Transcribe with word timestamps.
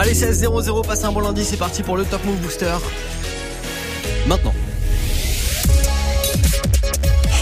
Allez, 0.00 0.14
16-0-0, 0.14 0.86
passez 0.86 1.06
un 1.06 1.10
bon 1.10 1.18
lundi, 1.18 1.44
c'est 1.44 1.56
parti 1.56 1.82
pour 1.82 1.96
le 1.96 2.04
Top 2.04 2.24
Move 2.24 2.36
Booster. 2.36 2.76
Maintenant. 4.28 4.54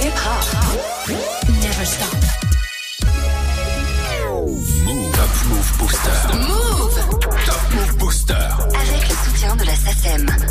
Hip 0.00 0.14
hop. 0.24 1.10
Never 1.48 1.84
stop. 1.84 2.16
Move. 4.86 5.12
Top 5.12 5.28
Move 5.50 5.72
Booster. 5.78 6.10
Move. 6.48 6.94
Top 7.44 7.60
Move 7.74 7.96
Booster. 7.98 8.32
Avec 8.32 9.06
le 9.06 9.14
soutien 9.26 9.54
de 9.56 9.64
la 9.64 9.76
SACEM. 9.76 10.45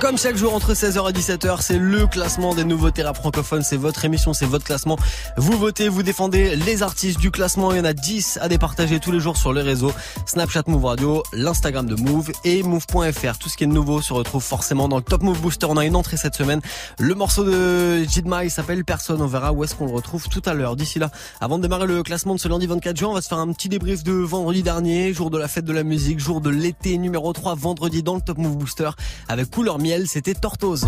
Comme 0.00 0.18
chaque 0.18 0.36
jour 0.36 0.54
entre 0.54 0.74
16h 0.74 1.08
et 1.08 1.12
17h, 1.12 1.62
c'est 1.62 1.78
le 1.78 2.06
classement 2.06 2.54
des 2.54 2.64
nouveautés 2.64 3.02
rap 3.02 3.16
francophones. 3.16 3.62
C'est 3.62 3.76
votre 3.76 4.04
émission, 4.04 4.34
c'est 4.34 4.44
votre 4.44 4.64
classement. 4.64 4.98
Vous 5.38 5.56
votez, 5.56 5.88
vous 5.88 6.02
défendez 6.02 6.56
les 6.56 6.82
artistes 6.82 7.18
du 7.18 7.30
classement. 7.30 7.72
Il 7.72 7.78
y 7.78 7.80
en 7.80 7.84
a 7.84 7.94
10 7.94 8.38
à 8.42 8.48
départager 8.48 9.00
tous 9.00 9.12
les 9.12 9.20
jours 9.20 9.36
sur 9.36 9.52
les 9.52 9.62
réseaux. 9.62 9.92
Snapchat 10.26 10.64
Move 10.66 10.84
Radio, 10.84 11.22
l'Instagram 11.32 11.86
de 11.86 11.94
Move 11.94 12.32
et 12.44 12.62
Move.fr. 12.62 13.38
Tout 13.38 13.48
ce 13.48 13.56
qui 13.56 13.64
est 13.64 13.68
nouveau 13.68 14.02
se 14.02 14.12
retrouve 14.12 14.42
forcément 14.42 14.88
dans 14.88 14.96
le 14.96 15.02
Top 15.02 15.22
Move 15.22 15.40
Booster. 15.40 15.66
On 15.70 15.76
a 15.76 15.84
une 15.84 15.96
entrée 15.96 16.16
cette 16.16 16.34
semaine. 16.34 16.60
Le 16.98 17.14
morceau 17.14 17.44
de 17.44 18.02
Jidma, 18.04 18.44
il 18.44 18.50
s'appelle 18.50 18.84
Personne. 18.84 19.22
On 19.22 19.26
verra 19.26 19.52
où 19.52 19.64
est-ce 19.64 19.74
qu'on 19.74 19.86
le 19.86 19.92
retrouve 19.92 20.28
tout 20.28 20.42
à 20.44 20.54
l'heure. 20.54 20.76
D'ici 20.76 20.98
là, 20.98 21.10
avant 21.40 21.56
de 21.56 21.62
démarrer 21.62 21.86
le 21.86 22.02
classement 22.02 22.34
de 22.34 22.40
ce 22.40 22.48
lundi 22.48 22.66
24 22.66 22.96
juin, 22.96 23.08
on 23.08 23.14
va 23.14 23.22
se 23.22 23.28
faire 23.28 23.38
un 23.38 23.52
petit 23.52 23.68
débrief 23.68 24.02
de 24.02 24.12
vendredi 24.12 24.62
dernier, 24.62 25.14
jour 25.14 25.30
de 25.30 25.38
la 25.38 25.48
fête 25.48 25.64
de 25.64 25.72
la 25.72 25.82
musique, 25.82 26.18
jour 26.18 26.40
de 26.40 26.50
l'été 26.50 26.98
numéro 26.98 27.32
3, 27.32 27.54
vendredi 27.54 28.02
dans 28.02 28.16
le 28.16 28.20
Top 28.20 28.38
Move 28.38 28.56
Booster 28.56 28.90
avec 29.28 29.50
couleur 29.50 29.78
miel 29.84 30.08
c'était 30.08 30.32
Tortoise. 30.32 30.86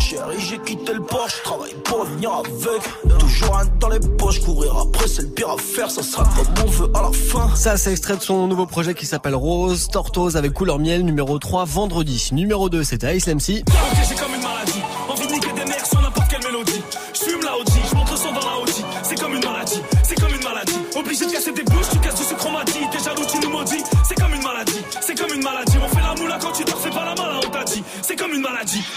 Chérie, 0.00 0.40
j'ai 0.40 0.58
quitté 0.58 0.94
le 0.94 1.00
port, 1.02 1.28
je 1.28 1.42
travaille 1.44 1.74
pour 1.84 2.04
venir 2.04 2.32
avec. 2.32 3.18
Toujours 3.20 3.56
un 3.56 3.66
dans 3.78 3.88
les 3.88 4.00
poches, 4.00 4.40
courir 4.40 4.76
après, 4.76 5.06
c'est 5.06 5.22
le 5.22 5.28
pire 5.28 5.50
à 5.50 5.56
faire, 5.56 5.88
ça 5.88 6.02
sera 6.02 6.24
comme 6.24 6.66
on 6.66 6.70
veut 6.70 6.90
à 6.92 7.02
la 7.02 7.12
fin. 7.12 7.54
Ça, 7.54 7.76
c'est 7.76 7.92
extrait 7.92 8.16
de 8.16 8.22
son 8.22 8.48
nouveau 8.48 8.66
projet 8.66 8.94
qui 8.94 9.06
s'appelle 9.06 9.36
Rose, 9.36 9.86
Tortoise 9.92 10.36
avec 10.36 10.52
couleur 10.54 10.80
miel, 10.80 11.04
numéro 11.04 11.38
3, 11.38 11.64
vendredi. 11.66 12.30
Numéro 12.32 12.68
2, 12.68 12.82
c'était 12.82 13.16
Ice 13.16 13.28
MC. 13.28 13.62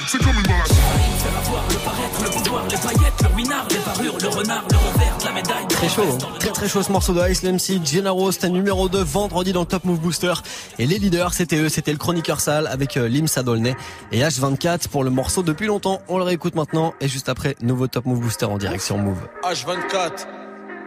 C'est 0.07 0.17
comme 0.19 0.29
une 0.29 0.47
maladie. 0.47 0.73
Faire 1.19 1.37
avoir 1.37 1.63
le 1.69 1.75
paraître, 1.75 2.23
le 2.23 2.29
pouvoir, 2.29 2.63
les 2.67 2.77
paillettes, 2.77 3.21
le 3.21 3.35
winard, 3.35 3.67
les 3.69 3.77
parures, 3.77 4.17
le 4.21 4.27
renard, 4.29 4.63
le 4.71 4.77
revers, 4.77 5.17
de 5.17 5.25
la 5.25 5.31
médaille. 5.31 5.67
Très 5.69 5.89
chaud, 5.89 6.03
hein. 6.03 6.37
très 6.39 6.49
très 6.49 6.69
chaud 6.69 6.83
ce 6.83 6.91
morceau 6.91 7.13
de 7.13 7.29
Ice 7.29 7.43
MC, 7.43 7.85
Gennaro, 7.85 8.31
c'était 8.31 8.49
numéro 8.49 8.89
2 8.89 9.01
vendredi 9.03 9.53
dans 9.53 9.61
le 9.61 9.65
Top 9.65 9.85
Move 9.85 9.99
Booster. 9.99 10.33
Et 10.79 10.85
les 10.85 10.99
leaders, 10.99 11.33
c'était 11.33 11.57
eux, 11.57 11.69
c'était 11.69 11.91
le 11.91 11.97
chroniqueur 11.97 12.39
sale 12.39 12.67
avec 12.67 12.97
euh, 12.97 13.07
Lim 13.07 13.27
Sadolnay 13.27 13.75
et 14.11 14.21
H24 14.21 14.87
pour 14.87 15.03
le 15.03 15.09
morceau 15.09 15.43
depuis 15.43 15.67
longtemps. 15.67 16.01
On 16.07 16.17
le 16.17 16.23
réécoute 16.23 16.55
maintenant 16.55 16.93
et 17.01 17.07
juste 17.07 17.29
après, 17.29 17.55
nouveau 17.61 17.87
Top 17.87 18.05
Move 18.05 18.19
Booster 18.19 18.45
en 18.45 18.57
direction 18.57 18.97
Move. 18.97 19.27
H24, 19.43 20.27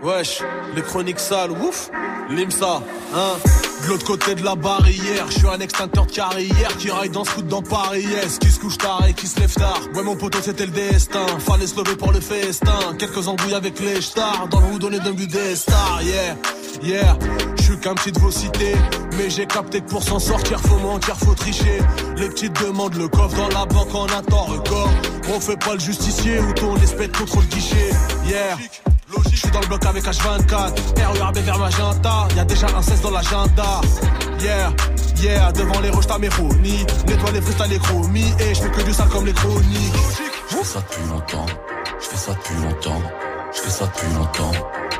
wesh, 0.03 0.43
les 0.75 0.83
chroniques 0.83 1.21
sales, 1.21 1.51
ouf, 1.53 1.91
Limsa, 2.31 2.83
hein. 3.15 3.37
De 3.83 3.89
l'autre 3.89 4.05
côté 4.05 4.35
de 4.35 4.45
la 4.45 4.55
barrière, 4.55 5.27
je 5.29 5.39
suis 5.39 5.49
un 5.49 5.59
extincteur 5.59 6.07
de 6.07 6.13
carrière 6.13 6.77
qui 6.79 6.91
raille 6.91 7.11
dans 7.11 7.25
ce 7.25 7.31
coup 7.33 7.43
dans 7.43 7.63
Paris, 7.63 8.03
yes, 8.03 8.39
qui 8.39 8.51
se 8.51 8.61
couche 8.61 8.79
tard 8.79 9.05
et 9.09 9.15
qui 9.15 9.27
se 9.27 9.41
lève 9.41 9.53
tard? 9.53 9.81
Ouais, 9.95 10.03
mon 10.03 10.17
poteau, 10.17 10.39
c'était 10.43 10.67
le 10.67 10.73
destin, 10.73 11.27
fallait 11.39 11.67
se 11.67 11.77
lever 11.77 11.97
pour 11.97 12.13
le 12.13 12.21
festin. 12.21 12.79
Quelques 12.99 13.27
embrouilles 13.27 13.55
avec 13.55 13.81
les 13.81 14.01
stars, 14.01 14.49
dans 14.49 14.61
le 14.61 14.67
houdon 14.75 14.93
et 14.93 15.01
d'un 15.01 15.13
but 15.13 15.31
des 15.31 15.57
stars, 15.57 16.03
yeah, 16.03 16.37
yeah. 16.83 17.19
Je 17.57 17.63
suis 17.63 17.81
qu'un 17.81 17.95
petit 17.95 18.13
de 18.13 18.19
vos 18.21 18.31
cités, 18.31 18.77
mais 19.17 19.31
j'ai 19.31 19.47
capté 19.47 19.81
que 19.81 19.89
pour 19.91 20.03
s'en 20.03 20.19
sortir, 20.19 20.61
faut 20.61 20.79
mentir, 20.79 21.17
faut 21.17 21.35
tricher. 21.35 21.79
Les 22.17 22.29
petites 22.29 22.61
demandent 22.61 22.97
le 22.97 23.09
coffre 23.09 23.37
dans 23.37 23.49
la 23.49 23.65
banque 23.65 23.95
en 23.95 24.07
attend 24.07 24.45
record. 24.45 24.91
On 25.35 25.41
fait 25.41 25.57
pas 25.59 25.75
le 25.75 25.81
justicier 25.81 26.39
ou 26.41 26.53
ton 26.53 26.77
espèce 26.77 27.09
contre 27.17 27.41
le 27.41 27.47
guichet, 27.47 27.91
yeah. 28.27 28.57
Je 29.33 29.37
suis 29.37 29.51
dans 29.51 29.61
le 29.61 29.67
bloc 29.67 29.85
avec 29.87 30.05
H24 30.05 30.73
RURB 31.15 31.39
vers 31.39 31.59
Magenta 31.59 32.29
Y'a 32.37 32.45
déjà 32.45 32.67
un 32.77 32.83
16 32.83 33.01
dans 33.01 33.11
l'agenda. 33.11 33.81
Yeah, 34.41 34.73
yeah 35.23 35.53
Devant 35.53 35.81
les 35.81 35.91
roches 35.91 36.07
t'as 36.07 36.19
mes 36.19 36.31
phonies 36.31 36.85
Nettoie 37.07 37.31
les 37.33 37.41
freestyles 37.41 37.71
les 37.71 37.79
chromies. 37.79 38.35
Et 38.41 38.55
je 38.55 38.61
fais 38.61 38.71
que 38.71 38.83
du 38.83 38.93
sale 38.93 39.09
comme 39.09 39.27
les 39.27 39.33
chroniques. 39.33 39.95
Je 40.51 40.57
fais 40.57 40.65
ça 40.65 40.81
depuis 40.81 41.09
longtemps, 41.09 41.47
je 42.01 42.07
fais 42.07 42.17
ça 42.17 42.33
depuis 42.33 42.55
longtemps, 42.63 43.03
je 43.55 43.61
fais 43.61 43.71
ça 43.71 43.87
depuis 43.87 44.15
longtemps, 44.15 44.53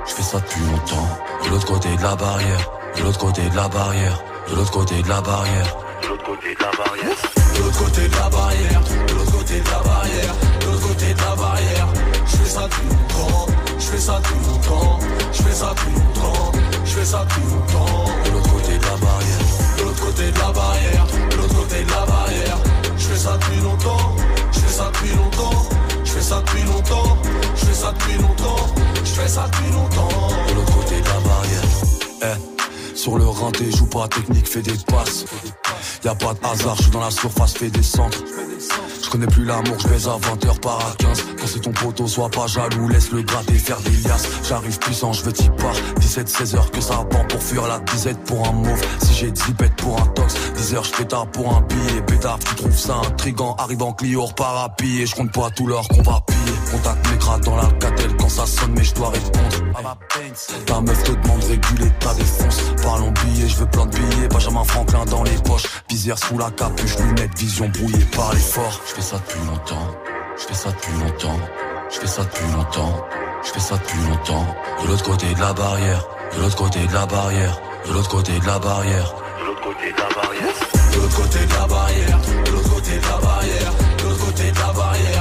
je 0.07 0.13
fais 0.13 0.23
ça 0.23 0.39
depuis 0.39 0.61
longtemps. 0.61 1.09
De 1.45 1.51
l'autre 1.51 1.67
côté 1.67 1.97
de 1.97 2.03
la 2.03 2.17
barrière, 2.17 2.73
de 2.97 3.03
l'autre 3.03 3.19
côté 3.19 3.43
de 3.49 3.57
la 3.57 3.69
barrière, 3.69 4.23
de 4.49 4.55
l'autre 4.57 4.71
côté 4.71 5.03
de 5.03 5.09
la 5.09 5.21
barrière, 5.21 5.77
de 6.03 6.09
l'autre 6.09 6.25
côté 6.25 6.55
de 6.55 6.61
la 6.61 6.71
barrière, 6.71 7.21
De 7.55 7.63
l'autre 7.63 7.79
côté 7.79 8.09
de 8.09 8.17
la 8.17 8.29
barrière. 8.31 8.81
De 9.07 9.15
l'autre 9.15 9.33
côté 9.33 9.61
de 9.61 9.65
la 9.65 9.81
barrière. 9.81 10.35
L'autre 10.67 10.89
côté 10.89 11.15
de 11.15 11.19
la 11.21 11.37
barrière. 11.37 11.89
Je 12.27 12.37
fais 12.37 12.51
ça 12.51 12.63
depuis 12.63 12.89
longtemps 12.89 13.47
Je 13.81 13.87
fais 13.87 13.99
ça 13.99 14.21
depuis 14.21 14.47
longtemps 14.47 14.99
Je 15.33 15.43
fais 15.43 15.55
ça 15.55 15.73
depuis 15.75 15.95
longtemps 15.95 16.53
Je 16.85 16.91
fais 16.91 17.05
ça 17.05 17.25
depuis 17.25 17.43
longtemps 17.51 18.05
de 18.25 18.31
l'autre 18.31 18.51
côté 18.53 18.79
de 18.79 18.85
la 18.85 18.97
barrière, 18.97 19.41
De 19.79 19.83
l'autre 19.83 20.07
côté 20.07 20.31
de 20.31 20.39
la 20.39 20.53
barrière. 20.53 21.07
De 21.31 21.37
l'autre 21.37 21.55
côté 21.55 21.85
de 21.85 21.91
la 21.91 22.07
barrière. 22.07 22.59
Je 22.97 23.05
fais 23.05 23.17
ça 23.17 23.39
depuis 23.39 23.61
longtemps. 23.61 24.17
Je 24.53 24.59
fais 24.61 24.73
ça 24.73 24.91
depuis 24.93 25.17
longtemps. 25.17 25.69
Je 26.05 26.11
fais 26.11 26.21
ça 26.21 26.43
depuis 26.43 26.63
longtemps. 26.65 27.17
Je 27.55 27.65
fais 27.65 27.75
ça 27.75 27.93
depuis 27.93 28.19
longtemps. 28.19 28.67
Je 29.05 29.11
fais 29.11 29.29
ça 29.29 29.49
depuis 29.51 29.73
longtemps. 29.73 30.29
De 30.49 30.55
l'autre 30.55 30.75
côté 30.75 31.01
de 31.01 31.07
la 31.07 31.21
barrière. 31.21 31.63
Eh, 32.23 32.97
sur 32.97 33.19
le 33.19 33.27
rinté, 33.27 33.71
joue 33.71 33.87
pas. 33.87 34.09
Technique, 34.09 34.49
fais 34.49 34.63
des 34.63 34.77
passes. 34.87 35.25
Y 36.05 36.09
a 36.09 36.15
pas 36.15 36.35
de 36.35 36.47
hasard, 36.47 36.77
je 36.77 36.83
suis 36.83 36.91
dans 36.91 37.01
la 37.01 37.11
surface, 37.11 37.55
fais 37.55 37.71
des 37.71 37.83
centres. 37.83 38.23
Je 39.11 39.17
connais 39.17 39.27
plus 39.27 39.45
l'amour, 39.45 39.77
je 39.81 39.89
baise 39.89 40.07
à 40.07 40.17
20h 40.19 40.61
par 40.61 40.79
à 40.79 40.95
15 40.97 41.25
Quand 41.37 41.47
c'est 41.49 41.59
ton 41.59 41.73
poteau, 41.73 42.07
sois 42.07 42.29
pas 42.29 42.47
jaloux, 42.47 42.87
laisse 42.87 43.11
le 43.11 43.23
gratter 43.23 43.59
faire 43.59 43.81
des 43.81 43.91
liasses. 44.07 44.29
J'arrive 44.49 44.79
puissant, 44.79 45.13
je 45.13 45.25
veux 45.25 45.33
t'y 45.33 45.49
part 45.49 45.75
17-16 45.99 46.55
heures 46.55 46.71
que 46.71 46.81
ça 46.81 46.95
prend 47.11 47.25
pour 47.25 47.43
fuir 47.43 47.67
la 47.67 47.81
disette 47.81 48.21
pour 48.21 48.47
un 48.47 48.53
mauve. 48.53 48.81
Si 49.03 49.15
j'ai 49.15 49.33
10 49.33 49.55
bêtes 49.55 49.75
pour 49.75 50.01
un 50.01 50.07
tox 50.07 50.37
10 50.55 50.75
heures 50.77 50.85
je 50.85 50.93
pétard 50.93 51.27
pour 51.27 51.53
un 51.53 51.61
billet. 51.63 52.03
Pétard, 52.03 52.39
tu 52.39 52.55
trouves 52.55 52.79
ça 52.79 53.01
intrigant 53.05 53.57
Arrive 53.59 53.83
en 53.83 53.93
Clio, 53.95 54.27
repart 54.27 54.65
à 54.65 54.69
piller 54.69 55.07
Je 55.07 55.17
compte 55.17 55.33
pas 55.33 55.51
tout 55.51 55.67
l'heure 55.67 55.89
qu'on 55.89 56.03
va 56.03 56.21
piller 56.25 56.40
Contact 56.71 57.11
mes 57.11 57.19
crades 57.19 57.45
dans 57.45 57.57
l'alcatel 57.57 58.17
quand 58.19 58.29
ça 58.29 58.47
sonne 58.47 58.73
mais 58.77 58.85
je 58.85 58.95
dois 58.95 59.11
répondre 59.11 59.57
Ta 60.67 60.81
meuf 60.81 61.03
te 61.03 61.13
demande 61.13 61.45
réguler 61.45 61.91
ta 62.01 62.15
défonce 62.15 62.61
Parlons 62.83 63.11
billets, 63.11 63.49
je 63.49 63.57
veux 63.57 63.67
plein 63.67 63.87
de 63.87 63.97
billets. 63.97 64.29
Benjamin 64.29 64.65
Franklin 64.65 65.05
dans 65.07 65.23
les 65.25 65.37
poches. 65.45 65.67
Visière 65.89 66.19
sous 66.19 66.39
la 66.39 66.51
capuche, 66.51 66.97
lunettes, 66.99 67.37
vision 67.39 67.69
brouillée 67.69 68.05
par 68.17 68.33
l'effort. 68.33 68.81
Je 68.87 68.95
fais 68.95 69.03
ça 69.03 69.17
depuis 69.17 69.47
longtemps, 69.47 69.95
je 70.37 70.43
fais 70.45 70.55
ça 70.55 70.71
depuis 70.71 70.93
longtemps. 70.93 71.41
Je 71.91 71.99
fais 71.99 72.07
ça 72.07 72.23
depuis 72.23 72.53
longtemps, 72.53 73.05
je 73.45 73.51
fais 73.51 73.61
ça 73.61 73.75
depuis 73.77 73.99
longtemps. 74.09 74.47
De 74.83 74.87
l'autre 74.89 75.03
côté 75.03 75.35
de 75.35 75.41
la 75.41 75.53
barrière, 75.53 76.07
de 76.37 76.41
l'autre 76.41 76.57
côté 76.57 76.87
de 76.87 76.93
la 76.93 77.07
barrière. 77.07 77.61
De 77.85 77.93
l'autre 77.93 78.09
côté 78.09 78.39
de 78.39 78.47
la 78.47 78.59
barrière, 78.61 79.15
de 79.41 79.47
l'autre 79.47 79.61
côté 79.61 79.93
de 79.93 79.99
la 79.99 80.09
barrière. 80.15 80.61
De 80.93 80.97
l'autre 81.01 81.17
côté 81.17 81.47
de 81.47 81.53
la 81.53 81.67
barrière, 81.67 82.19
de 82.45 82.51
l'autre 82.53 82.71
côté 82.71 82.97
de 82.97 83.03
la 83.03 83.19
barrière, 83.19 83.73
de 83.99 84.03
l'autre 84.05 84.25
côté 84.27 84.51
de 84.53 84.59
la 84.59 84.73
barrière. 84.73 85.20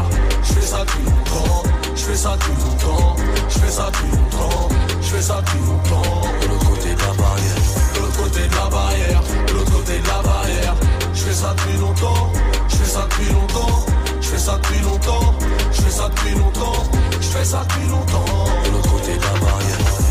Fais 0.70 0.76
ça 0.76 0.86
depuis 0.86 1.04
longtemps, 1.04 1.64
je 1.96 2.02
fais 2.04 2.16
ça 2.16 2.38
depuis 2.38 2.64
longtemps, 2.64 3.16
je 3.50 3.58
fais 3.58 3.72
ça 3.72 3.90
depuis 3.92 4.16
longtemps, 4.16 4.70
je 5.02 5.08
fais 5.08 5.22
ça 5.24 5.42
depuis 5.42 5.66
longtemps. 5.66 6.22
De 6.42 6.48
l'autre 6.48 6.70
côté 6.70 6.94
de 6.94 7.00
la 7.00 7.14
barrière, 7.14 7.56
De 7.96 8.00
l'autre 8.00 8.18
côté 8.22 8.48
de 8.48 8.56
la 8.56 8.70
barrière, 8.70 9.24
de 9.48 9.54
l'autre 9.54 9.72
côté 9.72 9.98
de 9.98 10.08
la 10.08 10.22
barrière. 10.22 10.76
Je 11.12 11.24
fais 11.24 11.34
ça 11.34 11.56
depuis 11.58 11.78
longtemps, 11.80 12.32
je 12.68 12.76
fais 12.76 12.86
ça 12.86 13.08
depuis 13.10 13.34
longtemps, 13.34 13.86
je 14.22 14.28
fais 14.28 14.38
ça 14.38 14.58
depuis 14.58 14.80
longtemps, 14.84 15.34
je 15.72 15.82
fais 15.82 15.90
ça 15.90 16.10
depuis 16.10 16.36
longtemps, 16.36 16.84
je 17.20 17.28
fais 17.28 17.46
ça 17.46 17.66
depuis 17.68 17.90
longtemps. 17.90 18.46
de 18.64 18.70
l'autre 18.70 18.92
côté 18.92 19.18
de 19.18 19.24
la 19.24 19.40
barrière 19.40 20.09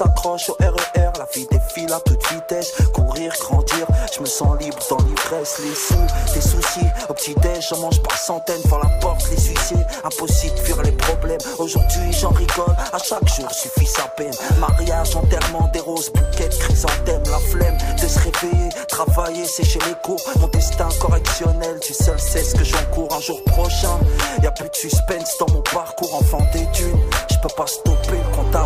s'accroche 0.00 0.48
au 0.48 0.56
RER, 0.60 1.12
la 1.18 1.26
vie 1.34 1.46
défile 1.50 1.92
à 1.92 2.00
toute 2.00 2.26
vitesse. 2.32 2.72
Courir, 2.94 3.32
grandir, 3.38 3.86
je 4.14 4.20
me 4.20 4.26
sens 4.26 4.58
libre 4.58 4.78
dans 4.88 4.96
l'ivresse. 5.04 5.58
les 5.62 5.74
sous, 5.74 6.34
des 6.34 6.40
soucis. 6.40 6.88
Au 7.10 7.12
petit-déj, 7.12 7.68
j'en 7.68 7.80
mange 7.80 8.02
par 8.02 8.16
centaines, 8.16 8.62
devant 8.62 8.78
la 8.78 8.88
porte, 9.00 9.28
les 9.30 9.36
huissiers. 9.36 9.84
Impossible 10.02 10.54
de 10.56 10.60
fuir 10.60 10.82
les 10.82 10.92
problèmes. 10.92 11.40
Aujourd'hui, 11.58 12.12
j'en 12.18 12.30
rigole, 12.30 12.74
à 12.92 12.98
chaque 12.98 13.28
jour 13.28 13.50
suffit 13.50 13.86
sa 13.86 14.04
peine. 14.16 14.32
Mariage, 14.58 15.14
enterrement, 15.16 15.68
des 15.72 15.80
roses, 15.80 16.10
bouquets 16.12 16.48
chrysanthèmes. 16.48 17.24
La 17.30 17.38
flemme 17.50 17.76
de 18.00 18.08
se 18.08 18.18
réveiller, 18.20 18.70
travailler, 18.88 19.44
sécher 19.44 19.80
les 19.86 19.96
cours. 20.02 20.20
Mon 20.40 20.48
destin 20.48 20.88
correctionnel, 20.98 21.78
tu 21.82 21.92
seul 21.92 22.18
sais 22.18 22.42
ce 22.42 22.54
que 22.54 22.64
j'encours 22.64 23.12
un 23.14 23.20
jour 23.20 23.42
prochain. 23.44 23.98
Y 24.42 24.46
a 24.46 24.50
plus 24.50 24.70
de 24.70 24.76
suspense 24.76 25.36
dans 25.38 25.52
mon 25.52 25.60
parcours, 25.60 26.14
enfant 26.14 26.46
des 26.54 26.64
dunes. 26.72 27.00
Je 27.30 27.36
peux 27.42 27.54
pas 27.54 27.66
stopper 27.66 28.12
le 28.12 28.36
compte 28.36 28.56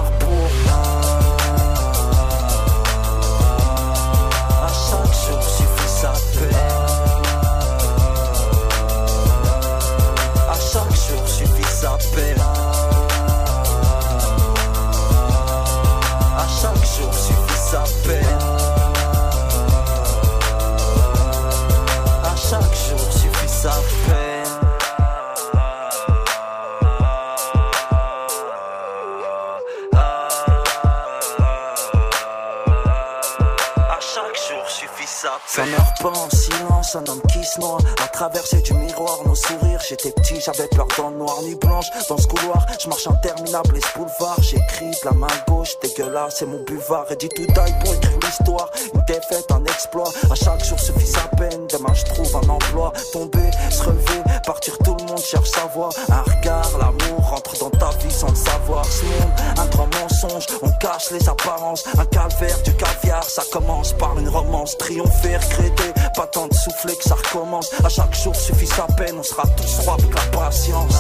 un 36.97 37.07
homme 37.07 37.23
qui 37.33 37.45
se 37.45 37.61
noie. 37.61 37.79
À 38.03 38.09
traverser 38.09 38.61
du 38.63 38.75
miroir, 38.75 39.19
nos 39.27 39.35
sourires. 39.35 39.81
J'étais 39.89 40.11
petit, 40.13 40.41
j'avais 40.41 40.69
peur 40.69 40.87
dans 40.97 41.11
noir, 41.11 41.43
nuit 41.43 41.55
blanche. 41.57 41.87
Dans 42.09 42.17
ce 42.17 42.27
couloir, 42.27 42.67
je 42.79 42.89
marche 42.89 43.07
interminable, 43.07 43.75
les 43.75 43.81
boulevards. 43.97 44.43
J'écris 44.43 44.91
de 44.91 45.05
la 45.05 45.13
main 45.13 45.27
gauche, 45.49 45.79
dégueulasse, 45.83 46.37
c'est 46.39 46.47
mon 46.47 46.63
buvard. 46.65 47.07
Et 47.11 47.17
dit 47.17 47.29
tout 47.29 47.47
taille 47.55 47.75
pour 47.81 47.95
écrire 47.95 48.19
l'histoire. 48.23 48.71
Une 48.95 49.03
défaite, 49.07 49.51
un 49.51 49.65
exploit. 49.65 50.11
À 50.31 50.35
chaque 50.35 50.65
jour 50.65 50.79
suffit 50.79 51.07
sa 51.07 51.27
peine. 51.37 51.67
Demain, 51.73 51.95
je 51.95 52.05
trouve 52.05 52.37
un 52.37 52.49
emploi. 52.49 52.93
Tomber, 53.13 53.51
se 53.71 53.83
relever, 53.83 54.23
partir, 54.45 54.77
tout 54.79 54.95
le 54.99 55.05
monde 55.05 55.19
cherche 55.19 55.51
sa 55.51 55.67
voie. 55.67 55.89
Un 56.11 56.23
regard, 56.23 56.71
l'amour 56.79 57.29
rentre 57.29 57.59
dans 57.59 57.71
ta 57.71 57.91
vie 57.99 58.11
sans 58.11 58.29
le 58.29 58.37
savoir. 58.37 58.85
Ce 58.85 59.05
monde, 59.05 59.33
un 59.59 59.67
grand 59.67 59.89
mensonge, 60.01 60.47
on 60.63 60.71
cache 60.73 61.11
les 61.11 61.29
apparences. 61.29 61.85
Un 61.99 62.05
calvaire, 62.07 62.61
du 62.63 62.75
caviar, 62.75 63.25
ça 63.25 63.43
commence 63.53 63.93
par 63.93 64.19
une 64.19 64.29
romance. 64.29 64.77
Triompher, 64.79 65.37
regretter, 65.37 65.93
pas 66.15 66.27
tant 66.27 66.49
de 66.49 66.55
souffler 66.55 66.97
que 66.97 67.05
ça 67.05 67.15
recommence. 67.15 67.71
À 67.85 67.89
chaque 67.89 68.15
jour 68.15 68.35
suffit 68.35 68.67
sa 68.67 68.87
peine, 68.97 69.17
on 69.19 69.23
sera 69.23 69.45
tous 69.57 69.79
rois 69.85 69.95
avec 69.95 70.15
la 70.15 70.39
patience. 70.39 70.95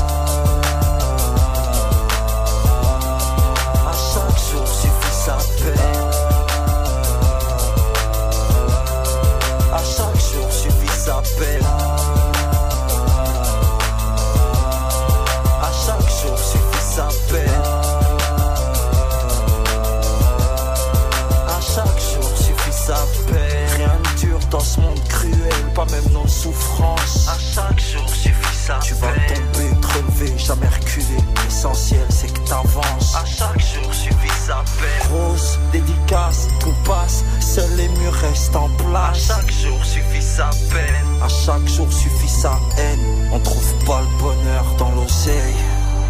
Dans 24.54 24.60
ce 24.60 24.78
monde 24.78 25.00
cruel, 25.08 25.72
pas 25.74 25.84
même 25.86 26.12
nos 26.12 26.28
souffrances. 26.28 27.26
À 27.28 27.36
chaque 27.38 27.80
jour 27.80 28.08
suffit 28.08 28.56
sa 28.56 28.78
Tu 28.78 28.94
vas 28.94 29.08
tomber, 29.08 29.80
te 29.80 29.86
relever, 29.88 30.38
jamais 30.38 30.68
reculer. 30.68 31.18
L'essentiel 31.42 32.06
c'est 32.08 32.32
que 32.32 32.38
t'avances. 32.48 33.16
À 33.16 33.24
chaque 33.24 33.58
jour 33.58 33.92
suffit 33.92 34.38
sa 34.46 34.62
peine. 34.78 35.10
Grosse 35.10 35.58
dédicace, 35.72 36.46
tout 36.60 36.74
passe, 36.86 37.24
seuls 37.40 37.74
les 37.76 37.88
murs 37.88 38.12
restent 38.12 38.54
en 38.54 38.68
place. 38.76 39.28
À 39.28 39.34
chaque 39.34 39.50
jour 39.50 39.84
suffit 39.84 40.22
sa 40.22 40.50
peine. 40.70 41.20
À 41.20 41.28
chaque 41.28 41.66
jour 41.66 41.92
suffit 41.92 42.28
sa 42.28 42.56
haine. 42.78 43.28
On 43.32 43.40
trouve 43.40 43.74
pas 43.86 44.02
le 44.02 44.18
bonheur 44.22 44.64
dans 44.78 44.92
l'oseille. 44.92 45.56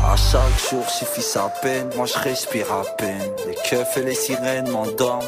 À 0.05 0.17
chaque 0.17 0.71
jour 0.71 0.87
suffit 0.91 1.23
sa 1.23 1.49
peine, 1.63 1.89
moi 1.97 2.05
je 2.05 2.19
respire 2.19 2.71
à 2.71 2.85
peine. 2.99 3.23
Les 3.47 3.55
keufs 3.55 3.97
et 3.97 4.03
les 4.03 4.15
sirènes 4.15 4.69
m'endorment. 4.69 5.25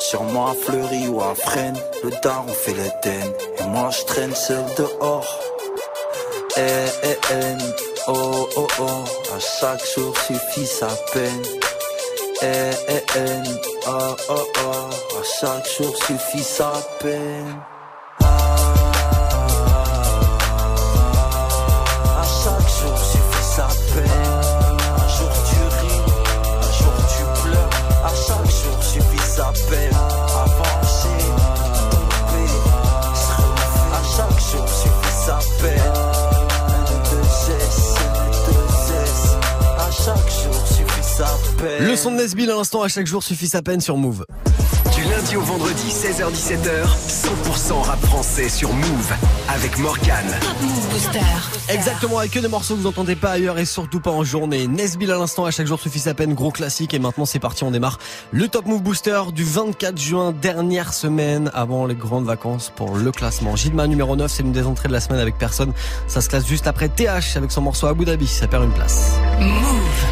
Sur 0.00 0.22
moi 0.24 0.54
fleuri 0.58 1.08
ou 1.08 1.20
à 1.20 1.34
freine, 1.34 1.76
le 2.02 2.10
daron 2.22 2.48
fait 2.48 2.72
l'Éden. 2.72 3.32
Et 3.58 3.64
moi 3.68 3.90
je 3.90 4.04
traîne 4.04 4.34
seul 4.34 4.64
dehors. 4.76 5.38
Eh 6.56 6.86
eh 7.04 7.18
eh, 7.32 7.56
oh 8.08 8.48
oh 8.56 8.66
oh, 8.80 9.34
à 9.34 9.38
chaque 9.38 9.84
jour 9.94 10.16
suffit 10.18 10.66
sa 10.66 10.88
peine. 11.12 11.42
Eh 12.42 12.70
eh 12.88 13.04
eh, 13.16 13.42
oh 13.86 14.16
oh 14.30 14.46
oh, 14.64 15.18
à 15.18 15.22
chaque 15.38 15.68
jour 15.76 15.94
suffit 16.04 16.42
sa 16.42 16.72
peine. 17.00 17.60
Le 41.90 41.96
son 41.96 42.12
de 42.12 42.18
Nesbill 42.18 42.48
à 42.48 42.54
l'instant, 42.54 42.82
à 42.82 42.88
chaque 42.88 43.08
jour 43.08 43.20
suffit 43.20 43.48
sa 43.48 43.62
peine 43.62 43.80
sur 43.80 43.96
Move. 43.96 44.24
Du 44.94 45.02
lundi 45.10 45.36
au 45.36 45.40
vendredi, 45.40 45.88
16h-17h, 45.88 46.86
100% 46.86 47.82
rap 47.82 48.00
français 48.06 48.48
sur 48.48 48.72
Move 48.72 49.12
avec 49.48 49.76
Morgan. 49.76 50.24
Exactement, 51.68 52.18
avec 52.18 52.30
que 52.30 52.38
des 52.38 52.46
morceaux 52.46 52.74
que 52.74 52.78
vous 52.78 52.86
n'entendez 52.86 53.16
pas 53.16 53.32
ailleurs 53.32 53.58
et 53.58 53.64
surtout 53.64 53.98
pas 53.98 54.12
en 54.12 54.22
journée. 54.22 54.68
Nesbill 54.68 55.10
à 55.10 55.18
l'instant, 55.18 55.46
à 55.46 55.50
chaque 55.50 55.66
jour 55.66 55.80
suffit 55.80 55.98
sa 55.98 56.14
peine, 56.14 56.32
gros 56.32 56.52
classique. 56.52 56.94
Et 56.94 57.00
maintenant, 57.00 57.26
c'est 57.26 57.40
parti, 57.40 57.64
on 57.64 57.72
démarre 57.72 57.98
le 58.30 58.46
Top 58.46 58.66
Move 58.66 58.82
Booster 58.82 59.22
du 59.34 59.42
24 59.42 59.98
juin, 59.98 60.30
dernière 60.30 60.94
semaine 60.94 61.50
avant 61.54 61.86
les 61.86 61.96
grandes 61.96 62.24
vacances 62.26 62.70
pour 62.76 62.96
le 62.96 63.10
classement. 63.10 63.56
Gilma 63.56 63.88
numéro 63.88 64.14
9, 64.14 64.30
c'est 64.30 64.44
une 64.44 64.52
des 64.52 64.64
entrées 64.64 64.86
de 64.86 64.92
la 64.92 65.00
semaine 65.00 65.18
avec 65.18 65.38
personne. 65.38 65.72
Ça 66.06 66.20
se 66.20 66.28
classe 66.28 66.46
juste 66.46 66.68
après 66.68 66.88
TH 66.88 67.36
avec 67.36 67.50
son 67.50 67.62
morceau 67.62 67.88
Abu 67.88 68.04
Dhabi. 68.04 68.28
Ça 68.28 68.46
perd 68.46 68.62
une 68.62 68.74
place. 68.74 69.10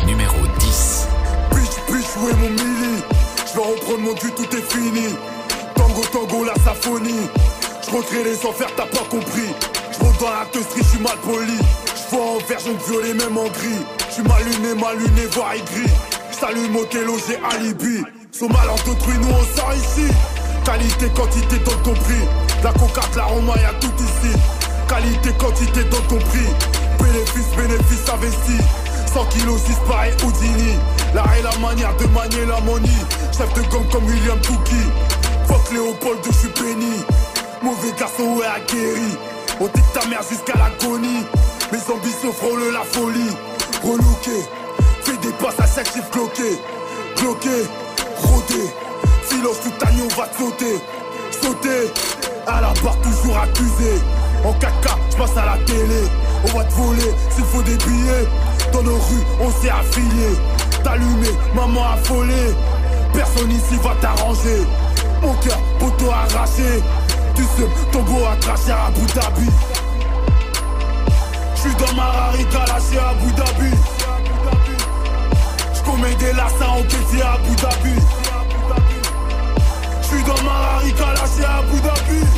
Numéro 0.07 0.35
10. 0.59 0.98
Tango, 5.75 6.03
tango, 6.13 6.45
la 6.45 6.55
symphonie. 6.63 7.29
Je 7.83 8.23
les 8.23 8.47
enfers, 8.47 8.69
t'as 8.77 8.87
pas 8.87 9.05
compris. 9.09 9.49
Je 9.93 9.99
dans 9.99 10.31
la 10.31 10.47
teustrie, 10.53 10.83
je 10.83 10.89
suis 10.89 10.99
mal 10.99 11.17
poli. 11.25 11.59
Je 12.11 12.17
en 12.17 12.39
vert, 12.47 12.59
jaune, 12.61 12.77
violet, 12.87 13.15
même 13.15 13.37
en 13.37 13.49
gris. 13.49 13.83
Je 14.09 14.15
suis 14.15 14.23
mal 14.23 14.43
luné, 14.45 14.75
mal 14.75 14.97
luné, 14.99 15.27
voire 15.33 15.55
aigri. 15.55 15.89
Je 16.31 16.85
kélo, 16.87 17.17
j'ai 17.27 17.39
alibi. 17.55 18.05
Sont 18.31 18.49
mal 18.49 18.69
en 18.69 18.77
nous 18.77 19.29
on 19.31 19.57
sort 19.57 19.73
ici. 19.75 20.07
Qualité, 20.65 21.09
quantité, 21.15 21.59
dans 21.65 21.79
ton 21.83 21.95
prix. 21.95 22.25
La 22.63 22.73
coca, 22.73 23.01
la 23.17 23.25
Roma, 23.25 23.55
y'a 23.57 23.73
tout 23.81 23.93
ici. 23.99 24.37
Qualité, 24.89 25.31
quantité, 25.39 25.85
dans 25.85 26.03
ton 26.09 26.19
prix. 26.19 26.49
Bénéfice, 27.01 27.49
bénéfice 27.57 28.09
investi. 28.13 28.65
100 29.09 29.25
kilos, 29.27 29.61
6 29.63 29.75
pareil 29.89 30.13
Houdini. 30.23 30.75
Et 31.15 31.43
la 31.43 31.59
manière 31.59 31.97
de 31.97 32.07
manier 32.09 32.45
la 32.47 32.61
money. 32.61 32.89
Chef 33.37 33.53
de 33.55 33.63
gang 33.71 33.87
comme 33.91 34.05
William 34.05 34.39
Touki. 34.41 34.83
Fuck 35.47 35.73
Léopold, 35.73 36.19
je 36.27 36.33
suis 36.33 36.49
béni. 36.49 37.05
Mauvais 37.63 37.93
garçon, 37.99 38.37
ouais, 38.37 38.47
aguerri. 38.47 39.17
On 39.61 39.67
dit 39.67 39.83
ta 39.95 40.07
mère 40.09 40.23
jusqu'à 40.29 40.55
l'agonie. 40.59 41.25
Mes 41.73 41.95
ambitions 41.95 42.33
frôlent 42.33 42.73
la 42.73 42.85
folie. 42.85 43.37
Relooké, 43.83 44.47
fais 45.03 45.17
des 45.19 45.33
passes 45.35 45.59
à 45.61 45.67
chaque 45.67 45.93
chiffre 45.93 46.11
cloqué. 46.11 46.59
Cloqué, 47.17 47.67
rodé. 48.17 48.71
Filoche 49.23 49.61
tout 49.63 49.87
agneau 49.87 50.09
va 50.17 50.27
te 50.27 50.39
sauter. 50.39 50.81
Sauter, 51.31 51.93
à 52.47 52.61
la 52.61 52.73
barre 52.83 52.99
toujours 53.01 53.39
accusé. 53.39 54.01
En 54.45 54.53
4K, 54.53 54.89
je 55.11 55.17
passe 55.17 55.37
à 55.37 55.47
la 55.47 55.59
télé. 55.65 56.03
On 56.45 56.59
va 56.59 56.65
te 56.65 56.73
voler 56.75 57.15
s'il 57.31 57.45
faut 57.45 57.63
des 57.63 57.77
billets. 57.77 58.29
Dans 58.79 58.85
nos 58.85 58.95
rues, 58.95 59.27
on 59.41 59.51
s'est 59.51 59.71
affilié. 59.71 60.39
T'allumer, 60.85 61.35
maman 61.53 61.83
affolée. 61.95 62.55
Personne 63.13 63.51
ici 63.51 63.75
va 63.83 63.91
t'arranger. 64.01 64.63
Mon 65.21 65.35
cœur, 65.35 65.59
poteau 65.81 66.09
arraché. 66.13 66.81
Tu 67.35 67.43
sais, 67.43 67.69
ton 67.91 68.03
beau 68.03 68.25
a 68.25 68.37
craché 68.37 68.71
à 68.71 68.87
Abu 68.87 69.01
Dhabi. 69.01 69.51
J'suis 71.57 71.75
dans 71.75 71.93
ma 71.97 72.05
Rari 72.05 72.45
lâché 72.45 72.99
à 73.01 73.09
Abu 73.09 73.33
Dhabi. 73.33 73.77
J'commets 75.75 76.15
des 76.15 76.33
lassins 76.35 76.71
encaissés 76.79 77.23
à 77.23 77.33
Abu 77.33 77.57
Dhabi. 77.57 78.01
J'suis 80.03 80.23
dans 80.23 80.43
ma 80.45 80.53
Rari 80.53 80.93
lâché 80.93 81.45
à 81.45 81.59
Abu 81.59 81.81
Dhabi. 81.81 82.29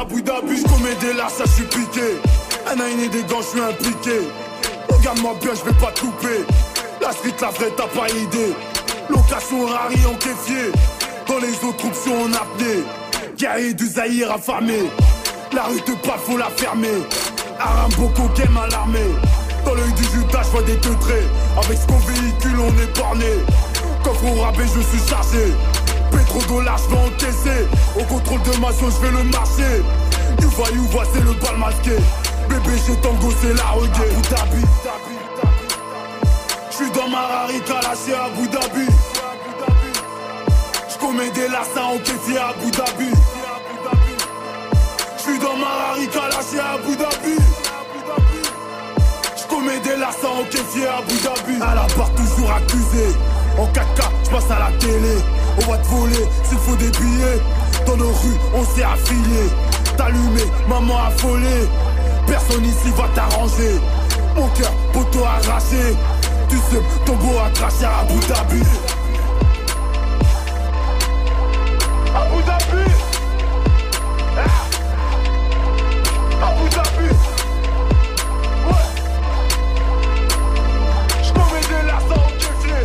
Abu 0.00 0.22
Dhabi. 0.22 0.62
J'commets 0.62 0.94
des 1.00 1.12
lards, 1.12 1.30
ça 1.30 1.46
suis 1.46 1.64
piqué. 1.64 2.20
Un 2.68 3.00
et 3.00 3.08
des 3.08 3.22
gants, 3.22 3.42
j'suis 3.42 3.60
impliqué. 3.60 4.26
Regarde-moi 4.88 5.36
bien, 5.40 5.52
j'vais 5.54 5.72
pas 5.74 5.92
te 5.92 6.04
louper. 6.04 6.44
La 7.00 7.12
street, 7.12 7.34
la 7.40 7.50
vraie, 7.50 7.72
t'as 7.76 7.86
pas 7.86 8.08
idée. 8.08 8.54
Location 9.08 9.66
rari 9.66 10.04
en 10.04 10.14
kéfier. 10.14 10.72
Dans 11.28 11.38
les 11.38 11.54
autres 11.64 11.76
troupes 11.76 11.94
sont 11.94 12.10
en 12.10 12.32
apnée. 12.32 12.82
Guerrier 13.38 13.72
du 13.72 13.86
Zahir 13.86 14.32
affamé. 14.32 14.90
La 15.52 15.64
rue 15.64 15.80
te 15.82 15.92
pas, 16.06 16.18
faut 16.18 16.36
la 16.36 16.50
fermer. 16.56 17.06
Arambo 17.60 18.10
game 18.36 18.56
à 18.56 18.66
l'armée. 18.66 19.14
Dans 19.64 19.74
l'œil 19.74 19.92
du 19.92 20.02
Judas, 20.02 20.42
je 20.42 20.50
vois 20.50 20.62
des 20.62 20.76
teutrés. 20.76 21.26
Avec 21.64 21.78
ce 21.78 21.86
qu'on 21.86 21.98
véhicule, 21.98 22.58
on 22.58 22.82
est 22.82 22.98
borné. 22.98 23.32
Coffre 24.02 24.24
au 24.24 24.40
rabais, 24.42 24.64
je 24.64 24.80
suis 24.80 25.08
chargé. 25.08 25.52
Pétrodollars, 26.10 26.78
je 26.78 26.94
vais 26.94 27.00
encaisser. 27.00 27.66
Au 27.98 28.02
contrôle 28.04 28.42
de 28.42 28.60
ma 28.60 28.72
zone, 28.72 28.90
je 28.90 29.06
vais 29.06 29.12
le 29.12 29.24
marcher. 29.30 29.82
You 30.42 30.50
vois, 30.50 30.68
you 30.70 30.82
vois, 30.90 31.04
c'est 31.14 31.22
le 31.22 31.32
bal 31.34 31.56
masqué. 31.58 31.96
Bébé, 32.56 32.76
j'ai 32.86 32.96
tango, 32.96 33.28
c'est 33.42 33.52
la 33.54 33.64
reggae. 33.64 33.90
Abu 33.90 34.22
Dhabi. 34.30 34.64
J'suis 36.70 36.90
dans 36.90 37.08
ma 37.08 37.20
rarika, 37.20 37.74
lâché 37.74 38.14
à 38.14 38.24
Abu 38.24 38.48
Dhabi. 38.48 38.86
J'commets 40.88 41.30
des 41.30 41.48
lassins 41.48 41.84
en 41.94 41.98
kéfier 41.98 42.38
à 42.38 42.48
Abu 42.48 42.70
Dhabi. 42.70 43.10
J'suis 45.18 45.38
dans 45.38 45.56
ma 45.56 45.66
rarika, 45.66 46.20
lâché 46.30 46.60
à 46.60 46.74
Abu 46.74 46.96
Dhabi. 46.96 47.36
J'commets 49.36 49.80
des 49.80 49.96
lassins 49.96 50.40
en 50.40 50.44
kéfier 50.44 50.86
à 50.86 50.98
Abu 50.98 51.14
Dhabi. 51.14 51.62
À 51.62 51.74
la 51.74 51.86
barre, 51.96 52.12
toujours 52.14 52.52
accusé. 52.52 53.06
En 53.58 53.66
4K, 53.66 54.02
j'passe 54.24 54.50
à 54.50 54.58
la 54.58 54.78
télé. 54.78 55.16
On 55.58 55.70
va 55.70 55.78
te 55.78 55.86
voler 55.88 56.26
s'il 56.44 56.58
faut 56.58 56.76
des 56.76 56.90
billets. 56.90 57.40
Dans 57.86 57.96
nos 57.96 58.08
rues, 58.08 58.38
on 58.54 58.64
s'est 58.64 58.82
affilié. 58.82 59.50
T'allumé, 59.96 60.42
maman 60.68 61.04
affolée. 61.04 61.68
Personne 62.26 62.64
ici 62.64 62.90
va 62.96 63.08
t'arranger. 63.14 63.80
Mon 64.34 64.48
cœur, 64.48 64.72
poteau 64.92 65.24
arraché. 65.24 65.96
Tu 66.48 66.56
sais, 66.56 66.82
ton 67.04 67.14
beau 67.16 67.38
a 67.38 67.50
craché 67.50 67.84
à 67.84 68.00
Abu 68.00 68.18
Dhabi. 68.26 68.62
Abu 72.14 72.42
Dhabi. 72.42 72.84
Ah. 74.36 74.42
Abu 76.46 76.68
Dhabi. 76.70 77.08
Ouais. 78.66 78.86
J'commets 81.22 81.66
des 81.68 81.82
lassins 81.86 82.20
au 82.20 82.30
kéfier. 82.38 82.82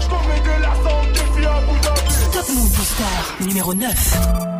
J'commets 0.00 0.40
des 0.42 0.58
lassins 0.62 0.96
au 1.02 1.06
kéfier 1.12 1.46
à 1.46 1.56
Abu 1.56 1.78
Dhabi. 1.80 2.14
Top 2.32 2.48
Move 2.54 2.70
Booster 2.70 3.44
numéro 3.46 3.74
9. 3.74 4.57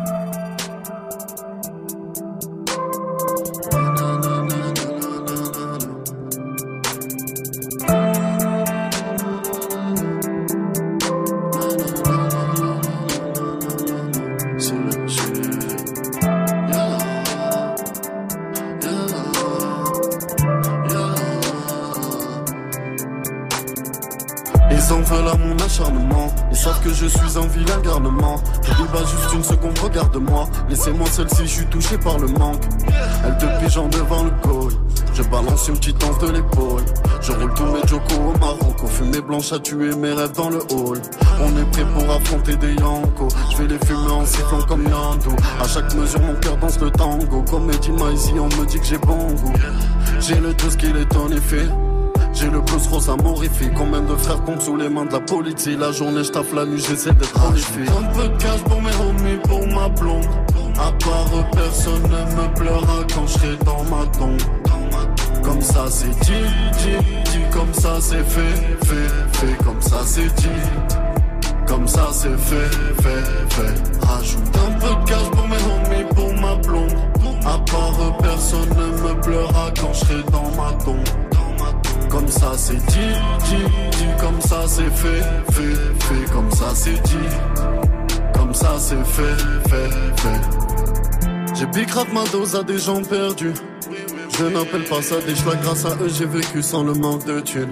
Regarde-moi 29.81 30.47
Laissez-moi 30.69 31.07
seul 31.07 31.29
si 31.29 31.43
je 31.43 31.47
suis 31.47 31.65
touché 31.65 31.97
par 31.97 32.19
le 32.19 32.27
manque. 32.27 32.63
Elle 33.25 33.37
te 33.37 33.45
pigeon 33.63 33.87
devant 33.87 34.23
le 34.23 34.31
col. 34.41 34.71
Je 35.13 35.23
balance 35.23 35.67
une 35.67 35.75
petite 35.75 35.97
danse 35.99 36.19
de 36.19 36.31
l'épaule. 36.31 36.83
Je 37.21 37.31
roule 37.31 37.53
tous 37.53 37.65
mes 37.65 37.85
jokos 37.87 38.15
au 38.15 38.37
Maroc. 38.39 38.87
Fumée 38.87 39.21
blanche 39.21 39.51
à 39.51 39.59
tuer 39.59 39.95
mes 39.95 40.11
rêves 40.13 40.33
dans 40.33 40.49
le 40.49 40.59
hall. 40.71 41.01
On 41.41 41.57
est 41.57 41.71
prêt 41.71 41.85
pour 41.93 42.11
affronter 42.11 42.55
des 42.55 42.73
yankos 42.75 43.29
Je 43.51 43.57
vais 43.57 43.67
les 43.67 43.85
fumer 43.85 44.11
en 44.11 44.25
sifflant 44.25 44.61
comme 44.67 44.83
Yando 44.83 45.31
À 45.61 45.67
chaque 45.67 45.93
mesure 45.95 46.19
mon 46.21 46.35
cœur 46.35 46.57
danse 46.57 46.79
le 46.79 46.91
tango. 46.91 47.43
Comme 47.49 47.69
Eddie 47.71 47.91
Maizy 47.91 48.33
on 48.39 48.45
me 48.45 48.65
dit 48.65 48.79
que 48.79 48.85
j'ai 48.85 48.97
bon 48.97 49.17
goût. 49.33 49.53
J'ai 50.19 50.35
le 50.35 50.53
tout 50.53 50.69
ce 50.69 50.77
qu'il 50.77 50.95
est 50.97 51.15
en 51.15 51.29
effet 51.29 51.67
j'ai 52.39 52.49
le 52.49 52.61
plus 52.61 52.87
rose 52.87 53.09
amorifique 53.09 53.73
Combien 53.75 54.01
de 54.01 54.15
frères 54.15 54.43
tombent 54.43 54.61
sous 54.61 54.77
les 54.77 54.89
mains 54.89 55.05
de 55.05 55.13
la 55.13 55.19
police 55.19 55.67
La 55.67 55.91
journée 55.91 56.23
je 56.23 56.31
taffe 56.31 56.53
la 56.53 56.65
nuit 56.65 56.83
j'essaie 56.87 57.11
d'être 57.11 57.33
prolifique 57.33 57.89
Un 57.89 58.13
peu 58.13 58.27
de 58.27 58.37
cash 58.37 58.61
pour 58.61 58.81
mes 58.81 58.95
homies 58.95 59.39
pour 59.43 59.67
ma 59.67 59.89
blonde. 59.89 60.25
À 60.77 60.91
part 61.03 61.49
personne 61.51 62.03
ne 62.03 62.41
me 62.41 62.53
pleura 62.55 63.03
quand 63.13 63.27
je 63.27 63.33
serai 63.33 63.57
dans 63.65 63.83
ma 63.83 64.05
tombe. 64.17 64.41
Comme 65.43 65.61
ça 65.61 65.85
c'est 65.89 66.09
dit, 66.09 66.31
dit, 66.77 67.31
dit. 67.31 67.39
Comme 67.51 67.73
ça 67.73 67.97
c'est 67.99 68.23
fait, 68.23 68.85
fait, 68.85 69.37
fait. 69.37 69.63
Comme 69.63 69.81
ça 69.81 69.97
c'est 70.05 70.33
dit. 70.35 70.47
Comme 71.67 71.87
ça 71.87 72.07
c'est 72.11 72.37
fait, 72.37 73.01
fait, 73.01 73.53
fait. 73.55 74.05
Rajoute 74.05 74.57
un 74.67 74.71
peu 74.79 74.87
de 74.87 75.05
cash 75.05 75.29
pour 75.31 75.47
mes 75.47 75.55
homies 75.55 76.13
pour 76.15 76.33
ma 76.35 76.55
blonde. 76.55 76.95
À 77.45 77.57
part 77.69 78.17
personne 78.21 78.69
ne 78.69 79.09
me 79.09 79.21
pleura 79.21 79.71
quand 79.79 79.93
je 79.93 79.99
serai 79.99 80.23
dans 80.31 80.51
ma 80.61 80.71
tombe 80.83 81.28
comme 82.09 82.27
ça 82.27 82.51
c'est 82.57 82.75
dit, 82.75 83.13
dit, 83.45 83.97
dit, 83.97 84.05
comme 84.19 84.41
ça 84.41 84.63
c'est 84.67 84.89
fait, 84.89 85.23
fait, 85.51 86.03
fait, 86.03 86.31
comme 86.31 86.51
ça 86.51 86.71
c'est 86.73 87.01
dit, 87.03 87.29
comme 88.33 88.53
ça 88.53 88.75
c'est 88.79 89.05
fait, 89.05 89.37
fait, 89.69 90.21
fait. 90.21 91.55
J'ai 91.55 91.65
bicrave 91.67 92.13
ma 92.13 92.23
dose 92.25 92.55
à 92.55 92.63
des 92.63 92.79
gens 92.79 93.01
perdus. 93.01 93.53
Je 94.37 94.45
n'appelle 94.45 94.85
pas 94.85 95.01
ça 95.01 95.15
des 95.27 95.35
choix, 95.35 95.55
grâce 95.55 95.85
à 95.85 95.95
eux 96.01 96.09
j'ai 96.09 96.25
vécu 96.25 96.61
sans 96.61 96.83
le 96.83 96.93
manque 96.93 97.25
de 97.25 97.39
thunes. 97.41 97.71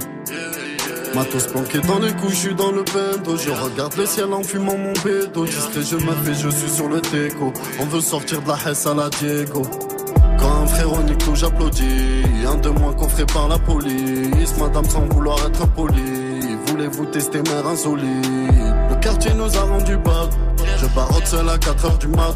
Matos 1.15 1.47
planqué 1.47 1.79
dans 1.79 1.99
les 1.99 2.11
couches, 2.13 2.53
dans 2.55 2.71
le 2.71 2.83
bendo. 2.83 3.37
Je 3.37 3.49
regarde 3.49 3.95
le 3.97 4.05
ciel 4.05 4.33
en 4.33 4.43
fumant 4.43 4.77
mon 4.77 4.93
bédo. 5.03 5.45
Discret, 5.45 5.81
je 5.81 5.95
me 5.95 6.33
je 6.33 6.49
suis 6.49 6.69
sur 6.69 6.89
le 6.89 7.01
déco. 7.01 7.53
On 7.79 7.85
veut 7.85 8.01
sortir 8.01 8.41
de 8.41 8.47
la 8.47 8.57
Hesse 8.69 8.85
à 8.85 8.93
la 8.93 9.09
Diego. 9.09 9.63
Frère 10.77 11.03
nique 11.05 11.17
tout, 11.17 11.33
j'applaudis. 11.33 12.23
Un 12.47 12.55
de 12.57 12.69
moins 12.69 12.93
coffré 12.93 13.25
par 13.25 13.47
la 13.47 13.57
police. 13.57 14.55
Madame 14.59 14.85
sans 14.85 15.05
vouloir 15.09 15.39
être 15.47 15.67
poli. 15.69 16.55
Voulez-vous 16.67 17.05
tester 17.07 17.41
mère 17.41 17.65
insolite 17.65 18.05
Le 18.89 18.95
quartier 19.01 19.33
nous 19.33 19.57
a 19.57 19.61
rendu 19.61 19.97
bad. 19.97 20.29
Je 20.79 20.85
barotte 20.93 21.25
seul 21.25 21.49
à 21.49 21.57
4 21.57 21.85
heures 21.85 21.97
du 21.97 22.07
mat. 22.09 22.35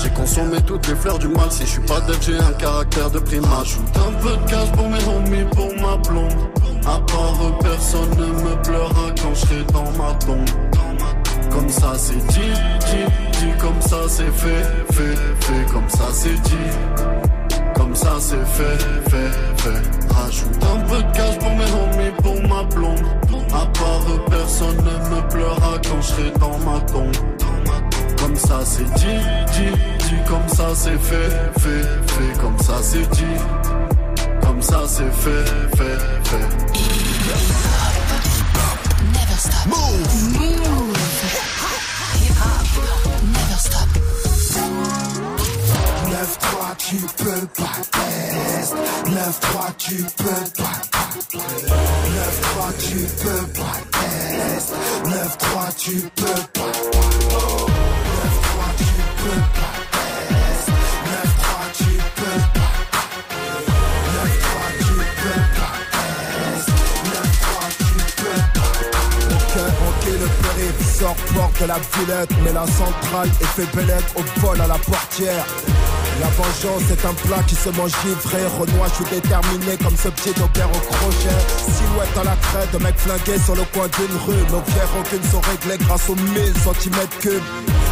J'ai 0.00 0.10
consommé 0.10 0.58
toutes 0.64 0.86
les 0.86 0.94
fleurs 0.94 1.18
du 1.18 1.26
mal. 1.26 1.50
Si 1.50 1.62
je 1.62 1.70
suis 1.70 1.80
pas 1.80 2.00
dead, 2.02 2.18
j'ai 2.20 2.38
un 2.38 2.52
caractère 2.52 3.10
de 3.10 3.18
primate. 3.18 3.64
J'ajoute 3.64 3.96
un 3.96 4.12
peu 4.22 4.36
de 4.36 4.48
cash 4.48 4.70
pour 4.72 4.88
mes 4.88 5.04
homies, 5.08 5.50
pour 5.50 5.74
ma 5.82 5.96
blonde. 5.96 6.38
À 6.86 7.00
part 7.00 7.58
personne 7.60 8.10
ne 8.10 8.26
me 8.26 8.62
pleura 8.62 9.10
quand 9.20 9.34
je 9.34 9.40
serai 9.40 9.64
dans 9.72 9.90
ma 9.98 10.14
tombe. 10.14 10.48
Comme 11.50 11.68
ça 11.68 11.94
c'est 11.96 12.24
dit, 12.28 12.54
dit, 12.86 13.40
dit, 13.40 13.58
comme 13.58 13.82
ça 13.82 13.96
c'est 14.06 14.30
fait, 14.30 14.64
fait, 14.92 15.16
fait, 15.40 15.72
comme 15.72 15.88
ça 15.88 16.04
c'est 16.12 16.40
dit. 16.42 17.09
Comme 17.90 17.96
ça 17.96 18.16
c'est 18.20 18.46
fait, 18.46 18.78
fait, 19.10 19.62
fait. 19.62 20.14
Rajoute 20.14 20.62
un 20.62 20.78
peu 20.86 21.02
de 21.02 21.12
cash 21.12 21.38
pour 21.40 21.50
mes 21.50 21.64
homies, 21.64 22.12
pour 22.22 22.48
ma 22.48 22.62
blonde. 22.62 23.04
À 23.52 23.66
part 23.66 24.04
personne 24.30 24.76
ne 24.76 25.16
me 25.16 25.28
pleura 25.28 25.72
quand 25.82 26.00
je 26.00 26.06
serai 26.06 26.30
dans 26.38 26.56
ma 26.58 26.78
tombe. 26.82 27.16
Comme 28.16 28.36
ça 28.36 28.60
c'est 28.64 28.84
dit, 28.84 29.18
dit, 29.54 29.72
dit, 30.08 30.22
comme 30.24 30.48
ça 30.48 30.68
c'est 30.72 30.98
fait, 30.98 31.30
fait, 31.58 32.12
fait, 32.12 32.40
comme 32.40 32.58
ça 32.60 32.74
c'est 32.80 33.10
dit. 33.10 33.24
Comme 34.40 34.62
ça 34.62 34.82
c'est 34.86 35.10
fait, 35.10 35.76
fait, 35.76 35.98
fait. 36.28 36.48
Never 39.12 39.36
stop. 39.36 39.66
Move. 39.66 40.38
Move. 40.38 40.59
9-3 46.70 46.76
tu 46.78 46.96
peux 46.96 47.46
pas 47.56 47.78
test. 47.90 48.74
9-3 49.06 49.76
tu 49.78 49.96
peux 50.16 50.44
pas 50.56 50.78
9-3 51.32 52.72
tu 52.78 52.98
peux 53.24 53.44
pas 53.58 53.78
test. 53.90 54.70
9-3 55.04 55.74
tu 55.76 55.96
peux 56.14 56.24
pas 56.24 56.70
9-3 58.20 58.70
tu 58.78 58.94
peux 59.16 59.42
pas 59.56 59.74
test. 59.90 60.68
9-3 61.06 61.72
tu 61.74 61.90
peux 62.16 62.40
pas 62.54 62.72
9-3 64.14 64.78
tu 64.78 64.94
peux 65.20 65.42
pas 65.56 65.74
test. 65.90 66.68
9-3 67.04 67.78
tu 67.78 67.94
peux 68.16 68.42
pas 68.54 68.70
Ok, 69.30 69.54
ok, 69.88 70.04
le 70.06 70.28
périph' 70.42 70.86
sort 70.98 71.18
porte 71.34 71.56
de 71.60 71.66
la 71.66 71.78
Villette 71.78 72.34
Mais 72.44 72.52
la 72.52 72.66
centrale 72.66 73.30
est 73.40 73.52
fait 73.56 73.70
bellette 73.76 74.10
au 74.16 74.22
vol 74.40 74.60
à 74.60 74.66
la 74.66 74.78
portière 74.78 75.44
La 76.20 76.26
vengeance 76.26 76.90
est 76.90 77.06
un 77.06 77.14
plat 77.14 77.42
qui 77.46 77.54
se 77.54 77.70
mange 77.70 77.92
givré. 78.04 78.44
Renoir, 78.58 78.88
je 78.90 78.94
suis 78.96 79.14
déterminé 79.14 79.78
comme 79.82 79.96
ce 79.96 80.08
petit 80.08 80.34
d'Aubert 80.38 80.68
au 80.68 80.80
crochet. 80.92 81.40
Silhouette 81.56 82.16
à 82.20 82.24
la 82.24 82.36
crête, 82.36 82.82
mec 82.82 82.94
flingué 82.98 83.38
sur 83.42 83.56
le 83.56 83.64
coin 83.72 83.88
d'une 83.88 84.16
rue. 84.26 84.44
Nos 84.52 84.60
vieilles 84.60 84.90
rancunes 84.94 85.30
sont 85.30 85.40
réglées 85.40 85.82
grâce 85.82 86.10
aux 86.10 86.16
1000 86.16 86.52
cm 86.62 87.08
cubes. 87.20 87.42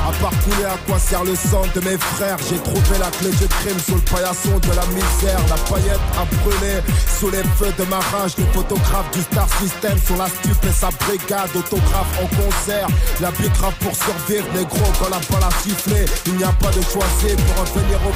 À 0.09 0.13
part 0.23 0.33
couler 0.43 0.65
à 0.65 0.79
quoi 0.87 0.99
sert 0.99 1.25
le 1.25 1.35
sang 1.35 1.63
de 1.75 1.81
mes 1.81 1.99
frères? 1.99 2.39
J'ai 2.49 2.59
trouvé 2.59 2.99
la 2.99 3.11
clé 3.11 3.31
du 3.31 3.47
crime 3.47 3.79
sous 3.79 3.97
le 3.97 4.01
paillasson 4.01 4.57
de 4.57 4.73
la 4.73 4.87
misère 4.87 5.41
La 5.51 5.57
paillette 5.69 6.01
a 6.17 6.25
brûlé 6.41 6.81
sous 7.19 7.31
les 7.31 7.43
feux 7.59 7.73
de 7.77 7.85
ma 7.91 7.99
rage 7.99 8.33
Les 8.39 8.47
photographes 8.55 9.11
du 9.13 9.21
Star 9.21 9.49
System 9.61 9.99
sont 10.07 10.17
la 10.17 10.29
stupe 10.29 10.65
et 10.65 10.73
sa 10.73 10.89
brigade 11.05 11.51
Autographe 11.55 12.13
en 12.23 12.29
concert 12.41 12.89
La 13.21 13.31
grave 13.31 13.75
pour 13.81 13.95
survivre 13.95 14.47
négro 14.55 14.87
quand 14.99 15.11
la 15.11 15.21
balle 15.29 15.45
a 15.45 15.53
sifflé 15.63 16.05
Il 16.27 16.37
n'y 16.37 16.45
a 16.45 16.53
pas 16.53 16.71
de 16.71 16.81
choisir 16.81 17.37
pour 17.45 17.61
revenir 17.67 17.99
au 18.09 18.15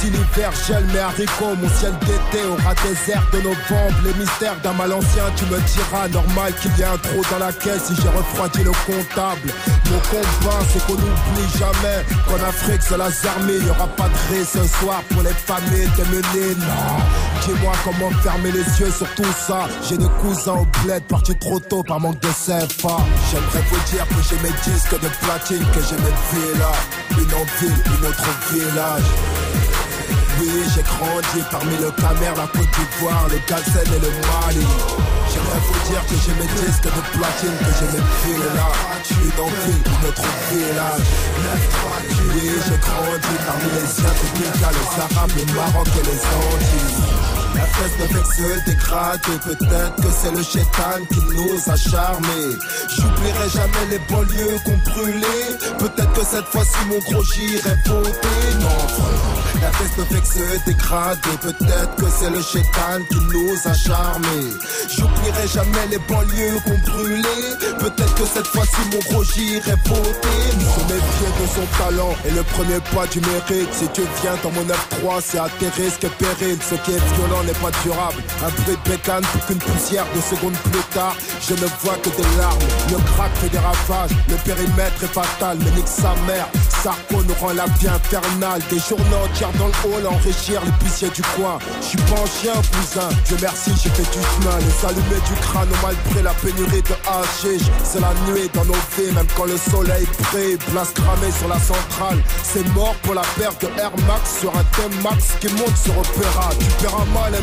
Si 0.00 0.10
l'hiver 0.10 0.52
gèle 0.66 0.84
mes 0.92 0.98
haricots 0.98 1.56
Mon 1.60 1.68
ciel 1.78 1.92
d'été 2.00 2.44
aura 2.44 2.74
des 2.74 3.12
airs 3.12 3.26
de 3.32 3.38
novembre 3.38 3.98
Les 4.04 4.14
mystères 4.14 4.56
d'un 4.62 4.72
mal 4.72 4.92
ancien 4.92 5.24
tu 5.36 5.44
me 5.46 5.58
diras 5.60 6.08
Normal 6.08 6.52
qu'il 6.60 6.76
y 6.78 6.82
ait 6.82 6.84
un 6.84 6.98
trou 6.98 7.22
dans 7.30 7.38
la 7.38 7.52
caisse 7.52 7.84
Si 7.86 7.94
j'ai 7.96 8.08
refroidi 8.08 8.64
le 8.64 8.72
comptable 8.86 9.50
Mon 9.90 9.98
combat 10.10 10.60
c'est 10.72 10.84
qu'on 10.86 10.94
n'oublie 10.94 11.58
jamais 11.58 12.04
qu'en 12.28 12.48
Afrique 12.48 12.82
c'est 12.82 12.96
la 12.96 13.10
armée, 13.26 13.58
y 13.58 13.70
aura 13.70 13.86
pas 13.88 14.08
de 14.08 14.34
ré 14.34 14.44
ce 14.44 14.66
soir 14.78 15.02
pour 15.10 15.22
les 15.22 15.30
familles 15.30 15.88
démunies. 15.96 16.56
Non, 16.58 16.98
dis-moi 17.46 17.72
comment 17.84 18.10
fermer 18.22 18.52
les 18.52 18.80
yeux 18.80 18.90
sur 18.90 19.08
tout 19.14 19.32
ça. 19.46 19.66
J'ai 19.88 19.96
des 19.96 20.08
cousins 20.20 20.54
au 20.54 20.66
bled 20.82 21.02
partis 21.04 21.36
trop 21.38 21.60
tôt 21.60 21.82
par 21.82 22.00
manque 22.00 22.20
de 22.20 22.28
CFA. 22.28 22.96
J'aimerais 23.30 23.64
vous 23.70 23.90
dire 23.90 24.06
que 24.08 24.22
j'ai 24.28 24.36
mes 24.42 24.54
disques 24.64 25.00
de 25.00 25.08
platine, 25.24 25.64
que 25.72 25.80
j'ai 25.80 25.96
mes 25.96 26.14
villas, 26.32 26.80
une 27.10 27.34
en 27.34 27.44
ville, 27.60 27.84
une 27.86 28.06
autre 28.06 28.28
village. 28.52 29.02
Oui, 30.40 30.50
j'ai 30.74 30.82
grandi 30.82 31.40
parmi 31.50 31.76
le 31.76 31.90
Camer, 31.92 32.34
la 32.36 32.46
Côte 32.48 32.68
d'Ivoire, 32.74 33.26
le 33.30 33.38
Galsen 33.48 33.86
et 33.86 34.00
le 34.00 34.10
Mali. 34.10 34.66
J'aimerais 35.30 35.62
vous 35.66 35.80
dire 35.88 36.02
que 36.06 36.16
j'ai 36.22 36.34
mes 36.34 36.50
disques 36.58 36.84
de 36.84 37.02
platine, 37.14 37.56
que 37.58 37.72
j'ai 37.78 37.88
mes 37.94 38.04
villes 38.22 38.50
là. 38.54 38.68
Une 39.10 39.38
en 39.40 39.46
ville, 39.46 39.82
une 39.86 40.08
autre 40.08 40.28
village. 40.50 41.08
Oui, 42.34 42.46
j'ai 42.66 42.78
grandi 42.78 43.34
parmi 43.46 43.68
les 43.74 43.88
Asiatiques, 43.88 44.38
les 44.40 44.64
Arabes, 44.64 45.34
les 45.36 45.48
Maroc 45.52 45.88
et 45.88 46.04
les 46.04 46.20
Antilles. 46.34 47.34
La 47.76 47.88
fête 47.88 47.98
ne 47.98 48.06
fait 48.06 48.22
que 48.22 48.34
se 48.34 48.64
dégrader, 48.70 49.38
peut-être 49.42 49.96
que 49.96 50.08
c'est 50.16 50.30
le 50.30 50.42
chétan 50.42 51.04
qui 51.10 51.18
nous 51.18 51.72
a 51.72 51.76
charmés. 51.76 52.54
J'oublierai 52.88 53.48
jamais 53.52 53.86
les 53.90 53.98
banlieues 53.98 54.58
qu'on 54.64 54.90
brûlait. 54.90 55.58
Peut-être 55.78 56.12
que 56.12 56.24
cette 56.24 56.46
fois-ci 56.46 56.78
mon 56.88 56.98
gros 56.98 57.24
j'irai 57.24 57.74
voter. 57.86 58.54
Non, 58.60 59.60
la 59.60 59.72
fête 59.72 59.98
ne 59.98 60.04
fait 60.04 60.20
que 60.20 60.26
se 60.26 60.64
dégrader, 60.66 61.36
peut-être 61.40 61.96
que 61.96 62.04
c'est 62.16 62.30
le 62.30 62.42
chétan 62.42 63.02
qui 63.10 63.18
nous 63.18 63.56
a 63.64 63.74
charmés. 63.74 64.52
J'oublierai 64.96 65.48
jamais 65.48 65.86
les 65.90 65.98
banlieues 65.98 66.60
qu'on 66.64 66.78
brûlait. 66.92 67.74
Peut-être 67.80 68.14
que 68.14 68.26
cette 68.26 68.46
fois-ci 68.46 68.82
mon 68.92 68.98
gros 69.10 69.24
j'irai 69.24 69.74
voter. 69.84 70.44
Se 70.60 70.92
méfier 70.92 71.30
de 71.40 71.46
son 71.54 71.66
talent 71.78 72.14
et 72.24 72.30
le 72.30 72.42
premier 72.44 72.78
pas 72.94 73.06
du 73.08 73.20
mérite. 73.20 73.72
Si 73.72 73.88
tu 73.88 74.02
viens 74.22 74.36
dans 74.44 74.52
mon 74.52 74.64
F3, 74.64 75.20
c'est 75.24 75.38
à 75.38 75.48
tes 75.58 75.68
risques 75.70 76.04
et 76.04 76.24
périls. 76.24 76.58
Ce 76.62 76.76
qui 76.76 76.92
est 76.92 77.14
violent 77.16 77.42
n'est 77.44 77.63
durable. 77.82 78.22
Un 78.42 78.50
bruit 78.62 78.76
de 78.84 79.22
pour 79.32 79.46
qu'une 79.46 79.58
poussière 79.58 80.06
de 80.14 80.20
secondes 80.20 80.56
plus 80.70 80.82
tard. 80.94 81.16
Je 81.46 81.54
ne 81.54 81.66
vois 81.82 81.96
que 82.02 82.10
des 82.10 82.36
larmes. 82.38 82.58
Le 82.90 82.96
crack 83.12 83.30
fait 83.36 83.48
des 83.48 83.58
ravages. 83.58 84.10
Le 84.28 84.36
périmètre 84.36 85.02
est 85.02 85.12
fatal, 85.12 85.58
mais 85.60 85.70
nique 85.72 85.88
sa 85.88 86.14
mère. 86.26 86.48
Sarko 86.82 87.22
nous 87.22 87.34
rend 87.40 87.52
la 87.52 87.66
vie 87.78 87.88
infernale. 87.88 88.60
Des 88.70 88.78
journées 88.78 89.20
entières 89.24 89.52
dans 89.58 89.68
le 89.68 89.78
hall 89.84 90.06
enrichir 90.06 90.60
les 90.64 90.72
puissiers 90.80 91.10
du 91.10 91.22
coin. 91.36 91.58
Je 91.80 91.86
suis 91.86 91.98
pas 91.98 92.20
un 92.20 92.26
chien, 92.26 92.54
cousin. 92.72 93.08
Dieu 93.26 93.36
merci, 93.40 93.70
j'ai 93.82 93.90
fait 93.90 94.02
du 94.02 94.22
chemin. 94.22 94.56
Les 94.58 94.88
allumés 94.88 95.22
du 95.26 95.34
crâne 95.40 95.68
ont 95.68 95.86
mal 95.86 95.96
pris 96.10 96.22
la 96.22 96.34
pénurie 96.34 96.82
de 96.82 96.96
hashish. 97.08 97.66
C'est 97.82 98.00
la 98.00 98.12
nuit 98.26 98.50
dans 98.54 98.64
nos 98.64 98.80
vies, 98.96 99.12
même 99.14 99.26
quand 99.36 99.46
le 99.46 99.56
soleil 99.56 100.06
brille. 100.30 100.58
Place 100.72 100.92
cramée 100.92 101.32
sur 101.38 101.48
la 101.48 101.58
centrale. 101.58 102.22
C'est 102.42 102.66
mort 102.74 102.94
pour 103.02 103.14
la 103.14 103.22
perte 103.38 103.62
de 103.62 103.68
Air 103.80 103.92
Max 104.06 104.40
sur 104.40 104.50
un 104.50 104.64
thème 104.76 105.02
Max 105.02 105.34
qui 105.40 105.48
monte 105.54 105.76
sur 105.76 105.96
Opéra. 105.96 106.50
Tu 106.58 106.66
paieras 106.82 107.04
mal, 107.12 107.34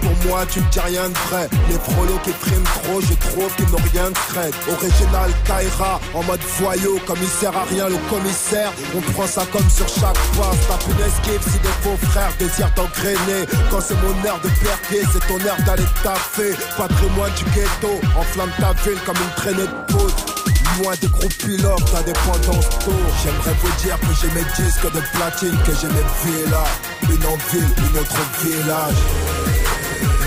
Pour 0.00 0.28
moi, 0.28 0.44
tu 0.50 0.60
ne 0.60 0.64
dis 0.70 0.80
rien 0.80 1.08
de 1.08 1.18
vrai. 1.28 1.48
Les 1.68 1.78
frolos 1.78 2.18
qui 2.24 2.32
friment 2.32 2.64
trop, 2.64 3.00
je 3.00 3.14
trouve 3.14 3.54
qu'ils 3.56 3.70
n'ont 3.70 3.90
rien 3.92 4.10
de 4.10 4.18
crête. 4.32 4.54
Original 4.70 5.30
Kaira, 5.44 6.00
en 6.14 6.22
mode 6.24 6.40
voyou, 6.58 6.98
comme 7.06 7.18
il 7.22 7.28
sert 7.28 7.56
à 7.56 7.64
rien 7.64 7.88
le 7.88 7.96
commissaire. 8.10 8.72
On 8.94 9.00
prend 9.12 9.26
ça 9.26 9.44
comme 9.52 9.68
sur 9.70 9.88
chaque 9.88 10.18
passe. 10.36 10.60
Tape 10.68 10.84
une 10.90 11.04
esquive 11.04 11.52
si 11.52 11.58
des 11.60 11.76
faux 11.82 11.96
frères 12.08 12.32
désirent 12.38 12.74
t'engrainer. 12.74 13.46
Quand 13.70 13.80
c'est 13.80 13.96
mon 14.02 14.16
heure 14.26 14.40
de 14.42 14.48
perquer, 14.48 15.02
c'est 15.12 15.26
ton 15.26 15.40
heure 15.46 15.62
d'aller 15.64 15.88
taffer. 16.02 16.54
Patrimoine 16.76 17.32
du 17.34 17.44
ghetto, 17.44 18.00
enflamme 18.18 18.52
ta 18.58 18.72
ville 18.82 19.00
comme 19.04 19.16
une 19.16 19.34
traînée 19.36 19.66
de 19.66 19.92
poudre. 19.92 20.35
Loin 20.82 20.92
des 21.00 21.08
gros 21.08 21.28
pilotes, 21.28 21.94
indépendance 21.96 22.68
tour. 22.84 22.92
J'aimerais 23.22 23.56
vous 23.62 23.82
dire 23.82 23.98
que 24.00 24.12
j'ai 24.20 24.28
mes 24.34 24.44
disques 24.56 24.92
de 24.92 25.00
platine, 25.16 25.56
que 25.64 25.72
j'ai 25.72 25.88
mes 25.88 26.04
villas. 26.22 26.68
Une 27.08 27.26
en 27.26 27.36
ville, 27.50 27.72
une 27.78 27.98
autre 27.98 28.20
village. 28.42 29.00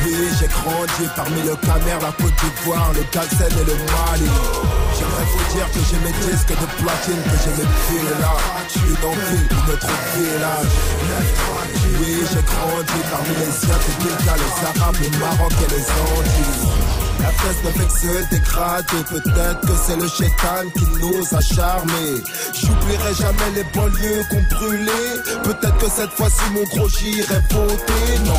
Oui, 0.06 0.16
j'ai 0.40 0.48
grandi 0.48 1.06
parmi 1.16 1.42
le 1.44 1.56
Camer, 1.58 2.00
la 2.02 2.12
Côte 2.14 2.34
d'Ivoire, 2.42 2.92
le 2.96 3.04
Galsen 3.14 3.52
et 3.52 3.66
le 3.66 3.76
Mali. 3.78 4.32
J'aimerais 4.98 5.28
vous 5.30 5.54
dire 5.54 5.68
que 5.70 5.80
j'ai 5.86 6.00
mes 6.02 6.16
disques 6.26 6.50
de 6.50 6.68
platine, 6.82 7.22
que 7.30 7.38
j'ai 7.44 7.54
mes 7.60 7.70
villas. 7.86 8.42
Une 8.90 9.06
en 9.06 9.14
ville, 9.14 9.48
une 9.52 9.74
autre 9.74 9.94
village. 10.16 10.74
Oui, 12.00 12.26
j'ai 12.32 12.42
grandi 12.42 13.00
parmi 13.12 13.34
les 13.38 13.54
Asiatiques, 13.54 14.02
les 14.02 14.82
Arabes, 14.82 14.98
les 15.02 15.18
Maroc 15.20 15.54
et 15.62 15.70
les 15.76 15.84
Antilles. 15.84 16.89
La 17.30 17.36
fête 17.36 17.64
ne 17.64 17.70
fait 17.70 17.86
que 17.86 18.00
se 18.00 18.30
dégrader, 18.32 19.04
peut-être 19.08 19.62
que 19.62 19.74
c'est 19.86 19.96
le 19.98 20.08
chétan 20.08 20.68
qui 20.76 20.86
nous 21.00 21.38
a 21.38 21.42
charmés. 21.42 22.24
J'oublierai 22.60 23.14
jamais 23.14 23.52
les 23.54 23.64
banlieues 23.66 24.24
qu'on 24.32 24.56
brûlait. 24.56 25.42
Peut-être 25.44 25.78
que 25.78 25.92
cette 25.92 26.10
fois-ci 26.10 26.42
mon 26.54 26.64
gros 26.64 26.90
j'irai 26.90 27.40
voter. 27.52 28.20
Non, 28.26 28.34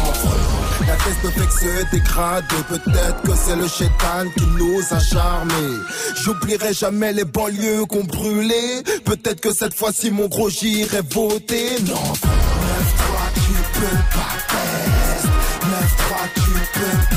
la 0.88 0.96
fête 0.96 1.22
ne 1.22 1.30
fait 1.30 1.46
que 1.46 1.52
se 1.52 1.90
dégrader, 1.92 2.56
peut-être 2.68 3.22
que 3.22 3.30
c'est 3.36 3.54
le 3.54 3.68
chétan 3.68 4.28
qui 4.36 4.46
nous 4.58 4.82
a 4.90 4.98
charmés. 4.98 5.78
J'oublierai 6.24 6.74
jamais 6.74 7.12
les 7.12 7.24
banlieues 7.24 7.84
qu'on 7.86 8.02
brûlait. 8.02 8.82
Peut-être 9.04 9.40
que 9.40 9.54
cette 9.54 9.74
fois-ci 9.74 10.10
mon 10.10 10.26
gros 10.26 10.50
j'irai 10.50 11.02
voter. 11.12 11.80
Non, 11.86 11.94
9-3 11.94 11.94
tu 13.34 13.52
peux 13.72 13.98
pas 14.16 14.34
test. 14.50 15.26
9-3 15.62 15.78
tu 16.34 16.40
peux 16.40 16.80
pas 16.80 17.09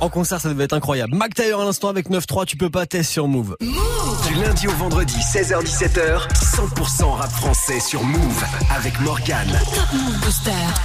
En 0.00 0.08
concert, 0.08 0.40
ça 0.40 0.48
devait 0.48 0.64
être 0.64 0.72
incroyable. 0.72 1.14
Mac 1.14 1.34
Taylor 1.34 1.60
à 1.60 1.64
l'instant 1.64 1.88
avec 1.88 2.08
9-3, 2.08 2.46
tu 2.46 2.56
peux 2.56 2.70
pas 2.70 2.86
tester 2.86 3.12
sur 3.12 3.28
Move. 3.28 3.56
Du 3.60 4.34
lundi 4.34 4.66
au 4.66 4.72
vendredi, 4.72 5.14
16h-17h, 5.14 6.28
100% 6.32 7.10
rap 7.12 7.30
français 7.30 7.80
sur 7.80 8.02
Move 8.02 8.44
avec 8.74 8.98
Morgane. 9.00 9.58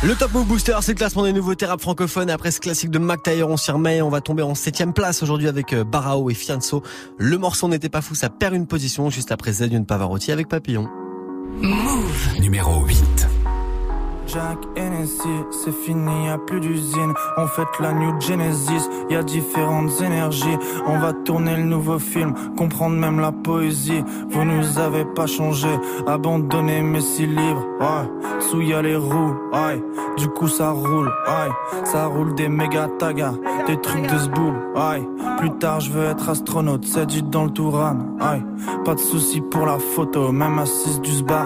Le 0.04 0.16
Top 0.16 0.34
Move 0.34 0.46
Booster, 0.48 0.76
c'est 0.82 0.92
le 0.92 0.98
classement 0.98 1.24
des 1.24 1.32
nouveautés 1.34 1.66
rap 1.66 1.80
francophones. 1.80 2.30
Après 2.30 2.52
ce 2.52 2.60
classique 2.60 2.90
de 2.90 3.00
Mac 3.00 3.24
Taylor, 3.24 3.50
on 3.50 3.58
s'y 3.58 3.72
remet. 3.72 4.02
On 4.02 4.10
va 4.10 4.20
tomber 4.20 4.44
en 4.44 4.56
septième 4.56 4.94
place 4.94 5.24
aujourd'hui 5.24 5.48
avec 5.48 5.74
euh, 5.74 5.84
Barao 5.84 6.30
et 6.30 6.34
Fianso. 6.34 6.84
Le 7.18 7.38
morceau 7.38 7.70
n'était 7.70 7.90
pas 7.90 8.02
fou, 8.02 8.16
ça 8.16 8.30
perd 8.30 8.54
une 8.54 8.68
position 8.68 9.10
juste 9.10 9.32
après 9.32 9.54
Zedion 9.54 9.84
Pavarotti 9.86 10.32
avec 10.32 10.50
Papillon. 10.50 10.90
Numéro 12.40 12.84
8. 12.86 13.28
Jack 14.28 14.58
Hennessy, 14.76 15.44
c'est 15.52 15.74
fini, 15.74 16.26
y 16.26 16.30
a 16.30 16.38
plus 16.38 16.60
d'usine. 16.60 17.14
On 17.38 17.48
fête 17.48 17.68
la 17.80 17.94
New 17.94 18.20
Genesis, 18.20 18.90
y 19.10 19.16
a 19.16 19.24
différentes 19.24 20.02
énergies. 20.02 20.58
On 20.88 20.98
va 21.00 21.14
tourner 21.14 21.56
le 21.56 21.64
nouveau 21.64 22.00
film, 22.00 22.34
comprendre 22.58 22.96
même 22.96 23.20
la 23.20 23.32
poésie. 23.32 24.04
Vous 24.30 24.44
nous 24.44 24.80
avez 24.80 25.06
pas 25.06 25.28
changé, 25.28 25.70
abandonné 26.08 26.82
mes 26.82 27.02
six 27.02 27.28
livres. 27.28 27.66
Ouais, 27.80 28.42
sous 28.42 28.62
y 28.62 28.74
a 28.74 28.82
les 28.82 28.96
roues, 28.96 29.36
ouais. 29.54 29.84
Du 30.18 30.28
coup 30.30 30.48
ça 30.48 30.72
roule, 30.72 31.08
ouais. 31.08 31.84
Ça 31.86 32.08
roule 32.08 32.34
des 32.36 32.50
méga 32.50 32.88
tagas, 32.98 33.34
des 33.68 33.80
trucs 33.80 34.08
de 34.08 34.18
zboob, 34.18 34.56
ouais. 34.76 35.08
Plus 35.38 35.52
tard 35.52 35.80
je 35.80 35.92
veux 35.92 36.06
être 36.06 36.30
astronaute, 36.30 36.86
c'est 36.86 37.06
dit 37.06 37.24
dans 37.24 37.46
le 37.46 37.52
Touran, 37.52 37.98
ouais. 38.20 38.42
Pas 38.84 38.96
de 38.96 39.00
soucis 39.00 39.42
pour 39.42 39.66
la 39.66 39.78
photo, 39.78 40.32
même 40.32 40.60
assise 40.60 41.00
du 41.02 41.12
sbar. 41.12 41.46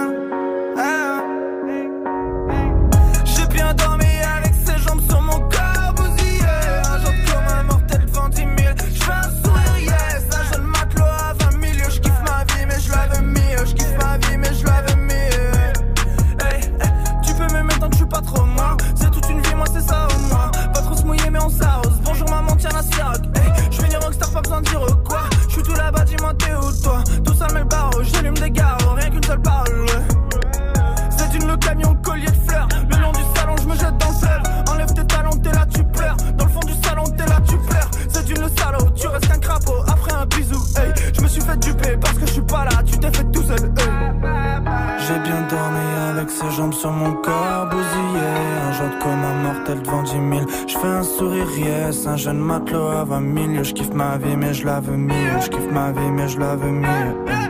Yes, 51.91 52.07
un 52.07 52.17
jeune 52.17 52.39
matelot 52.39 52.87
à 52.87 53.03
20 53.03 53.53
000. 53.53 53.63
Je 53.63 53.73
kiffe 53.73 53.93
ma 53.93 54.17
vie, 54.17 54.35
mais 54.37 54.53
je 54.53 54.65
la 54.65 54.79
veux 54.79 54.97
mieux. 54.97 55.39
Je 55.41 55.49
kiffe 55.49 55.71
ma 55.71 55.91
vie, 55.91 56.11
mais 56.11 56.27
je 56.27 56.39
la 56.39 56.55
veux 56.55 56.71
mieux. 56.71 57.40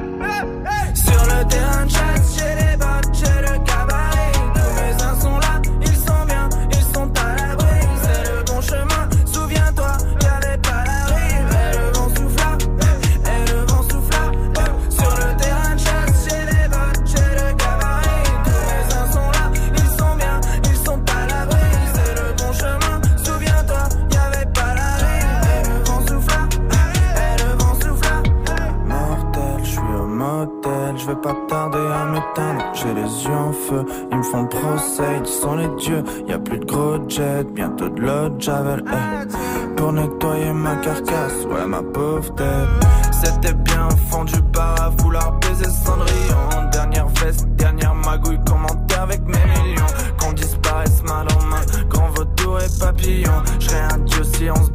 Vais 31.11 31.21
pas 31.21 31.35
tarder 31.47 31.77
à 31.77 32.05
m'éteindre. 32.05 32.63
J'ai 32.73 32.93
les 32.93 33.25
yeux 33.25 33.33
en 33.33 33.51
feu, 33.51 33.85
ils 34.11 34.17
me 34.17 34.23
font 34.23 34.45
procès, 34.45 35.19
ils 35.19 35.27
sont 35.27 35.55
les 35.55 35.67
dieux. 35.79 36.03
Y 36.27 36.33
a 36.33 36.39
plus 36.39 36.59
de 36.59 36.65
gros 36.65 36.97
jet, 37.09 37.43
bientôt 37.53 37.89
de 37.89 38.01
l'eau 38.01 38.39
javel. 38.39 38.83
eh. 38.87 39.75
Pour 39.75 39.93
nettoyer 39.93 40.53
ma 40.53 40.75
carcasse, 40.77 41.45
ouais 41.49 41.65
ma 41.65 41.81
pauvre 41.81 42.33
tête. 42.35 42.69
C'était 43.11 43.53
bien 43.53 43.89
fondu 44.09 44.41
par 44.53 44.81
à 44.81 44.89
vouloir 44.89 45.33
baiser 45.39 45.69
Cendrillon. 45.69 46.69
Dernière 46.71 47.07
veste, 47.07 47.47
dernière 47.55 47.95
magouille, 47.95 48.39
commentaire 48.45 49.03
avec 49.03 49.21
mes 49.21 49.45
millions. 49.61 49.85
Qu'on 50.19 50.33
disparaisse 50.33 51.03
mal 51.03 51.27
en 51.37 51.45
main, 51.45 51.61
grand 51.89 52.09
vautour 52.15 52.59
et 52.59 52.79
papillon. 52.79 53.33
Je 53.59 53.93
un 53.93 53.97
dieu 53.99 54.23
si 54.23 54.49
on 54.49 54.63
se 54.63 54.70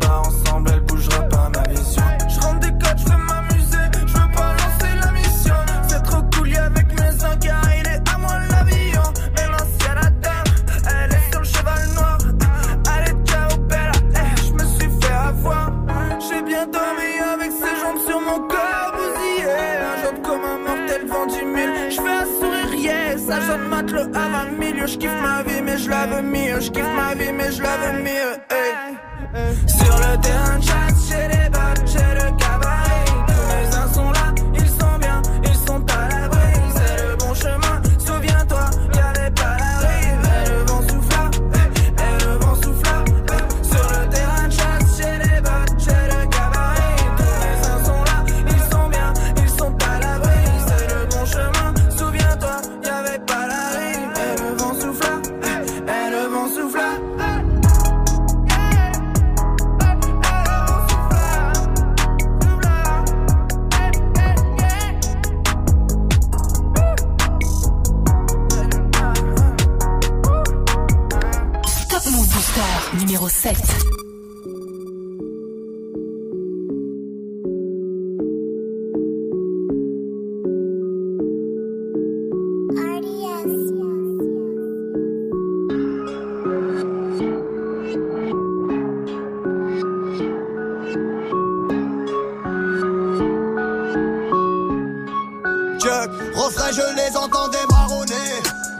je 96.72 96.83
les 96.96 97.16
entendais 97.16 97.64
marronner. 97.70 98.14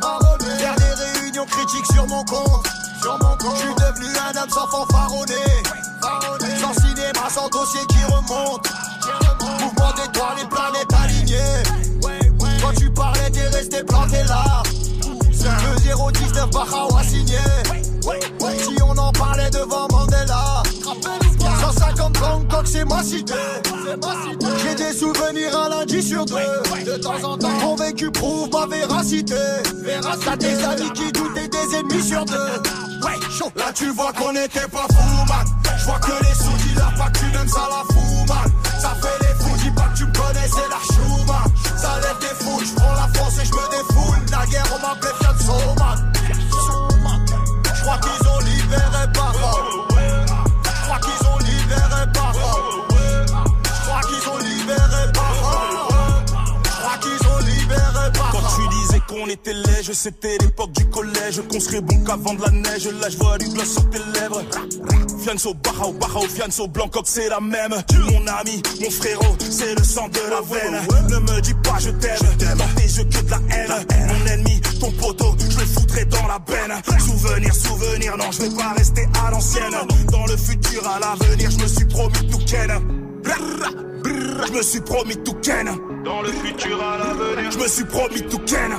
marronner. 0.01 0.59
Faire 0.59 0.77
des 0.77 1.21
réunions 1.21 1.47
critiques 1.47 1.87
sur 1.93 2.07
mon 2.07 2.25
compte. 2.25 2.67
Sur 3.01 3.13
mon 3.13 3.37
compte. 3.37 3.57
Je 3.57 3.61
suis 3.61 3.75
devenu 3.75 4.07
un 4.17 4.43
homme 4.43 4.51
sans 4.51 4.67
fanfaronner. 4.67 5.35
Sans 6.61 6.75
cinéma, 6.75 7.29
sans 7.31 7.49
dossier 7.49 7.81
qui 7.89 8.05
remonte. 8.05 8.69
Mouvement 9.61 9.93
d'étoiles, 9.93 10.37
les 10.39 10.49
planètes 10.49 10.93
alignées. 10.93 11.63
Quand 12.61 12.73
tu 12.77 12.91
parlais, 12.91 13.31
t'es 13.31 13.49
resté 13.49 13.85
planté 13.85 14.23
là. 14.25 14.63
Le 15.43 16.13
019 16.13 16.51
Bahawa 16.51 17.03
signé. 17.05 17.39
Si 18.59 18.83
on 18.83 18.97
en 18.97 19.13
parlait 19.13 19.51
devant 19.51 19.87
Mandela. 19.91 19.96
150 22.67 22.67
Bangkok, 22.67 22.69
c'est 22.69 22.85
ma 22.85 23.03
cité. 23.03 23.35
J'ai 24.63 24.75
des 24.75 24.93
souvenirs 24.93 25.59
un 25.59 25.69
lundi 25.71 26.03
sur 26.03 26.25
deux. 26.25 26.35
De 26.85 26.97
temps 26.97 27.23
en 27.23 27.39
temps, 27.39 27.51
mon 27.61 27.77
vécu 27.77 28.11
prouve 28.11 28.51
ma 28.53 28.67
véracité. 28.67 29.37
T'as 30.25 30.37
des 30.37 30.65
amis 30.65 30.91
qui 30.93 31.13
doutent 31.13 31.37
et 31.37 31.49
des 31.49 31.77
ennemis 31.77 32.03
sur 32.03 32.25
deux. 32.25 32.51
Là, 33.57 33.73
tu 33.75 33.91
vois 33.91 34.13
qu'on 34.13 34.33
était 34.33 34.69
pas 34.71 34.87
fous, 34.91 35.25
man. 35.29 35.47
Je 35.79 35.85
léger, 59.87 59.95
c'était 59.95 60.39
l'époque 60.39 60.73
du 60.73 60.87
collège. 60.87 61.43
Qu'on 61.51 61.61
serait 61.61 61.81
bon 61.81 62.03
qu'avant 62.05 62.35
de 62.35 62.43
la 62.43 62.51
neige. 62.51 62.89
Là, 63.01 63.09
je 63.09 63.17
vois 63.17 63.39
du 63.39 63.49
gloss 63.49 63.73
sur 63.73 63.91
tes 63.91 63.99
lèvres. 63.99 64.43
Fianso, 65.23 65.55
Bahao, 65.55 65.93
Bahao, 65.93 66.23
Fianso, 66.23 66.69
Blancoc, 66.69 67.05
c'est 67.07 67.29
la 67.29 67.41
même. 67.41 67.75
Mon 68.11 68.27
ami, 68.27 68.63
mon 68.81 68.91
frérot, 68.91 69.37
c'est 69.39 69.75
le 69.77 69.85
sang 69.85 70.09
de 70.09 70.21
la 70.31 70.41
veine. 70.41 70.81
Ne 71.11 71.19
me 71.19 71.41
dis 71.41 71.55
pas 71.55 71.79
je 71.79 71.91
t'aime, 71.91 72.57
dans 72.57 72.81
tes 72.81 72.87
yeux 72.87 73.05
que 73.05 73.25
de 73.25 73.31
la 73.31 73.41
haine. 73.51 73.87
Mon 74.09 74.27
ennemi, 74.27 74.61
ton 74.81 74.91
poteau, 74.93 75.35
je 75.39 75.59
le 75.59 75.67
foutrai 75.67 76.05
dans 76.05 76.27
la 76.27 76.39
benne. 76.39 76.81
Souvenir, 77.01 77.55
souvenir, 77.55 78.17
non, 78.17 78.31
je 78.31 78.43
vais 78.43 78.57
pas 78.57 78.73
rester 78.77 79.07
à 79.27 79.31
l'ancienne. 79.31 79.75
Dans 80.11 80.27
le 80.27 80.37
futur, 80.37 80.87
à 80.89 81.01
l'avenir, 81.01 81.51
je 81.51 81.59
me 81.59 81.69
suis 81.69 81.85
promis 81.87 82.31
tout 82.31 82.45
ken. 82.47 82.73
Je 84.47 84.53
me 84.53 84.63
suis 84.63 84.81
promis 84.81 85.17
tout 85.25 85.35
ken. 85.43 85.69
Dans 86.05 86.23
le 86.23 86.31
futur, 86.31 86.81
à 86.83 86.99
l'avenir, 86.99 87.51
je 87.51 87.59
me 87.59 87.69
suis 87.69 87.85
promis 87.85 88.23
tout 88.23 88.39
ken. 88.47 88.73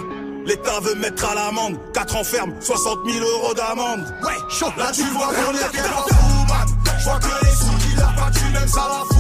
L'État 0.48 0.80
veut 0.80 0.96
mettre 0.96 1.30
à 1.30 1.36
l'amende 1.36 1.78
4 1.94 2.16
ans 2.16 2.24
ferme, 2.24 2.54
60 2.62 3.00
000 3.06 3.20
euros 3.20 3.54
d'amende. 3.54 4.06
Ouais, 4.24 4.38
chaud. 4.50 4.72
Là, 4.78 4.92
tu 4.94 5.04
vois 5.04 5.28
qu'on 5.28 5.52
pas 5.52 6.16
fous, 6.16 6.46
man. 6.48 6.68
Je 6.98 7.04
vois 7.04 7.20
que 7.20 7.46
les 7.46 7.52
sous 7.52 7.78
qui 7.86 7.96
l'a 7.98 8.14
pas, 8.16 8.32
tu 8.32 8.46
même 8.54 8.68
ça 8.70 8.88
la 8.88 9.17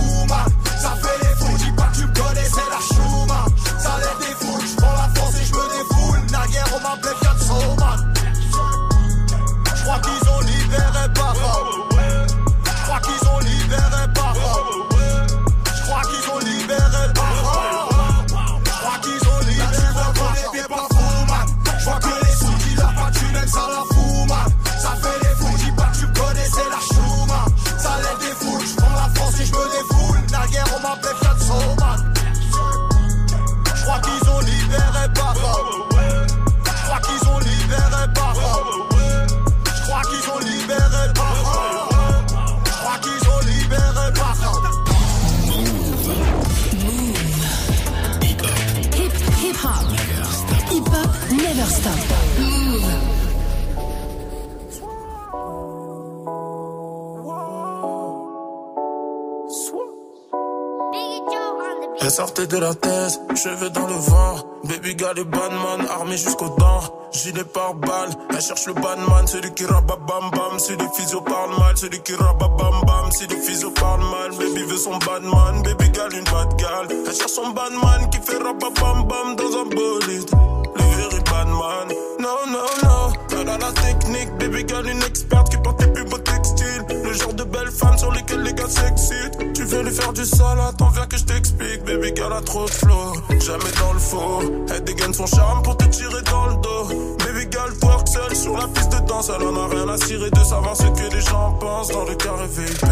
armé 66.07 66.17
jusqu'aux 66.17 66.55
dents. 66.57 66.81
Gilet 67.11 67.43
par 67.43 67.73
balle, 67.73 68.09
elle 68.29 68.41
cherche 68.41 68.67
le 68.67 68.73
banman, 68.73 69.27
celui 69.27 69.53
qui 69.53 69.65
rabat 69.65 69.97
bam 70.07 70.29
les 70.69 70.87
physio 70.95 71.21
parlent 71.21 71.57
mal, 71.57 71.77
celui 71.77 72.01
qui 72.01 72.13
rabat 72.15 72.49
bam 72.49 73.09
les 73.29 73.37
physio 73.37 73.71
parlent 73.71 74.01
mal, 74.01 74.31
baby 74.37 74.63
veut 74.63 74.77
son 74.77 74.97
badman. 74.97 75.63
Baby 75.63 75.89
gal 75.91 76.13
une 76.13 76.23
bad 76.25 76.55
gal. 76.57 76.87
Elle 76.89 77.15
cherche 77.15 77.31
son 77.31 77.49
badman 77.49 78.09
qui 78.09 78.19
fait 78.19 78.37
rabat 78.37 78.69
bam 78.79 79.07
bam 79.07 79.35
dans 79.35 79.57
un 79.57 79.65
bolide. 79.65 80.29
Le 80.75 80.83
very 80.95 81.23
badman. 81.23 81.87
Non, 82.19 82.51
non, 82.51 82.67
non. 82.83 83.26
La 83.47 83.71
technique, 83.71 84.29
baby 84.39 84.65
gal 84.65 84.85
une 84.87 85.01
experte 85.03 85.49
qui 85.49 85.57
porte 85.57 85.81
les 85.81 85.87
plus 85.87 86.03
beaux 86.03 86.17
textiles. 86.17 86.83
Le 86.89 87.13
genre 87.13 87.33
de 87.33 87.43
belles 87.43 87.71
femmes 87.71 87.97
sur 87.97 88.11
lesquelles 88.11 88.43
les 88.43 88.53
gars 88.53 88.67
s'excitent. 88.67 89.53
Tu 89.53 89.63
veux 89.63 89.83
lui 89.83 89.91
faire 89.91 90.11
du 90.11 90.25
sale, 90.25 90.59
attends, 90.59 90.89
viens 90.89 91.07
que 91.07 91.17
je 91.17 91.23
t'explique. 91.23 91.83
Baby 91.85 92.13
girl 92.13 92.33
a 92.33 92.41
trop 92.41 92.65
de 92.65 92.69
flow, 92.69 93.13
jamais 93.39 93.71
dans 93.79 93.93
le 93.93 93.99
faux. 93.99 94.41
Elle 94.69 94.83
dégaine 94.83 95.13
son 95.13 95.25
charme 95.25 95.63
pour 95.63 95.77
te 95.77 95.85
tirer 95.85 96.21
dans 96.23 96.47
le 96.47 96.55
dos. 96.55 97.15
Baby 97.19 97.47
girl 97.49 97.73
twerk 97.79 98.07
seule 98.07 98.35
sur 98.35 98.57
la 98.57 98.67
piste 98.67 98.91
de 98.91 99.07
danse. 99.07 99.31
Elle 99.33 99.47
en 99.47 99.55
a 99.55 99.67
rien 99.67 99.87
à 99.87 99.97
cirer 99.97 100.29
de 100.29 100.43
savoir 100.43 100.75
ce 100.75 100.83
que 100.83 101.15
les 101.15 101.21
gens 101.21 101.53
pensent 101.59 101.89
dans 101.89 102.03
le 102.03 102.15
carré 102.15 102.47
VIP. 102.47 102.85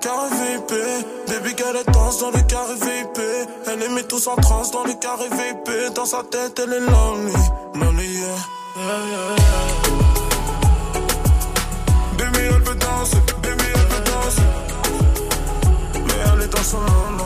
Carré 0.00 0.28
VIP, 0.30 0.72
baby 1.28 1.54
girl 1.56 1.76
elle 1.78 1.92
danse 1.92 2.18
dans 2.18 2.32
le 2.32 2.42
carré 2.42 2.74
VIP. 2.74 3.22
Elle 3.68 3.78
les 3.78 3.88
met 3.88 4.02
tous 4.02 4.26
en 4.26 4.34
transe 4.34 4.72
dans 4.72 4.84
le 4.84 4.94
carré 4.94 5.28
VIP. 5.30 5.94
Dans 5.94 6.06
sa 6.06 6.22
tête, 6.24 6.60
elle 6.62 6.72
est 6.72 6.80
lonely, 6.80 7.32
lonely, 7.74 8.08
yeah. 8.18 9.81
Danser, 12.92 13.22
baby, 13.42 13.64
elle 13.74 13.88
veut 13.92 14.04
danser. 14.04 14.42
Mais 16.06 16.18
elle 16.32 16.42
est 16.42 16.52
dans 16.52 16.62
son 16.62 16.80
monde, 16.80 17.21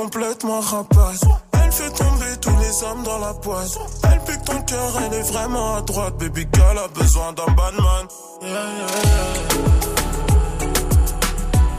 complètement 0.00 0.60
rapace. 0.60 1.22
Elle 1.54 1.72
fait 1.72 1.90
tomber 1.90 2.32
tous 2.40 2.56
les 2.60 2.84
hommes 2.84 3.02
dans 3.02 3.18
la 3.18 3.34
poisse. 3.34 3.76
Elle 4.04 4.20
pique 4.20 4.44
ton 4.44 4.60
cœur, 4.62 4.92
elle 5.04 5.14
est 5.14 5.28
vraiment 5.32 5.76
à 5.76 5.82
droite. 5.82 6.14
Baby 6.18 6.46
girl 6.54 6.78
a 6.78 6.88
besoin 6.88 7.32
d'un 7.32 7.52
badman. 7.58 8.06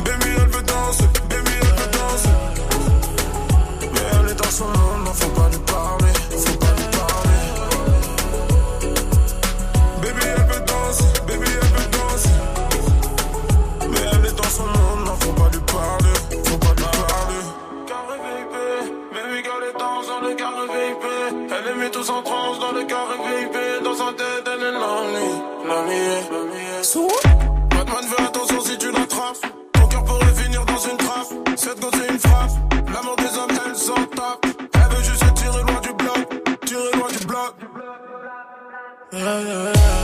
Baby, 0.03 0.29
elle 0.37 0.49
veut 0.49 0.63
danser, 0.63 1.07
baby, 1.29 1.51
elle 1.61 1.75
veut 1.79 1.91
danser. 1.99 2.37
Mais 3.93 4.05
elle 4.11 4.29
est 4.31 4.35
dans 4.35 4.51
son 4.51 4.65
monde, 4.65 5.05
non, 5.05 5.13
faut 5.13 5.29
pas 5.29 5.48
Est 22.09 22.11
en 22.11 22.23
transe 22.23 22.59
dans 22.59 22.71
le 22.71 22.83
carré 22.85 23.17
VIP. 23.17 23.83
Dans 23.83 23.93
sa 23.93 24.11
tête, 24.13 24.47
elle 24.47 24.63
est 24.63 24.71
lonely, 24.71 25.29
lonely. 25.67 26.09
Batman 27.69 28.05
veut 28.07 28.25
attention 28.25 28.61
si 28.61 28.77
tu 28.79 28.91
l'attrapes. 28.91 29.37
Ton 29.73 29.87
cœur 29.87 30.03
pourrait 30.05 30.33
finir 30.33 30.65
dans 30.65 30.79
une 30.79 30.97
trappe. 30.97 31.27
Cette 31.55 31.79
gosse 31.79 31.91
c'est 31.93 32.11
une 32.11 32.19
frappe. 32.19 32.51
L'amour 32.91 33.15
des 33.17 33.37
hommes, 33.37 33.59
elle 33.63 33.75
s'en 33.75 33.93
tape. 33.93 34.45
Elle 34.73 34.95
veut 34.95 35.03
juste 35.03 35.33
tirer 35.35 35.61
loin 35.61 35.81
du 35.81 35.93
bloc. 35.93 36.65
Tirer 36.65 36.91
loin 36.97 37.09
du 37.09 37.25
bloc. 37.27 37.53
Yeah, 39.11 39.41
yeah, 39.41 39.73
yeah. 39.73 39.98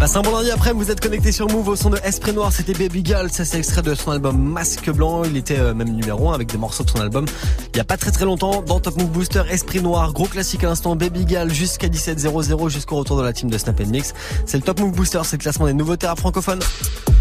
Passe 0.00 0.16
un 0.16 0.22
bon 0.22 0.34
lundi 0.34 0.50
après, 0.50 0.72
vous 0.72 0.90
êtes 0.90 0.98
connecté 0.98 1.30
sur 1.30 1.46
Move 1.50 1.68
au 1.68 1.76
son 1.76 1.90
de 1.90 1.98
Esprit 1.98 2.32
Noir, 2.32 2.50
c'était 2.50 2.72
Baby 2.72 3.02
Girl, 3.04 3.30
ça 3.30 3.44
c'est 3.44 3.58
extrait 3.58 3.82
de 3.82 3.94
son 3.94 4.12
album 4.12 4.42
Masque 4.42 4.90
Blanc, 4.90 5.24
il 5.24 5.36
était 5.36 5.58
euh, 5.58 5.74
même 5.74 5.90
numéro 5.90 6.30
1 6.30 6.34
avec 6.34 6.48
des 6.48 6.56
morceaux 6.56 6.84
de 6.84 6.88
son 6.88 7.00
album 7.00 7.26
il 7.74 7.76
y 7.76 7.80
a 7.80 7.84
pas 7.84 7.98
très 7.98 8.10
très 8.10 8.24
longtemps 8.24 8.62
dans 8.62 8.80
Top 8.80 8.96
Move 8.96 9.10
Booster 9.10 9.42
Esprit 9.50 9.82
Noir, 9.82 10.14
gros 10.14 10.24
classique 10.24 10.64
à 10.64 10.68
l'instant 10.68 10.96
Baby 10.96 11.26
Girl 11.28 11.52
jusqu'à 11.52 11.88
17.00 11.88 12.70
jusqu'au 12.70 12.96
retour 12.96 13.18
de 13.18 13.22
la 13.22 13.34
team 13.34 13.50
de 13.50 13.58
Snap 13.58 13.78
Mix. 13.80 14.14
C'est 14.46 14.56
le 14.56 14.62
Top 14.62 14.80
Move 14.80 14.92
Booster, 14.92 15.20
c'est 15.24 15.36
le 15.36 15.42
classement 15.42 15.66
des 15.66 15.74
nouveautés 15.74 16.06
rap 16.06 16.18
francophones. 16.18 16.60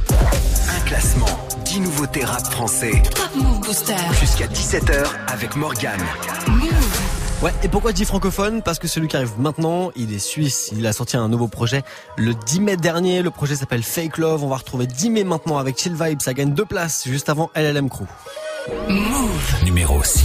Un 0.10 0.86
classement, 0.86 1.26
10 1.65 1.82
nouveautés 1.82 2.24
rap 2.24 2.50
français. 2.50 3.04
Top 3.13 3.30
Move 3.36 3.60
Booster. 3.60 3.96
Jusqu'à 4.22 4.48
17h 4.48 5.06
avec 5.28 5.58
Morgane. 5.58 6.00
Ouais, 7.41 7.54
et 7.63 7.69
pourquoi 7.69 7.91
je 7.91 7.95
dis 7.95 8.04
francophone? 8.04 8.62
Parce 8.62 8.80
que 8.80 8.88
celui 8.89 9.08
qui 9.08 9.15
arrive 9.15 9.39
maintenant, 9.39 9.91
il 9.95 10.13
est 10.13 10.19
suisse. 10.19 10.71
Il 10.73 10.86
a 10.86 10.91
sorti 10.91 11.15
un 11.15 11.30
nouveau 11.30 11.47
projet 11.47 11.84
le 12.17 12.34
10 12.34 12.60
mai 12.60 12.75
dernier. 12.75 13.21
Le 13.21 13.32
projet 13.32 13.56
s'appelle 13.56 13.82
Fake 13.82 14.17
Love. 14.17 14.43
On 14.43 14.49
va 14.49 14.58
retrouver 14.58 14.88
10 14.88 15.10
mai 15.10 15.23
maintenant 15.23 15.58
avec 15.58 15.80
Chill 15.80 15.95
Vibe. 15.95 16.21
Ça 16.21 16.34
gagne 16.34 16.54
deux 16.54 16.65
places 16.65 17.08
juste 17.08 17.30
avant 17.30 17.49
LLM 17.56 17.89
Crew. 17.89 18.04
Move. 18.89 19.63
Numéro 19.63 20.04
6. 20.04 20.19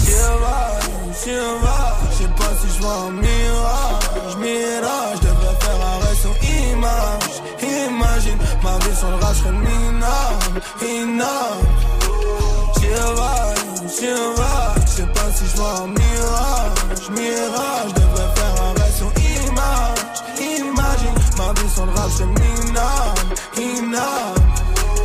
Je 1.15 1.21
sais 1.21 2.29
pas 2.37 2.53
si 2.61 2.77
je 2.77 2.83
vois 2.83 2.95
un 2.95 3.11
mirage, 3.13 4.37
mirage. 4.39 5.19
Je 5.23 5.29
devrais 5.29 5.55
faire 5.61 5.81
arrêt 5.87 6.17
sur 6.17 6.35
image. 6.73 7.43
Imagine 7.63 8.39
ma 8.63 8.79
vie 8.79 8.97
sur 8.97 9.09
le 9.11 9.17
rage, 9.17 9.37
je 9.37 9.41
serais 9.41 9.53
minable, 9.53 10.61
inable. 10.83 11.69
J'y 12.77 12.87
vais, 12.89 13.89
j'y 13.89 14.07
vais. 14.07 14.84
Si 15.37 15.45
je 15.47 15.57
vois 15.57 15.79
un 15.81 15.87
mirage, 15.89 17.11
mirage. 17.11 17.89
Je 17.89 17.95
devrais 18.01 18.35
faire 18.37 18.55
arrêt 18.63 18.93
sur 18.97 19.11
image. 19.19 20.17
Imagine 20.39 21.15
ma 21.37 21.53
vie 21.61 21.71
sur 21.75 21.87
le 21.87 21.93
rage, 21.93 22.13
je 22.19 22.25
minable, 22.25 23.35
inable. 23.57 24.41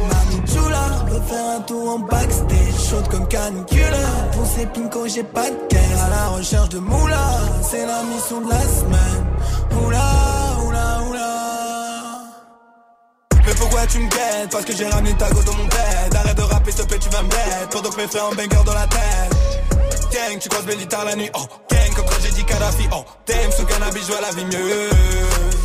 Mami 0.10 0.42
Chula, 0.48 0.86
veut 1.08 1.22
faire 1.28 1.50
un 1.58 1.62
tour 1.62 1.90
en 1.96 2.00
backstage, 2.00 2.90
chaude 2.90 3.08
comme 3.10 3.28
canicule. 3.28 3.84
Pour 4.34 4.46
pinko, 4.74 5.08
j'ai 5.08 5.24
pas 5.24 5.50
de 5.50 5.58
caisse. 5.68 6.02
À 6.06 6.10
la 6.10 6.28
recherche 6.28 6.70
de 6.70 6.80
moula, 6.80 7.28
c'est 7.64 7.86
la 7.86 8.04
mission 8.04 8.42
de 8.42 8.50
la 8.50 8.62
semaine. 8.62 9.26
Oula, 9.84 10.10
oula, 10.66 11.00
oula. 11.10 11.36
Mais 13.46 13.56
pourquoi 13.56 13.86
tu 13.88 14.00
me 14.00 14.10
guettes? 14.10 14.52
Parce 14.52 14.66
que 14.66 14.76
j'ai 14.76 14.88
ramené 14.88 15.14
ta 15.16 15.30
go 15.32 15.42
dans 15.44 15.54
mon 15.54 15.66
bed. 15.66 16.16
Arrête 16.16 16.38
de 16.38 16.44
rapper, 16.44 16.72
s'il 16.72 16.82
te 16.82 16.88
plaît, 16.88 17.00
tu 17.00 17.10
vas 17.10 17.24
me 17.24 17.30
bête. 17.30 17.70
Pendant 17.72 17.90
que 17.90 17.98
mes 17.98 18.08
frères 18.08 18.26
en 18.26 18.36
banger 18.36 18.64
dans 18.66 18.74
la 18.74 18.88
tête. 18.88 19.36
Gang, 20.12 20.40
tu 20.40 20.50
croises 20.50 20.78
guitares 20.78 21.06
la 21.06 21.16
nuit. 21.16 21.30
Oh, 21.36 21.46
gang, 21.70 21.94
comme 21.96 22.06
quand 22.06 22.22
j'ai 22.24 22.32
dit 22.32 22.44
Kadhafi. 22.44 22.88
Oh, 22.92 23.04
damn, 23.28 23.52
sous 23.52 23.66
cannabis, 23.66 24.02
je 24.02 24.12
vois 24.12 24.22
la 24.22 24.32
vie 24.32 24.46
mieux. 24.46 25.59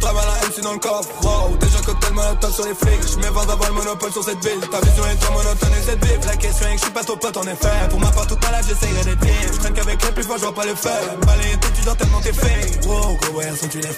Travaille 0.00 0.26
la 0.26 0.48
MC 0.48 0.62
dans 0.62 0.72
le 0.72 0.78
coffre. 0.78 1.08
Wow, 1.22 1.56
déjà 1.56 1.78
cocktail 1.84 2.14
monotone 2.14 2.52
sur 2.52 2.64
les 2.64 2.74
flics. 2.74 3.04
Je 3.12 3.16
mets 3.18 3.30
20 3.30 3.42
avant 3.42 3.66
le 3.68 3.74
monopole 3.74 4.12
sur 4.12 4.24
cette 4.24 4.42
ville. 4.44 4.60
Ta 4.70 4.80
vision 4.80 5.04
est 5.06 5.16
trop 5.16 5.32
monotone 5.32 5.72
et 5.78 5.82
cette 5.84 6.04
ville. 6.04 6.20
La 6.26 6.36
question 6.36 6.66
est 6.66 6.72
que 6.72 6.78
je 6.78 6.84
suis 6.84 6.92
pas 6.92 7.04
ton 7.04 7.16
pote 7.16 7.36
en 7.36 7.44
effet. 7.44 7.88
Pour 7.90 8.00
ma 8.00 8.10
part, 8.10 8.26
toute 8.26 8.42
ma 8.42 8.58
life, 8.58 8.66
j'essayerai 8.68 9.04
d'être 9.04 9.24
libre. 9.24 9.52
Je 9.52 9.58
traîne 9.58 9.74
qu'avec 9.74 10.04
les 10.04 10.12
plus 10.12 10.24
forts, 10.24 10.38
je 10.38 10.42
vois 10.42 10.54
pas 10.54 10.66
le 10.66 10.74
faire. 10.74 11.18
Balayer 11.26 11.56
tout, 11.60 11.70
tu 11.74 11.82
dors 11.84 11.96
tellement 11.96 12.20
t'es 12.20 12.32
fait. 12.32 12.86
Wow, 12.86 13.16
gros 13.20 13.32
voyage, 13.32 13.58
sont 13.58 13.68
tu 13.68 13.78
les. 13.78 13.88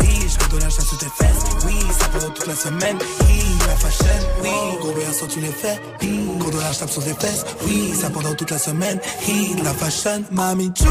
Oui, 0.00 0.26
je 0.28 0.56
de 0.56 0.62
la 0.62 0.70
chasse 0.70 0.86
sous 0.86 0.96
tes 0.96 1.06
fesses. 1.06 1.44
Oui, 1.66 1.78
ça 1.98 2.06
pendant 2.12 2.30
toute 2.30 2.46
la 2.46 2.54
semaine. 2.54 2.98
Oui, 3.26 3.44
la 3.66 3.76
fashion. 3.76 4.06
Oui, 4.42 4.50
gros 4.80 4.92
voyage, 4.92 5.14
sont 5.14 5.26
tu 5.26 5.40
les. 5.40 5.52
Oui, 6.02 6.30
gros 6.38 6.50
de 6.50 6.56
la 6.56 6.70
tape 6.70 6.90
sur 6.90 7.04
tes 7.04 7.14
fesses. 7.14 7.44
Oui, 7.66 7.92
ça 8.00 8.10
pendant 8.10 8.34
toute 8.34 8.50
la 8.50 8.58
semaine. 8.58 9.00
Oui, 9.26 9.56
la 9.62 9.74
fashion. 9.74 10.24
Mami 10.30 10.72
chula, 10.74 10.90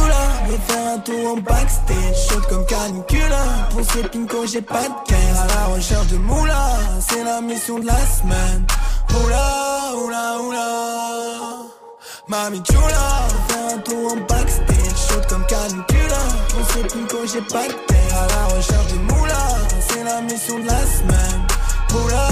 veux 0.49 0.58
faire 0.67 0.93
un 0.95 0.99
tour 0.99 1.34
en 1.34 1.38
backstage. 1.38 2.15
Chaude 2.30 2.45
comme 2.47 2.65
canicula. 2.65 3.43
Pour 3.71 3.82
ces 3.91 4.03
pinko, 4.03 4.45
pas 4.62 4.84
de 4.84 5.10
cœur. 5.10 5.41
À 5.41 5.48
la 5.48 5.76
recherche 5.76 6.08
de 6.08 6.17
moula. 6.17 6.70
C'est 7.00 7.24
la 7.24 7.41
mission 7.41 7.80
de 7.80 7.86
la 7.86 8.00
semaine. 8.06 8.65
Oula, 9.24 9.93
oula, 10.04 10.38
oula. 10.41 10.67
Mami 12.28 12.62
chula, 12.63 13.28
faire 13.48 13.76
un 13.76 13.78
tour 13.80 14.12
en 14.12 14.17
backstage, 14.17 14.98
chaude 15.08 15.26
comme 15.28 15.46
canicula. 15.46 16.22
On 16.60 16.74
sait 16.74 16.88
plus 16.88 17.06
quand 17.08 17.26
j'ai 17.32 17.41
pas 17.41 17.67
de 17.67 17.74
terre 17.88 18.17
à 18.22 18.28
la 18.28 18.56
recherche 18.56 18.88
de 18.93 19.00
moula. 19.00 19.43
C'est 19.88 20.04
la 20.04 20.22
mission 20.22 20.60
de 20.60 20.65
la 20.65 20.86
semaine. 20.86 21.48
Oula, 21.93 22.28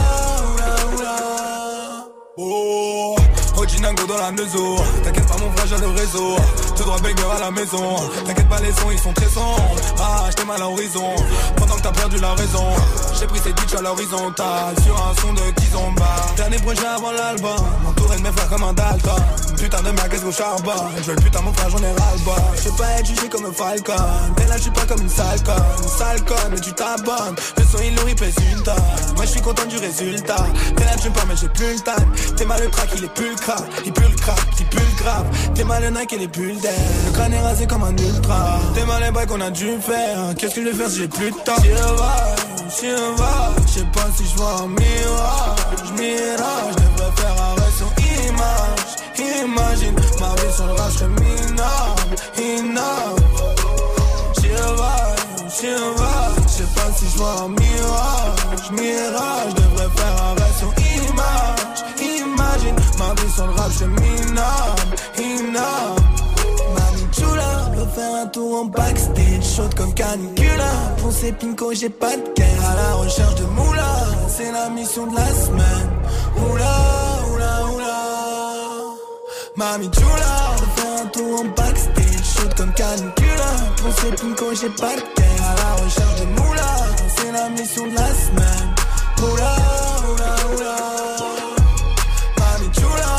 oula, 0.51 0.75
oula. 0.97 2.07
Oh. 2.37 3.24
Dingo 3.73 4.05
dans 4.07 4.17
la 4.17 4.31
maison 4.31 4.75
T'inquiète 5.03 5.27
pas 5.27 5.37
mon 5.37 5.51
frère 5.51 5.67
j'ai 5.67 5.77
le 5.77 5.87
réseau. 5.87 6.35
Tout 6.75 6.83
droit 6.83 6.99
banger 6.99 7.13
à 7.35 7.39
la 7.39 7.51
maison. 7.51 7.95
T'inquiète 8.25 8.47
pas 8.47 8.59
les 8.61 8.71
sons 8.71 8.91
ils 8.91 8.99
sont 8.99 9.13
très 9.13 9.27
sombres 9.27 9.75
Ah 9.99 10.25
j'étais 10.29 10.45
mal 10.45 10.57
à 10.57 10.59
l'horizon. 10.59 11.15
Pendant 11.55 11.75
que 11.75 11.81
t'as 11.81 11.91
perdu 11.91 12.17
la 12.17 12.33
raison 12.33 12.67
J'ai 13.19 13.25
pris 13.25 13.39
ces 13.39 13.53
bitches 13.53 13.75
à 13.75 13.81
l'horizontale. 13.81 14.75
Sur 14.83 14.95
un 14.95 15.15
son 15.21 15.33
de 15.33 15.51
Kizomba 15.59 16.15
Dernier 16.37 16.57
projet 16.57 16.85
avant 16.85 17.11
l'album. 17.11 17.57
Entouré 17.87 18.17
de 18.17 18.21
mes 18.23 18.31
frères 18.31 18.49
comme 18.49 18.63
un 18.63 18.73
Dalton 18.73 19.15
Putain 19.57 19.81
de 19.81 19.91
merguez 19.91 20.23
au 20.23 20.31
charbon 20.31 20.71
Je 20.97 21.03
veux 21.03 21.15
le 21.15 21.21
putain 21.21 21.41
mon 21.41 21.53
frère 21.53 21.69
j'en 21.69 21.79
ai 21.79 21.91
ras 21.91 22.13
le 22.17 22.25
bas 22.25 22.51
Je 22.55 22.69
veux 22.69 22.75
pas 22.75 22.91
être 22.99 23.05
jugé 23.05 23.29
comme 23.29 23.45
un 23.45 23.53
falcon 23.53 23.93
T'es 24.35 24.47
là 24.47 24.57
je 24.57 24.61
suis 24.63 24.71
pas 24.71 24.85
comme 24.85 25.01
une 25.01 25.09
sale 25.09 25.41
conne 25.43 25.55
Une 26.47 26.51
mais 26.51 26.59
tu 26.59 26.73
t'abonnes 26.73 27.35
Le 27.57 27.63
son 27.63 27.83
il 27.83 27.95
nourrit 27.95 28.15
pèse 28.15 28.35
une 28.51 28.63
tonne 28.63 28.75
Moi 29.15 29.25
je 29.25 29.31
suis 29.31 29.41
content 29.41 29.65
du 29.65 29.77
résultat 29.77 30.45
T'es 30.75 30.83
là 30.83 30.95
tu 31.01 31.09
pas 31.09 31.23
mais 31.27 31.35
j'ai 31.35 31.49
plus 31.49 31.73
le 31.73 31.79
time 31.79 32.35
T'es 32.35 32.45
mal 32.45 32.61
le 32.61 32.69
track 32.69 32.89
il 32.97 33.03
est 33.05 33.13
pulcra 33.13 33.55
il 33.85 33.93
pue 33.93 34.01
le 34.01 34.15
crack, 34.15 34.39
il 34.59 34.65
pue 34.65 34.77
le 34.77 35.03
grave. 35.03 35.25
T'es 35.53 35.63
mal 35.63 35.83
le 35.83 35.89
Nike 35.89 36.13
et 36.13 36.17
les 36.17 36.27
bulles 36.27 36.59
d'air. 36.59 36.73
Le 37.05 37.11
crâne 37.11 37.33
est 37.33 37.39
rasé 37.39 37.67
comme 37.67 37.83
un 37.83 37.95
ultra. 37.95 38.59
T'es 38.73 38.85
mal 38.85 39.03
les 39.03 39.11
bails 39.11 39.27
qu'on 39.27 39.41
a 39.41 39.51
dû 39.51 39.77
faire. 39.79 40.33
Qu'est-ce 40.37 40.55
que 40.55 40.63
je 40.63 40.69
vais 40.69 40.73
faire 40.73 40.89
si 40.89 40.99
j'ai 40.99 41.07
plus 41.07 41.31
de 41.31 41.37
temps? 41.37 41.61
J'y 41.61 41.69
va, 41.69 42.35
j'y 42.79 43.17
va. 43.17 43.53
J'sais 43.67 43.85
pas 43.93 44.07
si 44.17 44.25
j'vois 44.33 44.61
un 44.61 44.67
mirage, 44.67 45.91
mirage. 45.97 46.73
J'devrais 46.73 47.11
faire 47.15 47.54
arrêt 48.41 48.75
sur 48.87 49.15
image. 49.25 49.45
Imagine 49.45 49.95
ma 50.19 50.29
vie 50.35 50.53
sur 50.55 50.65
le 50.65 50.73
rap, 50.73 50.91
j'serais 50.91 51.07
minable, 51.07 52.15
inable. 52.37 53.23
J'y 54.35 54.49
j'y 55.59 55.73
va. 55.97 56.15
J'sais 56.47 56.69
pas 56.75 56.91
si 56.97 57.05
j'vois 57.13 57.35
un 57.41 57.49
mirage, 57.49 58.71
mirage. 58.71 59.51
J'devrais 59.51 59.89
faire 59.95 60.23
arrêt 60.23 60.53
sur 60.59 60.71
image, 60.95 61.79
imagine 62.01 62.75
ma 62.99 63.21
vie 63.21 63.31
sur 63.33 63.47
le 63.47 63.53
rap, 63.53 63.71
j'suis 63.71 63.87
minable, 63.87 64.95
inable. 65.19 66.01
Chula, 67.11 67.71
veux 67.75 67.87
faire 67.95 68.13
un 68.23 68.27
tour 68.27 68.61
en 68.61 68.65
backstage, 68.65 69.55
chaude 69.55 69.73
comme 69.75 69.93
canicula. 69.93 70.65
Ces 71.15 71.31
pinko, 71.31 71.73
j'ai 71.73 71.89
pas 71.89 72.17
de 72.17 72.27
cœur 72.35 72.65
à 72.69 72.75
la 72.75 72.95
recherche 72.95 73.35
de 73.35 73.45
moula. 73.45 73.87
C'est 74.27 74.51
la 74.51 74.69
mission 74.69 75.07
de 75.07 75.15
la 75.15 75.27
semaine. 75.27 75.89
Oula. 76.35 77.14
Mami 79.57 79.89
chula, 79.89 80.55
faire 80.75 81.01
un 81.01 81.05
tour 81.07 81.39
en 81.39 81.45
backstage, 81.45 82.25
chaude 82.35 82.53
comme 82.55 82.73
canicula. 82.73 83.51
Pour 83.77 83.93
ces 83.93 84.11
pinko, 84.11 84.53
j'ai 84.53 84.69
pas 84.69 84.95
de 84.97 85.01
cœur 85.15 85.45
à 85.49 85.55
la 85.55 85.73
recherche 85.81 86.19
de 86.19 86.25
moula. 86.25 86.75
C'est 87.15 87.31
la 87.31 87.49
mission 87.49 87.87
de 87.87 87.95
la 87.95 88.07
semaine. 88.07 88.75
Oula, 89.23 89.55
oula, 90.11 90.35
oula. 90.55 90.75
Mami 92.37 92.69
chula. 92.73 93.15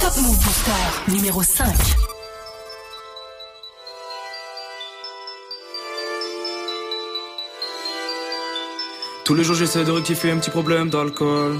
Top 0.00 0.16
Move 0.16 1.14
numéro 1.14 1.42
5. 1.44 1.69
Tous 9.30 9.36
les 9.36 9.44
jours 9.44 9.54
j'essaie 9.54 9.84
de 9.84 9.92
rectifier 9.92 10.32
un 10.32 10.38
petit 10.38 10.50
problème 10.50 10.90
d'alcool. 10.90 11.56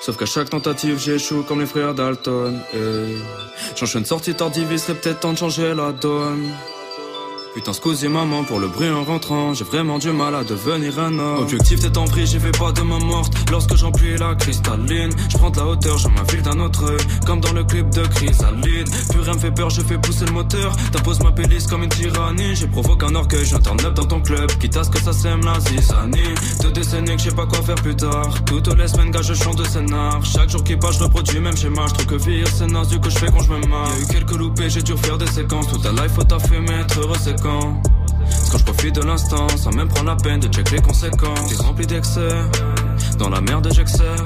Sauf 0.00 0.16
qu'à 0.16 0.24
chaque 0.24 0.48
tentative 0.48 0.98
j'échoue 0.98 1.42
comme 1.42 1.60
les 1.60 1.66
frères 1.66 1.92
Dalton. 1.92 2.58
Et 2.72 3.18
j'enchaîne 3.76 4.06
sortie 4.06 4.34
tardive, 4.34 4.68
il 4.70 4.78
serait 4.78 4.94
peut-être 4.94 5.20
temps 5.20 5.34
de 5.34 5.36
changer 5.36 5.74
la 5.74 5.92
donne. 5.92 6.48
Putain, 7.54 7.72
scusi 7.72 8.08
maman 8.08 8.42
pour 8.42 8.58
le 8.58 8.66
bruit 8.66 8.90
en 8.90 9.04
rentrant. 9.04 9.54
J'ai 9.54 9.62
vraiment 9.62 10.00
du 10.00 10.10
mal 10.10 10.34
à 10.34 10.42
devenir 10.42 10.98
un 10.98 11.16
homme. 11.20 11.38
Objectif 11.38 11.78
t'es 11.78 11.96
en 11.96 12.04
pris, 12.04 12.26
j'y 12.26 12.38
vais 12.38 12.50
pas 12.50 12.72
de 12.72 12.82
ma 12.82 12.98
morte. 12.98 13.32
Lorsque 13.52 13.76
j'emplis 13.76 14.16
la 14.18 14.34
cristalline, 14.34 15.10
je 15.28 15.38
prends 15.38 15.50
de 15.50 15.58
la 15.58 15.66
hauteur, 15.66 15.96
je 15.96 16.08
m'infile 16.08 16.42
d'un 16.42 16.58
autre 16.58 16.82
œil. 16.82 17.06
Comme 17.24 17.40
dans 17.40 17.52
le 17.52 17.62
clip 17.62 17.88
de 17.90 18.02
Chrysalide. 18.08 18.90
Plus 19.08 19.20
rien 19.20 19.34
me 19.34 19.38
fait 19.38 19.52
peur, 19.52 19.70
je 19.70 19.82
fais 19.82 19.98
pousser 19.98 20.24
le 20.24 20.32
moteur. 20.32 20.74
T'imposes 20.90 21.20
ma 21.20 21.30
pélice 21.30 21.68
comme 21.68 21.84
une 21.84 21.90
tyrannie. 21.90 22.56
J'ai 22.56 22.66
provoqué 22.66 23.06
un 23.06 23.14
orgueil, 23.14 23.44
j'entends 23.44 23.76
neuf 23.76 23.94
dans 23.94 24.04
ton 24.04 24.20
club. 24.20 24.50
Quitte 24.58 24.76
à 24.76 24.82
ce 24.82 24.90
que 24.90 24.98
ça 24.98 25.12
sème 25.12 25.44
la 25.44 25.60
zizanie. 25.60 26.34
Deux 26.60 26.72
décennies 26.72 27.14
que 27.14 27.22
je 27.22 27.30
pas 27.30 27.46
quoi 27.46 27.62
faire 27.62 27.76
plus 27.76 27.94
tard. 27.94 28.34
Toutes 28.46 28.76
les 28.76 28.88
semaines, 28.88 29.12
gage, 29.12 29.26
je 29.28 29.34
chante 29.34 29.58
de 29.58 29.64
scénar. 29.64 30.24
Chaque 30.24 30.50
jour 30.50 30.64
qui 30.64 30.76
passe, 30.76 30.98
je 30.98 31.04
reproduis 31.04 31.38
même 31.38 31.56
schéma. 31.56 31.86
Je 31.86 31.94
trouve 31.94 32.06
que 32.06 32.24
vieillir 32.24 32.48
c'est 32.48 32.66
naze 32.66 32.88
du 32.88 32.98
que 32.98 33.10
je 33.10 33.18
fais 33.18 33.30
quand 33.30 33.44
je 33.44 33.50
me 33.52 33.64
marre. 33.68 33.88
Y'a 33.90 34.02
eu 34.02 34.06
quelques 34.06 34.36
loupés, 34.36 34.68
j'ai 34.68 34.82
dû 34.82 34.92
refaire 34.92 35.18
des 35.18 35.28
séquences. 35.28 35.68
Toute 35.68 35.82
ta 35.82 35.92
life, 35.92 36.14
faut 36.16 36.24
taffer, 36.24 36.58
mais 36.58 36.80
être 36.80 36.98
heureux 36.98 37.18
quand. 37.44 37.82
Quand 38.50 38.58
je 38.58 38.64
profite 38.64 38.94
de 38.94 39.02
l'instant, 39.02 39.46
sans 39.56 39.70
même 39.72 39.88
prendre 39.88 40.08
la 40.10 40.16
peine 40.16 40.40
de 40.40 40.48
check 40.48 40.70
les 40.70 40.80
conséquences. 40.80 41.48
T'es 41.48 41.62
rempli 41.62 41.86
d'excès, 41.86 42.28
dans 43.18 43.28
la 43.28 43.40
merde 43.40 43.68
j'excès. 43.72 44.16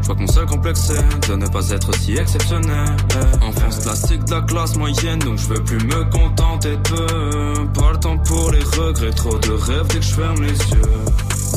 Je 0.00 0.06
vois 0.06 0.14
que 0.14 0.20
mon 0.20 0.26
seul 0.26 0.46
complexe 0.46 0.92
de 1.28 1.34
ne 1.34 1.46
pas 1.48 1.68
être 1.70 1.94
si 1.98 2.16
exceptionnel. 2.16 2.96
Enfance 3.42 3.80
classique 3.80 4.24
de 4.24 4.34
la 4.34 4.40
classe 4.42 4.76
moyenne, 4.76 5.18
donc 5.18 5.38
je 5.38 5.48
veux 5.48 5.64
plus 5.64 5.78
me 5.78 6.04
contenter 6.10 6.76
de 6.76 6.82
peu. 6.88 7.66
Pas 7.74 7.92
le 7.92 7.98
temps 7.98 8.18
pour 8.18 8.50
les 8.52 8.62
regrets, 8.62 9.10
trop 9.10 9.38
de 9.38 9.52
rêves 9.52 9.88
dès 9.88 9.98
que 9.98 10.04
je 10.04 10.14
ferme 10.14 10.42
les 10.42 10.50
yeux. 10.50 11.04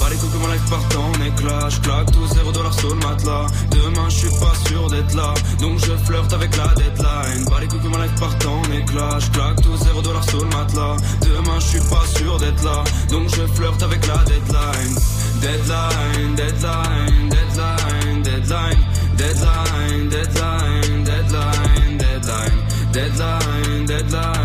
Pas 0.01 0.09
les 0.09 0.15
coups 0.15 0.33
que 0.33 0.37
mon 0.37 0.47
life 0.47 0.67
part 0.67 0.87
en 0.99 1.13
éclat, 1.23 1.69
je 1.69 1.79
claque 1.81 2.11
tout 2.11 2.25
0 2.25 2.51
dollars 2.51 2.73
sur 2.73 2.89
le 2.89 2.95
matelas. 2.95 3.45
Demain 3.69 4.09
je 4.09 4.17
suis 4.17 4.39
pas 4.39 4.53
sûr 4.67 4.89
d'être 4.89 5.13
là, 5.13 5.33
donc 5.59 5.77
je 5.77 5.93
flirte 6.05 6.33
avec 6.33 6.57
la 6.57 6.67
deadline. 6.73 7.45
Pas 7.47 7.59
les 7.61 7.67
coups 7.67 7.83
que 7.83 7.87
mon 7.87 8.01
life 8.01 8.15
part 8.19 8.35
en 8.49 8.63
éclat, 8.73 9.19
je 9.19 9.29
claque 9.29 9.61
tout 9.61 9.77
0 9.77 10.01
dollars 10.01 10.23
sur 10.27 10.39
le 10.39 10.49
matelas. 10.49 10.97
Demain 11.21 11.59
je 11.59 11.67
suis 11.67 11.89
pas 11.89 12.05
sûr 12.17 12.39
d'être 12.39 12.63
là, 12.63 12.83
donc 13.11 13.29
je 13.29 13.45
flirte 13.53 13.83
avec 13.83 14.07
la 14.07 14.17
deadline, 14.23 14.95
deadline, 15.39 16.35
deadline, 16.35 17.29
deadline, 17.29 18.23
deadline, 18.23 18.81
deadline, 19.17 20.09
deadline, 20.09 21.03
deadline, 21.03 21.97
deadline, 21.99 22.57
deadline, 22.91 23.85
deadline, 23.85 24.40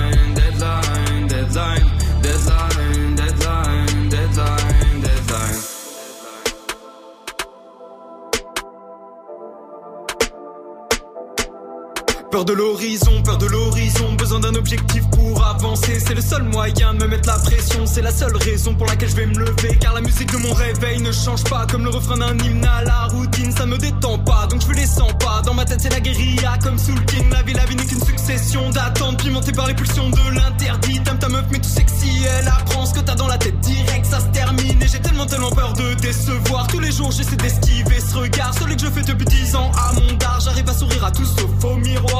Peur 12.30 12.44
de 12.44 12.52
l'horizon, 12.52 13.22
peur 13.22 13.38
de 13.38 13.46
l'horizon, 13.46 14.12
besoin 14.14 14.40
d'un 14.40 14.54
objectif 14.54 15.02
pour 15.10 15.46
avancer. 15.46 16.00
C'est 16.04 16.14
le 16.14 16.20
seul 16.20 16.42
moyen 16.42 16.92
de 16.94 17.04
me 17.04 17.08
mettre 17.08 17.28
la 17.28 17.38
pression, 17.38 17.86
c'est 17.86 18.02
la 18.02 18.10
seule 18.10 18.36
raison 18.36 18.74
pour 18.74 18.86
laquelle 18.86 19.08
je 19.10 19.16
vais 19.16 19.26
me 19.26 19.38
lever. 19.38 19.78
Car 19.80 19.94
la 19.94 20.00
musique 20.00 20.32
de 20.32 20.38
mon 20.38 20.52
réveil 20.52 21.00
ne 21.00 21.12
change 21.12 21.44
pas, 21.44 21.66
comme 21.70 21.84
le 21.84 21.90
refrain 21.90 22.16
d'un 22.16 22.36
hymne 22.38 22.64
à 22.64 22.82
la 22.82 23.04
routine, 23.04 23.52
ça 23.52 23.64
me 23.64 23.78
détend 23.78 24.18
pas, 24.18 24.46
donc 24.48 24.60
je 24.66 24.72
les 24.72 24.86
sens 24.86 25.12
pas. 25.20 25.40
Dans 25.44 25.54
ma 25.54 25.64
tête 25.64 25.80
c'est 25.80 25.92
la 25.92 26.00
guérilla, 26.00 26.58
comme 26.62 26.78
Soul 26.78 27.02
King. 27.06 27.30
La 27.30 27.42
vie, 27.42 27.54
la 27.54 27.64
vie 27.64 27.76
n'est 27.76 27.86
qu'une 27.86 28.04
succession 28.04 28.70
d'attentes, 28.70 29.22
pimentées 29.22 29.52
par 29.52 29.68
les 29.68 29.74
pulsions 29.74 30.10
de 30.10 30.34
l'interdit. 30.34 31.00
T'aimes 31.04 31.18
ta 31.18 31.28
meuf, 31.28 31.44
mais 31.52 31.58
tout 31.58 31.68
sexy, 31.68 32.10
elle 32.40 32.48
apprend 32.48 32.86
ce 32.86 32.94
que 32.94 33.00
t'as 33.00 33.14
dans 33.14 33.28
la 33.28 33.38
tête 33.38 33.58
direct, 33.60 34.04
ça 34.04 34.20
se 34.20 34.26
termine. 34.26 34.82
Et 34.82 34.88
j'ai 34.88 35.00
tellement, 35.00 35.26
tellement 35.26 35.50
peur 35.50 35.72
de 35.74 35.94
décevoir. 35.94 36.66
Tous 36.66 36.80
les 36.80 36.90
jours 36.90 37.12
j'essaie 37.12 37.36
d'esquiver 37.36 38.00
ce 38.00 38.16
regard, 38.16 38.52
celui 38.58 38.76
que 38.76 38.82
je 38.82 38.90
fais 38.90 39.02
depuis 39.02 39.26
10 39.26 39.54
ans 39.54 39.70
à 39.78 39.92
mon 39.92 40.12
dard. 40.18 40.40
J'arrive 40.40 40.68
à 40.68 40.74
sourire 40.74 41.04
à 41.04 41.12
tout 41.12 41.24
sauf 41.24 41.64
au 41.64 41.76
miroir. 41.76 42.15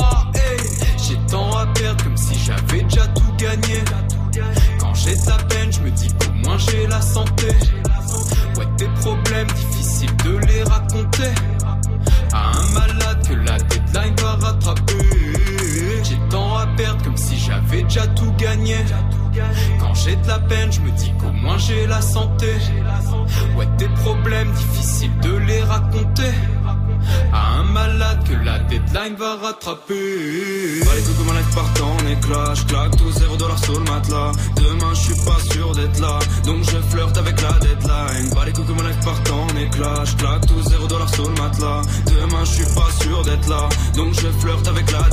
J'ai 0.99 1.17
tant 1.31 1.57
à 1.57 1.67
perdre 1.67 2.03
comme 2.05 2.17
si 2.17 2.35
j'avais 2.39 2.83
déjà 2.83 3.07
tout 3.09 3.33
gagné. 3.39 3.85
Quand 4.79 4.95
j'ai 4.95 5.15
de 5.15 5.27
la 5.27 5.39
peine, 5.45 5.73
je 5.73 5.81
me 5.81 5.91
dis 5.91 6.09
qu'au 6.09 6.33
moins 6.45 6.59
j'ai 6.59 6.87
la 6.87 7.01
santé. 7.01 7.49
Ouais, 8.57 8.67
des 8.79 8.89
problèmes, 9.01 9.47
difficiles 9.49 10.17
de 10.25 10.39
les 10.47 10.63
raconter. 10.65 11.33
À 12.33 12.51
un 12.51 12.73
malade 12.73 13.29
que 13.29 13.35
la 13.35 13.59
deadline 13.59 14.15
va 14.21 14.37
rattraper. 14.47 15.05
J'ai 16.03 16.19
tant 16.31 16.57
à 16.57 16.67
perdre 16.77 17.03
comme 17.05 17.17
si 17.17 17.37
j'avais 17.39 17.83
déjà 17.83 18.07
tout 18.09 18.33
gagné. 18.39 18.77
Quand 19.79 19.95
j'ai 19.95 20.17
de 20.17 20.27
la 20.27 20.39
peine, 20.39 20.73
je 20.73 20.81
me 20.81 20.91
dis 20.91 21.13
qu'au 21.21 21.33
moins 21.33 21.59
j'ai 21.59 21.87
la 21.87 22.01
santé. 22.01 22.55
Ouais, 23.57 23.67
des 23.79 23.89
problèmes, 23.89 24.51
difficiles 24.53 25.17
de 25.23 25.37
les 25.37 25.63
raconter. 25.63 26.33
À 27.33 27.59
un 27.59 27.65
malade 27.65 28.19
que 28.29 28.35
la 28.45 28.59
deadline 28.61 29.17
va 29.19 29.37
rattraper. 29.37 30.81
Bah 30.85 30.93
les 30.97 31.03
coups 31.03 31.55
partent 31.55 31.81
en 31.81 31.99
éclat. 32.07 32.55
Je 32.55 32.65
claque 32.65 32.97
tout 32.97 33.11
zéro 33.13 33.37
dollar 33.37 33.59
sur 33.59 33.75
le 33.75 33.85
matelas. 33.91 34.33
Demain 34.57 34.95
je 34.95 35.01
suis 35.01 35.25
pas 35.25 35.41
sûr 35.53 35.75
d'être 35.75 36.01
là. 36.01 36.19
Donc 36.45 36.63
je 36.65 36.79
flirte 36.91 37.17
avec 37.17 37.41
la 37.41 37.53
deadline. 37.53 38.31
Bah 38.35 38.43
les 38.47 38.53
coups 38.53 38.69
partent 39.05 39.31
en 39.31 39.49
éclat. 39.57 40.05
Je 40.05 40.17
claque 40.17 40.47
tout 40.47 40.63
zéro 40.63 40.87
dollar 40.87 41.09
sur 41.15 41.29
le 41.29 41.35
matelas. 41.43 41.83
Demain 42.07 42.45
je 42.45 42.53
suis 42.53 42.75
pas 42.75 42.91
sûr 43.03 43.23
d'être 43.25 43.49
là. 43.49 43.69
Donc 43.95 44.15
je 44.15 44.29
flirte 44.41 44.67
avec 44.69 44.91
la. 44.93 45.07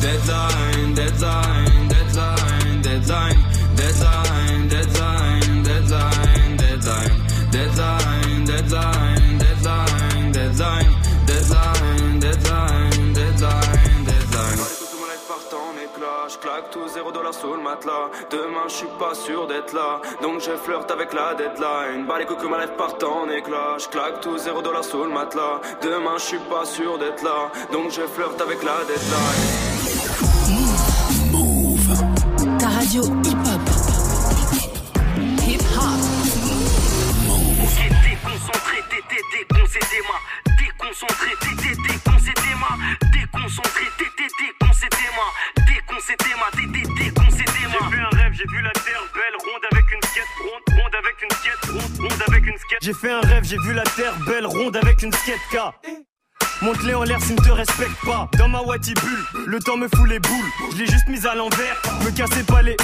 Deadline, 0.00 0.94
deadline, 0.94 1.88
deadline, 1.88 2.80
deadline, 2.82 2.82
deadline, 2.82 3.36
deadline, 3.76 4.68
deadline, 4.68 5.62
deadline, 5.62 6.56
deadline, 6.56 7.16
deadline, 7.52 8.44
deadline, 8.44 8.99
sous 17.32 17.54
le 17.54 17.62
matelas. 17.62 18.10
Demain 18.30 18.66
je 18.68 18.74
suis 18.74 18.88
pas 18.98 19.14
sûr 19.14 19.46
d'être 19.46 19.72
là, 19.72 20.00
donc 20.22 20.40
je 20.40 20.52
flirte 20.56 20.90
avec 20.90 21.12
la 21.12 21.34
deadline. 21.34 22.06
Bah 22.06 22.18
les 22.18 22.26
coups 22.26 22.42
que 22.42 22.48
ma 22.48 22.58
life 22.58 22.76
part 22.76 22.94
en 23.10 23.28
éclat, 23.28 23.76
je 23.78 23.88
claque 23.88 24.20
tout 24.20 24.38
zéro 24.38 24.62
dollar 24.62 24.84
sous 24.84 25.04
le 25.04 25.10
matelas. 25.10 25.60
Demain 25.82 26.16
je 26.16 26.22
suis 26.22 26.38
pas 26.38 26.64
sûr 26.64 26.98
d'être 26.98 27.22
là, 27.22 27.50
donc 27.72 27.90
je 27.90 28.02
flirte 28.02 28.40
avec 28.40 28.62
la 28.62 28.84
deadline. 28.84 29.70
Ta 32.58 32.68
radio 32.68 33.02
hip-hop. 33.02 33.64
Hip-hop. 35.46 36.00
Ok, 37.28 37.78
déconcentré, 38.04 38.76
t'étais 38.90 39.22
déconcentré. 39.32 39.98
Déconcentré, 40.58 41.30
t'étais 41.40 41.74
J'ai 52.90 52.94
fait 52.94 53.12
un 53.12 53.20
rêve, 53.20 53.44
j'ai 53.44 53.56
vu 53.58 53.72
la 53.72 53.84
terre 53.84 54.16
belle, 54.26 54.46
ronde 54.46 54.76
avec 54.76 55.00
une 55.04 55.12
skate 55.12 55.38
K. 55.52 55.58
Monte-les 56.60 56.94
en 56.94 57.04
l'air 57.04 57.20
s'ils 57.20 57.36
ne 57.36 57.40
te 57.40 57.52
respectent 57.52 58.04
pas. 58.04 58.28
Dans 58.36 58.48
ma 58.48 58.62
Wati 58.62 58.94
bulle, 58.94 59.46
le 59.46 59.60
temps 59.60 59.76
me 59.76 59.86
fout 59.86 60.08
les 60.08 60.18
boules. 60.18 60.50
Je 60.72 60.78
l'ai 60.78 60.86
juste 60.86 61.06
mise 61.06 61.24
à 61.24 61.36
l'envers, 61.36 61.80
me 62.04 62.10
cassez 62.10 62.42
pas 62.42 62.62
les. 62.62 62.76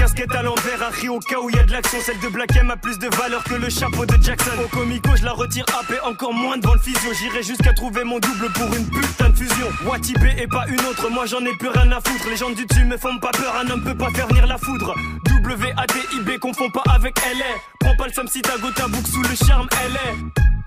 Casquette 0.00 0.34
à 0.34 0.42
l'envers, 0.42 0.80
un 0.82 1.08
au 1.10 1.18
cas 1.18 1.38
où 1.42 1.50
y 1.50 1.58
a 1.58 1.62
de 1.62 1.72
l'action. 1.72 1.98
Celle 2.00 2.18
de 2.20 2.28
Black 2.28 2.56
M 2.56 2.70
a 2.70 2.76
plus 2.78 2.98
de 2.98 3.14
valeur 3.16 3.44
que 3.44 3.52
le 3.52 3.68
chapeau 3.68 4.06
de 4.06 4.16
Jackson. 4.22 4.52
Au 4.64 4.68
comico, 4.68 5.10
je 5.14 5.26
la 5.26 5.32
retire 5.32 5.66
AP 5.78 5.94
encore 6.02 6.32
moins 6.32 6.56
devant 6.56 6.72
le 6.72 6.80
physio. 6.80 7.12
J'irai 7.12 7.42
jusqu'à 7.42 7.74
trouver 7.74 8.02
mon 8.04 8.18
double 8.18 8.50
pour 8.54 8.74
une 8.74 8.88
putain 8.88 9.28
de 9.28 9.36
fusion. 9.36 9.66
Wati 9.84 10.14
B 10.14 10.24
et 10.38 10.46
pas 10.46 10.64
une 10.68 10.80
autre, 10.86 11.10
moi 11.10 11.26
j'en 11.26 11.44
ai 11.44 11.54
plus 11.58 11.68
rien 11.68 11.92
à 11.92 12.00
foutre. 12.00 12.30
Les 12.30 12.36
gens 12.38 12.48
du 12.48 12.64
dessus 12.64 12.86
me 12.86 12.96
font 12.96 13.18
pas 13.18 13.30
peur, 13.32 13.54
un 13.62 13.68
homme 13.68 13.84
peut 13.84 13.94
pas 13.94 14.08
faire 14.08 14.26
venir 14.28 14.46
la 14.46 14.56
foudre. 14.56 14.94
W-A-T-I-B, 15.26 16.38
confond 16.38 16.70
pas 16.70 16.82
avec 16.94 17.18
LA. 17.18 17.44
Prends 17.80 17.96
pas 17.96 18.06
le 18.06 18.14
somme 18.14 18.28
si 18.28 18.40
ta 18.40 18.56
go 18.56 18.70
ta 18.74 18.88
boucle 18.88 19.06
sous 19.06 19.22
le 19.22 19.36
charme, 19.36 19.68
LA. 19.92 20.59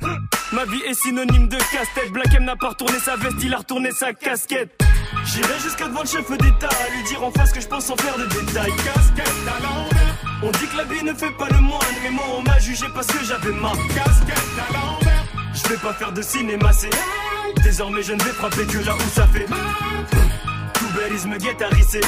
Ma 0.51 0.65
vie 0.65 0.81
est 0.87 0.93
synonyme 0.93 1.47
de 1.47 1.57
casse-tête. 1.57 2.11
Black 2.11 2.33
M 2.35 2.45
n'a 2.45 2.55
pas 2.55 2.69
retourné 2.69 2.99
sa 2.99 3.15
veste, 3.15 3.37
il 3.41 3.53
a 3.53 3.57
retourné 3.57 3.91
sa 3.91 4.13
casquette. 4.13 4.71
J'irai 5.25 5.59
jusqu'à 5.59 5.87
devant 5.87 6.01
le 6.01 6.07
chef 6.07 6.29
d'État 6.29 6.69
à 6.69 6.95
lui 6.95 7.03
dire 7.03 7.23
en 7.23 7.31
face 7.31 7.51
que 7.51 7.61
je 7.61 7.67
pense 7.67 7.85
sans 7.85 7.95
faire 7.95 8.17
de 8.17 8.25
détails. 8.25 8.71
Casquette 8.83 9.33
à 9.47 9.63
l'envers. 9.63 10.15
On 10.43 10.51
dit 10.51 10.67
que 10.67 10.77
la 10.77 10.83
vie 10.83 11.03
ne 11.03 11.13
fait 11.13 11.31
pas 11.31 11.47
le 11.49 11.59
moine, 11.59 11.79
mais 12.03 12.11
moi 12.11 12.25
on 12.37 12.41
m'a 12.41 12.59
jugé 12.59 12.85
parce 12.93 13.07
que 13.07 13.23
j'avais 13.23 13.53
ma 13.53 13.71
casquette 13.93 14.59
à 14.69 14.73
l'envers. 14.73 15.23
Je 15.53 15.69
vais 15.69 15.77
pas 15.77 15.93
faire 15.93 16.11
de 16.11 16.21
cinéma, 16.21 16.71
c'est 16.73 16.89
Désormais 17.63 18.03
je 18.03 18.13
ne 18.13 18.21
vais 18.21 18.31
frapper 18.31 18.65
que 18.65 18.85
là 18.85 18.95
où 18.95 19.09
ça 19.15 19.27
fait 19.27 19.45
Tout 19.45 21.27
me 21.27 21.37
guette 21.37 21.61
à 21.61 21.69
risser. 21.69 22.01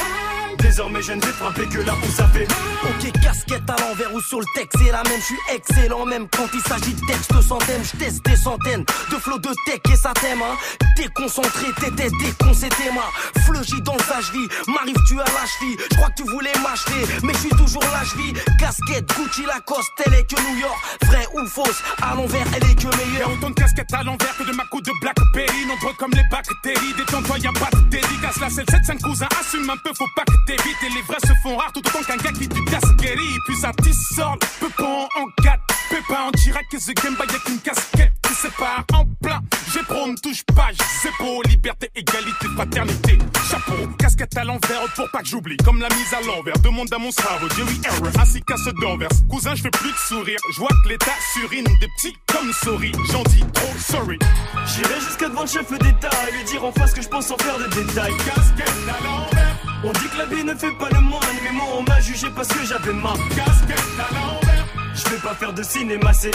Désormais 0.59 1.01
je 1.01 1.13
ne 1.13 1.21
vais 1.21 1.31
frapper 1.31 1.65
que 1.67 1.79
là 1.79 1.93
où 2.01 2.11
ça 2.11 2.27
fait 2.27 2.47
Ok, 2.83 3.11
casquette 3.21 3.69
à 3.69 3.75
l'envers 3.81 4.13
ou 4.13 4.21
sur 4.21 4.39
le 4.39 4.45
texte, 4.55 4.77
c'est 4.83 4.91
la 4.91 5.03
même, 5.03 5.19
je 5.19 5.25
suis 5.25 5.55
excellent 5.55 6.05
même 6.05 6.27
quand 6.35 6.47
il 6.53 6.61
s'agit 6.61 6.93
de 6.93 7.05
texte 7.07 7.31
centaines, 7.41 7.83
je 7.83 7.97
teste 7.97 8.25
des 8.25 8.35
centaines 8.35 8.85
de 9.11 9.15
flots 9.17 9.39
de 9.39 9.49
tech 9.65 9.79
et 9.91 9.95
ça 9.95 10.13
t'aime, 10.13 10.41
hein. 10.41 10.55
Déconcentré, 10.97 11.67
t'étais 11.79 12.09
déconcentré, 12.21 12.85
ma 12.93 13.41
fleugie 13.41 13.81
dans 13.81 13.93
le 13.93 13.99
vie 14.33 14.47
m'arrive 14.67 14.95
tu 15.07 15.19
à 15.19 15.25
la 15.25 15.45
cheville, 15.45 15.77
je 15.91 15.95
crois 15.97 16.09
que 16.09 16.23
tu 16.23 16.29
voulais 16.29 16.53
m'acheter, 16.63 17.13
mais 17.23 17.33
je 17.33 17.39
suis 17.39 17.49
toujours 17.49 17.83
là, 17.83 18.01
je 18.03 18.17
vis. 18.17 18.33
Casquette, 18.59 19.07
Gucci, 19.15 19.43
Lacoste, 19.45 19.91
elle 20.05 20.13
est 20.13 20.23
que 20.23 20.39
New 20.41 20.59
York, 20.59 20.77
vrai 21.03 21.27
ou 21.33 21.45
fausse, 21.47 21.81
à 22.01 22.15
l'envers, 22.15 22.45
elle 22.55 22.69
est 22.69 22.75
que 22.75 22.85
Y'a 22.85 22.97
meilleure. 22.97 23.31
autant 23.31 23.49
de 23.49 23.55
casquettes 23.55 23.93
à 23.93 24.03
l'envers 24.03 24.35
que 24.37 24.43
de 24.43 24.51
ma 24.51 24.63
coupe 24.65 24.83
de 24.85 24.91
Blackberry 25.01 25.65
Nombreux 25.65 25.93
comme 25.97 26.11
les 26.11 26.23
bactéries 26.29 26.93
Détends-toi 26.97 27.39
y'a 27.39 27.51
pas 27.53 27.69
de 27.73 27.81
dédicace. 27.89 28.37
La 28.39 28.49
selle 28.49 28.65
7 28.69 28.85
5 28.85 29.01
cousins 29.01 29.27
assume 29.39 29.69
un 29.69 29.77
peu 29.77 29.89
Faut 29.97 30.05
pas 30.15 30.23
que 30.23 30.44
Et 30.47 30.89
les 30.89 31.01
vrais 31.01 31.17
se 31.21 31.33
font 31.41 31.57
rares 31.57 31.71
Tout 31.73 31.79
autant 31.79 32.03
qu'un 32.03 32.17
gars 32.17 32.31
qui 32.31 32.47
du 32.47 32.63
casse 32.65 32.95
guéri. 32.97 33.27
Puis 33.47 33.55
ça 33.55 33.71
dissort 33.81 34.37
Peu 34.59 34.69
pas 34.69 35.07
en 35.15 35.25
4 35.41 35.59
Pépin 35.89 36.21
en 36.27 36.31
direct. 36.31 36.71
Que 36.71 36.77
The 36.77 36.95
Game 37.03 37.15
Bah 37.17 37.25
y'a 37.31 37.39
qu'une 37.39 37.59
casquette 37.59 38.13
qui 38.21 38.33
sépare 38.33 38.83
en 38.93 39.05
plein. 39.21 39.41
J'ai 39.73 39.81
pro 39.81 40.05
me 40.05 40.15
touche 40.15 40.43
pas 40.43 40.69
C'est 41.01 41.11
beau 41.19 41.41
Liberté, 41.43 41.89
égalité, 41.95 42.47
fraternité. 42.55 43.17
Chapeau, 43.49 43.87
casquette 43.97 44.37
à 44.37 44.43
l'envers 44.43 44.81
Pour 44.95 45.09
pas 45.11 45.21
que 45.21 45.27
j'oublie. 45.27 45.57
Comme 45.57 45.79
la 45.79 45.89
mise 45.89 46.13
à 46.13 46.21
l'envers 46.21 46.59
Demande 46.59 46.93
à 46.93 46.99
mon 46.99 47.11
cerveau 47.11 47.47
Jerry 47.55 47.81
Error 47.83 48.11
Ainsi 48.19 48.41
qu'à 48.41 48.57
ceux 48.57 48.73
d'Anvers. 48.73 49.09
Cousin 49.29 49.55
je 49.55 49.63
fais 49.63 49.71
plus 49.71 49.91
de 49.91 49.97
sourire. 49.97 50.39
Je 50.53 50.59
vois 50.59 50.69
que 50.83 50.89
l'état 50.89 51.15
surine 51.33 51.65
Des 51.79 51.87
petits 51.97 52.15
comme 52.31 52.51
souris. 52.53 52.91
J'en 53.11 53.23
dis 53.23 53.43
trop 53.53 53.73
sorry. 53.79 54.19
J'irai 54.67 54.99
jusqu'à 55.01 55.29
devant 55.29 55.41
le 55.41 55.47
chef 55.47 55.71
d'État 55.71 56.09
à 56.09 56.31
lui 56.31 56.43
dire 56.43 56.63
en 56.63 56.71
face 56.71 56.93
que 56.93 57.01
je 57.01 57.07
pense 57.07 57.27
sans 57.27 57.37
faire 57.37 57.57
de 57.57 57.65
détails. 57.65 58.13
Casquette 58.17 58.73
à 58.89 59.03
l'envers 59.03 59.44
On 59.83 59.91
dit 59.91 60.09
que 60.09 60.17
la 60.17 60.25
vie 60.25 60.43
ne 60.43 60.53
fait 60.55 60.71
pas 60.71 60.89
le 60.91 60.99
moine, 61.01 61.21
mais 61.43 61.51
moi 61.51 61.65
on 61.77 61.83
m'a 61.83 61.99
jugé 61.99 62.27
parce 62.35 62.47
que 62.47 62.65
j'avais 62.65 62.93
ma 62.93 63.13
Casquette 63.35 63.79
à 63.99 64.13
l'envers 64.13 64.65
Je 64.95 65.09
vais 65.09 65.17
pas 65.17 65.35
faire 65.35 65.53
de 65.53 65.63
cinéma, 65.63 66.13
c'est 66.13 66.31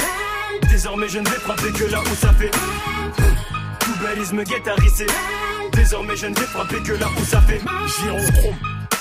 Désormais 0.69 1.09
je 1.09 1.19
ne 1.19 1.29
vais 1.29 1.37
frapper 1.37 1.73
que 1.73 1.85
là 1.85 2.01
où 2.01 2.15
ça 2.15 2.33
fait 2.35 2.51
Tout 3.81 3.95
belise 4.03 4.33
me 4.33 4.45
guette 4.45 4.69
Désormais 5.73 6.17
je 6.17 6.27
ne 6.27 6.35
vais 6.35 6.47
frapper 6.47 6.81
que 6.83 6.93
là 6.93 7.07
où 7.19 7.25
ça 7.25 7.41
fait 7.43 7.61
Gyrochrome 8.03 8.57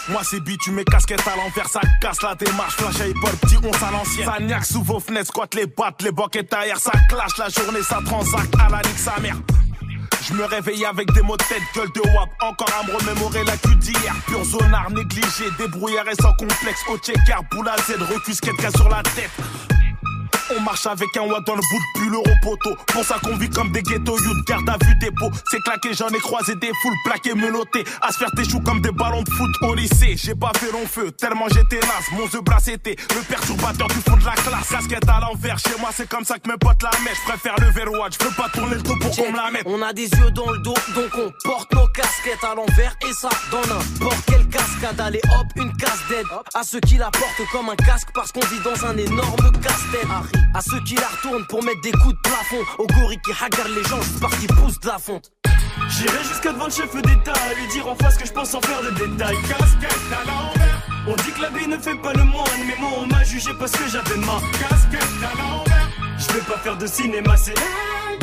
moi 0.10 0.22
c'est 0.24 0.40
bitume, 0.40 0.84
casquette 0.86 1.22
à 1.28 1.36
l'envers, 1.36 1.68
ça 1.70 1.82
casse 2.02 2.24
la 2.24 2.34
démarche, 2.34 2.74
flash 2.78 3.00
à 3.02 3.06
épaule, 3.06 3.30
petit 3.42 3.58
on 3.64 3.72
à 3.72 3.92
l'ancienne. 3.92 4.26
Ça 4.26 4.40
niaque 4.40 4.66
sous 4.66 4.82
vos 4.82 5.00
fenêtres, 5.00 5.28
squatte 5.28 5.54
les 5.54 5.68
battes, 5.68 6.02
les 6.02 6.12
boquettes 6.12 6.52
ailleurs, 6.52 6.80
ça 6.80 6.92
clash 7.08 7.38
la 7.38 7.50
journée, 7.50 7.84
ça 7.84 8.00
transacte 8.04 8.56
à 8.60 8.70
la 8.70 8.78
nique 8.78 8.98
sa 8.98 9.20
mère. 9.20 9.36
Je 10.30 10.36
me 10.36 10.46
réveille 10.46 10.86
avec 10.86 11.12
des 11.14 11.22
mots 11.24 11.38
de 11.38 11.44
tête, 11.44 11.64
gueule 11.76 11.92
de 11.92 12.02
wap. 12.02 12.30
Encore 12.42 12.70
à 12.80 12.86
me 12.86 12.96
remémorer 12.96 13.44
la 13.46 13.58
cul 13.58 13.76
d'hier. 13.78 14.16
Pur 14.28 14.44
zonard, 14.44 14.92
négligé, 14.92 15.46
débrouillard 15.58 16.08
et 16.08 16.16
sans 16.22 16.34
complexe. 16.34 16.82
Au 16.88 16.98
checker, 16.98 17.40
boule 17.52 17.68
à 17.68 17.76
Z, 17.78 17.98
cas 18.62 18.72
sur 18.72 18.90
la 18.90 19.02
tête. 19.02 19.32
On 20.56 20.62
marche 20.62 20.86
avec 20.88 21.16
un 21.18 21.22
watt 21.22 21.46
dans 21.46 21.56
le 21.56 21.62
bout 21.62 21.80
de 21.80 22.00
pull 22.00 22.14
euro 22.14 22.32
poteau. 22.42 22.76
Pour 22.88 23.04
ça 23.04 23.16
qu'on 23.24 23.36
vit 23.38 23.50
comme 23.50 23.72
des 23.72 23.84
ghettos 23.84 24.18
youth, 24.18 24.48
garde 24.48 24.68
à 24.70 24.78
vue 24.84 24.96
dépôt. 25.00 25.30
C'est 25.52 25.62
claqué, 25.62 25.94
j'en 25.94 26.10
ai 26.10 26.20
croisé 26.20 26.56
des 26.56 26.72
foules 26.82 26.98
plaquées, 27.06 27.36
menotées. 27.36 27.84
À 28.02 28.12
se 28.12 28.18
faire 28.18 28.32
tes 28.36 28.44
choux 28.44 28.60
comme 28.62 28.82
des 28.82 28.92
ballons 28.92 29.22
de 29.22 29.30
foot 29.30 29.52
au 29.62 29.76
lycée. 29.76 30.16
J'ai 30.18 30.36
pas 30.36 30.52
fait 30.58 30.72
long 30.72 30.88
feu, 30.88 31.12
tellement 31.12 31.48
j'étais 31.50 31.80
naze. 31.80 32.06
Mon 32.14 32.28
The 32.28 32.44
Brass 32.44 32.68
était 32.68 32.96
le 33.16 33.22
perturbateur 33.22 33.88
du 33.88 33.96
fond 33.96 34.18
de 34.18 34.26
la 34.26 34.34
classe. 34.34 34.70
Casquette 34.70 35.08
à 35.08 35.20
l'envers, 35.20 35.60
chez 35.60 35.80
moi 35.80 35.90
c'est 35.94 36.10
comme 36.10 36.26
ça 36.26 36.40
que 36.40 36.50
mes 36.50 36.58
potes 36.58 36.82
la 36.82 36.92
mettent. 37.04 37.18
Je 37.26 37.32
préfère 37.32 37.56
le 37.60 37.72
verrouage, 37.72 38.14
je 38.20 38.26
veux 38.26 38.36
pas 38.36 38.50
tourner 38.50 38.76
le 38.76 38.82
dos 38.82 38.96
pour 39.00 39.16
qu'on 39.16 39.32
me 39.32 39.38
la 39.38 39.52
mette. 39.52 39.64
On 39.66 39.82
a 39.82 39.94
des 39.94 40.10
yeux 40.10 40.32
dans 40.32 40.50
le 40.50 40.60
dos, 40.60 40.76
donc 40.96 41.12
on 41.16 41.32
porte 41.48 41.72
nos 41.74 41.88
casquettes 41.88 42.44
à 42.44 42.56
l'envers 42.56 42.96
et 43.08 43.14
ça 43.14 43.30
dans 43.52 43.62
n'importe 43.62 44.26
quelle 44.26 44.48
cascade. 44.48 45.00
Allez 45.00 45.22
hop, 45.26 45.48
une 45.58 45.76
casse 45.78 46.02
d'aide 46.10 46.26
à 46.54 46.64
ceux 46.64 46.80
qui 46.80 46.98
la 46.98 47.12
portent 47.12 47.50
comme 47.52 47.70
un 47.70 47.76
casque 47.76 48.10
parce 48.14 48.32
qu'on 48.32 48.40
vit 48.42 48.60
dans 48.64 48.86
un 48.86 48.98
énorme 48.98 49.52
casse-tête. 49.62 50.39
À 50.54 50.62
ceux 50.62 50.80
qui 50.84 50.96
la 50.96 51.08
retournent 51.08 51.46
pour 51.48 51.64
mettre 51.64 51.82
des 51.82 51.92
coups 51.92 52.16
de 52.16 52.20
plafond. 52.24 52.64
Aux 52.78 52.88
gorilles 52.88 53.22
qui 53.24 53.32
regardent 53.32 53.76
les 53.76 53.84
gens 53.84 54.02
juste 54.02 54.20
parce 54.20 54.36
qu'ils 54.38 54.48
poussent 54.48 54.80
de 54.80 54.88
la 54.88 54.98
fonte. 54.98 55.32
J'irai 55.90 56.24
jusqu'à 56.24 56.52
devant 56.52 56.66
le 56.66 56.72
chef 56.72 56.94
d'État 56.96 57.34
à 57.34 57.54
lui 57.54 57.68
dire 57.68 57.88
en 57.88 57.96
face 57.96 58.18
que 58.18 58.26
je 58.26 58.32
pense 58.32 58.50
sans 58.50 58.62
faire 58.62 58.82
de 58.82 58.90
détails. 58.92 59.38
Casquette 59.48 60.12
à 60.12 60.28
l'envers 60.28 60.82
On 61.08 61.16
dit 61.16 61.32
que 61.32 61.42
la 61.42 61.50
vie 61.50 61.68
ne 61.68 61.78
fait 61.78 61.96
pas 61.96 62.14
le 62.14 62.24
moine, 62.24 62.46
mais 62.68 62.76
moi 62.80 62.90
on 62.98 63.06
m'a 63.08 63.24
jugé 63.24 63.52
parce 63.60 63.72
que 63.72 63.88
j'avais 63.90 64.18
ma 64.18 64.40
Casquette 64.60 65.02
à 65.24 65.38
l'envers 65.38 65.90
Je 66.18 66.34
vais 66.34 66.42
pas 66.42 66.58
faire 66.58 66.78
de 66.78 66.88
cinéma, 66.88 67.36
c'est 67.38 67.56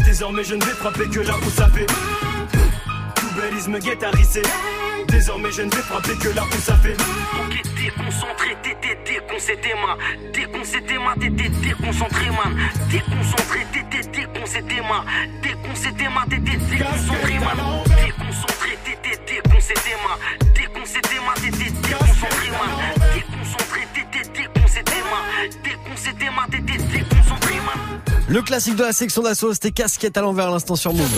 Désormais 0.05 0.45
je 0.45 0.55
ne 0.55 0.64
vais 0.64 0.73
frapper 0.73 1.09
que 1.09 1.21
là 1.21 1.35
où 1.45 1.51
ça 1.51 1.69
fait 1.69 1.87
Tout 1.87 3.71
me 3.71 3.79
guette 3.79 4.03
à 4.03 4.11
Désormais 5.09 5.53
je 5.53 5.63
ne 5.63 5.71
vais 5.71 5.83
frapper 5.83 6.17
que 6.17 6.29
là 6.35 6.43
où 6.45 6.61
ça 6.61 6.77
fait 6.77 6.95
Ok 6.95 7.63
déconcentré, 7.77 8.57
t'étais 8.63 8.99
déconcé 9.05 9.57
tes 9.57 9.75
mains. 9.75 9.97
Déconcé 10.33 10.81
déconcentré 11.61 12.27
man. 12.31 12.57
Déconcentré, 12.91 13.67
t'étais 13.73 14.09
déconcé 14.09 14.63
tes 14.63 14.81
mains. 14.81 15.05
Déconcé 15.43 15.93
tes 15.93 16.09
déconcentré 16.39 17.39
man. 17.39 17.59
Déconcentré, 17.87 18.79
t'étais 18.85 19.19
déconcé 19.27 19.75
tes 19.75 19.97
mains. 20.03 20.46
Le 28.29 28.43
classique 28.43 28.74
de 28.74 28.83
la 28.83 28.93
section 28.93 29.22
d'assaut, 29.22 29.53
c'était 29.53 29.70
casquette 29.70 30.16
à 30.16 30.20
l'envers 30.20 30.49
à 30.49 30.51
l'instant 30.51 30.74
sur 30.74 30.93
Move. 30.93 31.09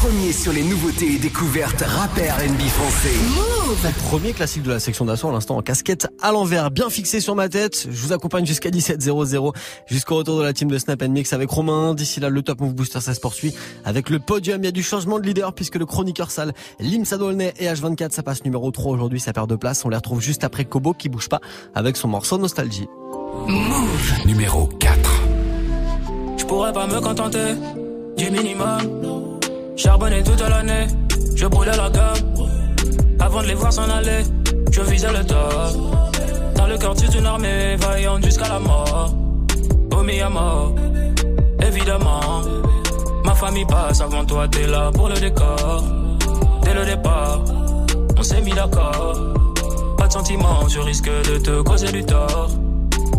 Premier 0.00 0.32
sur 0.32 0.52
les 0.52 0.64
nouveautés 0.64 1.14
et 1.14 1.18
découvertes 1.18 1.84
rappeurs 1.86 2.38
NB 2.38 2.60
français. 2.62 3.92
Premier 4.08 4.32
classique 4.32 4.64
de 4.64 4.70
la 4.70 4.80
section 4.80 5.04
d'assaut 5.04 5.28
à 5.28 5.32
l'instant 5.32 5.56
en 5.56 5.62
casquette 5.62 6.08
à 6.20 6.32
l'envers, 6.32 6.72
bien 6.72 6.90
fixé 6.90 7.20
sur 7.20 7.36
ma 7.36 7.48
tête. 7.48 7.86
Je 7.88 7.96
vous 8.02 8.12
accompagne 8.12 8.44
jusqu'à 8.44 8.70
17.00, 8.70 9.54
jusqu'au 9.86 10.16
retour 10.16 10.38
de 10.38 10.42
la 10.42 10.52
team 10.52 10.68
de 10.68 10.78
Snap 10.78 11.00
Mix 11.04 11.32
avec 11.32 11.48
Romain. 11.48 11.94
D'ici 11.94 12.18
là, 12.18 12.28
le 12.28 12.42
Top 12.42 12.60
Move 12.60 12.74
Booster, 12.74 13.00
ça 13.00 13.14
se 13.14 13.20
poursuit 13.20 13.54
avec 13.84 14.10
le 14.10 14.18
podium. 14.18 14.60
Il 14.62 14.64
y 14.64 14.68
a 14.68 14.72
du 14.72 14.82
changement 14.82 15.20
de 15.20 15.26
leader 15.26 15.54
puisque 15.54 15.76
le 15.76 15.86
chroniqueur 15.86 16.32
sale, 16.32 16.54
Limsa 16.80 17.18
Dolnay 17.18 17.54
et 17.60 17.66
H24, 17.66 18.10
ça 18.10 18.24
passe 18.24 18.44
numéro 18.44 18.68
3 18.72 18.92
aujourd'hui, 18.92 19.20
ça 19.20 19.32
perd 19.32 19.48
de 19.48 19.54
place. 19.56 19.84
On 19.84 19.90
les 19.90 19.96
retrouve 19.96 20.20
juste 20.20 20.42
après 20.42 20.64
Kobo 20.64 20.92
qui 20.92 21.08
bouge 21.08 21.28
pas 21.28 21.40
avec 21.76 21.96
son 21.96 22.08
morceau 22.08 22.36
Nostalgie. 22.36 22.88
Move 23.46 24.26
numéro 24.26 24.66
4. 24.66 24.85
Je 26.46 26.48
pourrais 26.48 26.72
pas 26.72 26.86
me 26.86 27.00
contenter 27.00 27.54
du 28.16 28.30
minimum. 28.30 29.40
Charbonner 29.74 30.22
toute 30.22 30.40
l'année, 30.40 30.86
je 31.34 31.44
brûlais 31.48 31.76
la 31.76 31.90
gamme. 31.90 32.14
Avant 33.18 33.42
de 33.42 33.48
les 33.48 33.54
voir 33.54 33.72
s'en 33.72 33.90
aller, 33.90 34.22
je 34.70 34.80
visais 34.82 35.12
le 35.12 35.26
top. 35.26 36.54
Dans 36.54 36.68
le 36.68 36.78
cœur 36.78 36.94
toute 36.94 37.12
une 37.16 37.26
armée, 37.26 37.74
vaillante 37.74 38.24
jusqu'à 38.24 38.48
la 38.48 38.60
mort. 38.60 39.12
Au 39.90 39.98
à 39.98 40.28
mort, 40.30 40.74
évidemment. 41.66 42.42
Ma 43.24 43.34
famille 43.34 43.66
passe 43.66 44.00
avant 44.00 44.24
toi, 44.24 44.46
t'es 44.46 44.68
là 44.68 44.92
pour 44.94 45.08
le 45.08 45.14
décor. 45.14 45.82
Dès 46.62 46.74
le 46.74 46.84
départ, 46.84 47.40
on 48.16 48.22
s'est 48.22 48.40
mis 48.40 48.52
d'accord. 48.52 49.34
Pas 49.98 50.06
de 50.06 50.12
sentiments, 50.12 50.68
je 50.68 50.78
risque 50.78 51.10
de 51.10 51.38
te 51.38 51.62
causer 51.62 51.90
du 51.90 52.04
tort. 52.04 52.50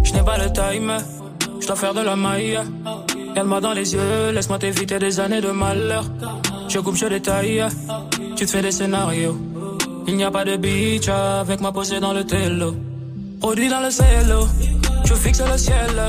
Je 0.02 0.14
n'ai 0.14 0.24
pas 0.24 0.38
le 0.38 0.50
time, 0.54 0.98
je 1.60 1.68
dois 1.68 1.76
faire 1.76 1.94
de 1.94 2.00
la 2.00 2.16
maille. 2.16 2.58
Regarde-moi 3.38 3.62
dans 3.62 3.74
les 3.74 3.94
yeux, 3.94 4.32
laisse-moi 4.34 4.58
t'éviter 4.58 4.98
des 4.98 5.20
années 5.20 5.42
de 5.42 5.52
malheur. 5.52 6.06
Je 6.70 6.80
coupe, 6.80 6.96
je 6.96 7.06
détaille, 7.06 7.64
tu 8.36 8.48
te 8.48 8.50
fais 8.50 8.64
des 8.64 8.72
scénarios. 8.72 9.38
Il 10.08 10.16
n'y 10.16 10.24
a 10.24 10.32
pas 10.32 10.44
de 10.44 10.56
beach 10.58 11.08
avec 11.08 11.62
moi 11.62 11.72
posé 11.72 12.00
dans 12.00 12.14
le 12.14 12.24
télo. 12.24 12.74
Produit 13.40 13.70
dans 13.70 13.82
le 13.82 13.92
cello, 13.92 14.48
je 15.06 15.14
fixe 15.14 15.40
le 15.40 15.56
ciel. 15.56 16.02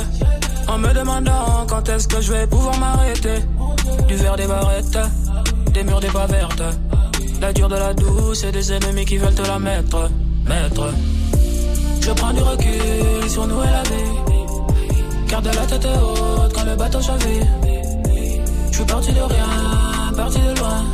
En 0.69 0.79
me 0.79 0.91
demandant 0.95 1.67
quand 1.69 1.87
est-ce 1.91 2.09
que 2.09 2.23
je 2.23 2.33
vais 2.33 2.47
pouvoir 2.47 2.79
m'arrêter. 2.79 3.41
Du 4.09 4.15
verre 4.15 4.37
des 4.37 4.47
barrettes, 4.47 4.99
des 5.75 5.85
murs 5.85 6.01
des 6.01 6.09
pas 6.09 6.25
vertes. 6.25 6.63
La 7.43 7.53
dure 7.53 7.69
de 7.69 7.77
la 7.77 7.93
douce 7.93 8.43
et 8.45 8.53
des 8.53 8.73
ennemis 8.73 9.05
qui 9.05 9.19
veulent 9.19 9.35
te 9.35 9.47
la 9.47 9.59
mettre. 9.59 10.11
Mettre. 10.47 10.95
Je 12.01 12.11
prends 12.13 12.33
du 12.33 12.41
recul 12.41 13.29
sur 13.29 13.47
nous 13.47 13.63
et 13.63 13.67
la 13.67 13.83
vie. 13.83 14.38
Garde 15.29 15.47
la 15.47 15.67
tête 15.67 15.87
haute 15.87 16.53
quand 16.55 16.65
le 16.65 16.75
bateau 16.75 17.01
chavire. 17.03 17.47
Je 18.71 18.77
suis 18.77 18.85
parti 18.85 19.13
de 19.13 19.21
rien, 19.21 20.13
parti 20.17 20.39
de 20.39 20.59
loin. 20.59 20.85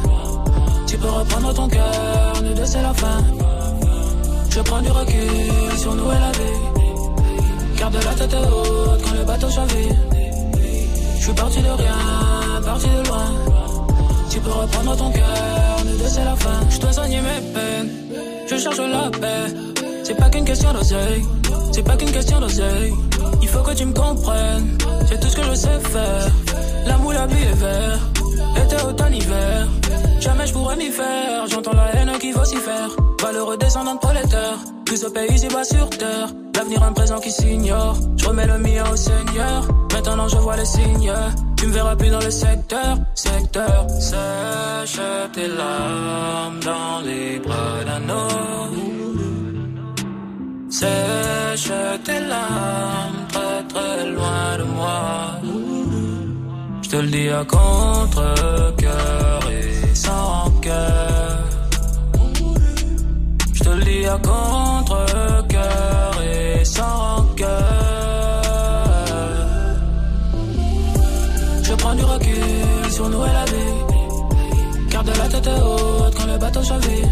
Tu 0.87 0.97
peux 0.99 1.09
reprendre 1.09 1.55
ton 1.55 1.69
cœur, 1.69 2.43
nous 2.43 2.55
deux 2.55 2.65
c'est 2.65 2.83
la 2.83 2.95
fin. 2.95 3.23
Je 4.51 4.61
prends 4.61 4.83
du 4.83 4.91
recul 4.91 5.79
sur 5.79 5.95
nous 5.95 6.11
et 6.11 6.21
la 6.27 6.33
vie. 6.33 7.79
Garde 7.79 7.95
la 7.95 8.15
tête 8.15 8.35
haute 8.35 9.03
quand 9.05 9.15
le 9.19 9.25
bateau 9.25 9.51
chavire. 9.51 9.97
Je 11.19 11.25
suis 11.25 11.33
parti 11.33 11.61
de 11.61 11.69
rien, 11.69 12.63
parti 12.65 12.87
de 12.87 13.09
loin. 13.09 13.27
Tu 14.31 14.41
peux 14.41 14.51
reprendre 14.51 14.97
ton 14.97 15.11
cœur, 15.11 15.77
nous 15.87 15.97
deux 15.97 16.09
c'est 16.09 16.25
la 16.25 16.37
fin. 16.37 16.61
Je 16.71 16.79
dois 16.81 16.93
soigner 16.93 17.21
mes 17.21 17.53
peines, 17.53 17.91
je 18.51 18.57
cherche 18.57 18.79
la 18.79 19.11
paix. 19.11 19.55
C'est 20.03 20.17
pas 20.17 20.29
qu'une 20.29 20.45
question 20.45 20.73
d'oseille, 20.73 21.25
c'est 21.75 21.83
pas 21.83 21.97
qu'une 21.97 22.13
question 22.13 22.39
d'oseille. 22.39 22.95
Il 23.43 23.49
faut 23.49 23.63
que 23.63 23.73
tu 23.73 23.85
me 23.85 23.93
comprennes, 23.93 24.79
c'est 25.09 25.19
tout 25.19 25.29
ce 25.29 25.37
que 25.37 25.43
je 25.43 25.55
sais 25.55 25.81
faire. 25.81 26.29
La 26.87 27.27
vie 27.27 27.43
est 27.43 27.55
vert, 27.55 27.99
été, 28.65 28.77
automne, 28.87 29.15
hiver. 29.15 29.67
Jamais 30.21 30.47
je 30.47 30.53
pourrais 30.53 30.77
m'y 30.77 30.91
faire, 30.91 31.47
j'entends 31.51 31.73
la 31.73 31.95
haine 31.97 32.13
qui 32.21 32.33
faire. 32.33 32.91
Valeureux 33.21 33.57
descendant 33.57 33.95
de 33.95 34.01
prolétaire, 34.01 34.59
plus 34.85 35.05
au 35.05 35.11
pays, 35.11 35.35
ici 35.35 35.49
bas 35.49 35.65
sur 35.65 35.91
terre. 35.91 36.29
L'avenir, 36.55 36.83
un 36.85 36.93
présent 36.93 37.19
qui 37.19 37.33
s'ignore. 37.33 37.97
Je 38.17 38.27
remets 38.27 38.47
le 38.47 38.59
mien 38.59 38.85
au 38.93 38.97
Seigneur. 38.97 39.67
Maintenant, 39.93 40.29
je 40.29 40.37
vois 40.37 40.57
les 40.57 40.65
signes. 40.65 41.13
Tu 41.57 41.67
me 41.67 41.73
verras 41.73 41.97
plus 41.97 42.11
dans 42.11 42.21
le 42.21 42.31
secteur, 42.31 42.99
secteur. 43.15 43.87
Sèche 43.99 45.01
tes 45.33 45.49
larmes 45.49 46.61
dans 46.61 47.01
les 47.05 47.41
bras 47.41 47.85
d'un. 47.85 48.94
Sèche 50.81 51.71
tes 52.03 52.21
larmes 52.33 53.23
très 53.29 53.63
très 53.73 54.11
loin 54.11 54.59
de 54.59 54.65
moi. 54.65 55.41
Je 56.83 56.89
te 56.91 56.97
le 56.97 57.09
dis 57.17 57.29
à 57.29 57.45
contre-cœur 57.45 59.41
et 59.59 59.95
sans 59.95 60.51
cœur. 60.61 61.39
Je 63.53 63.63
te 63.63 63.69
le 63.69 63.85
dis 63.85 64.05
à 64.05 64.19
contre-cœur 64.19 66.13
et 66.35 66.65
sans 66.65 67.23
cœur. 67.37 68.43
Je 71.63 71.75
prends 71.75 71.95
du 71.95 72.05
recul 72.05 72.91
sur 72.91 73.09
nous 73.11 73.25
et 73.25 73.33
la 73.41 73.45
vie. 73.53 74.91
Garde 74.91 75.11
la 75.23 75.29
tête 75.29 75.51
haute 75.65 76.15
quand 76.17 76.27
le 76.27 76.37
bateau 76.37 76.65
chavire. 76.65 77.09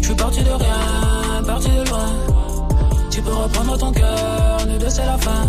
Je 0.00 0.06
suis 0.06 0.16
parti 0.16 0.42
de 0.42 0.50
rien, 0.50 1.42
parti 1.46 1.68
de 1.68 1.88
loin. 1.88 2.31
Tu 3.12 3.20
peux 3.20 3.34
reprendre 3.34 3.76
ton 3.76 3.92
cœur, 3.92 4.66
nous 4.66 4.78
deux 4.78 4.88
c'est 4.88 5.04
la 5.04 5.18
fin. 5.18 5.44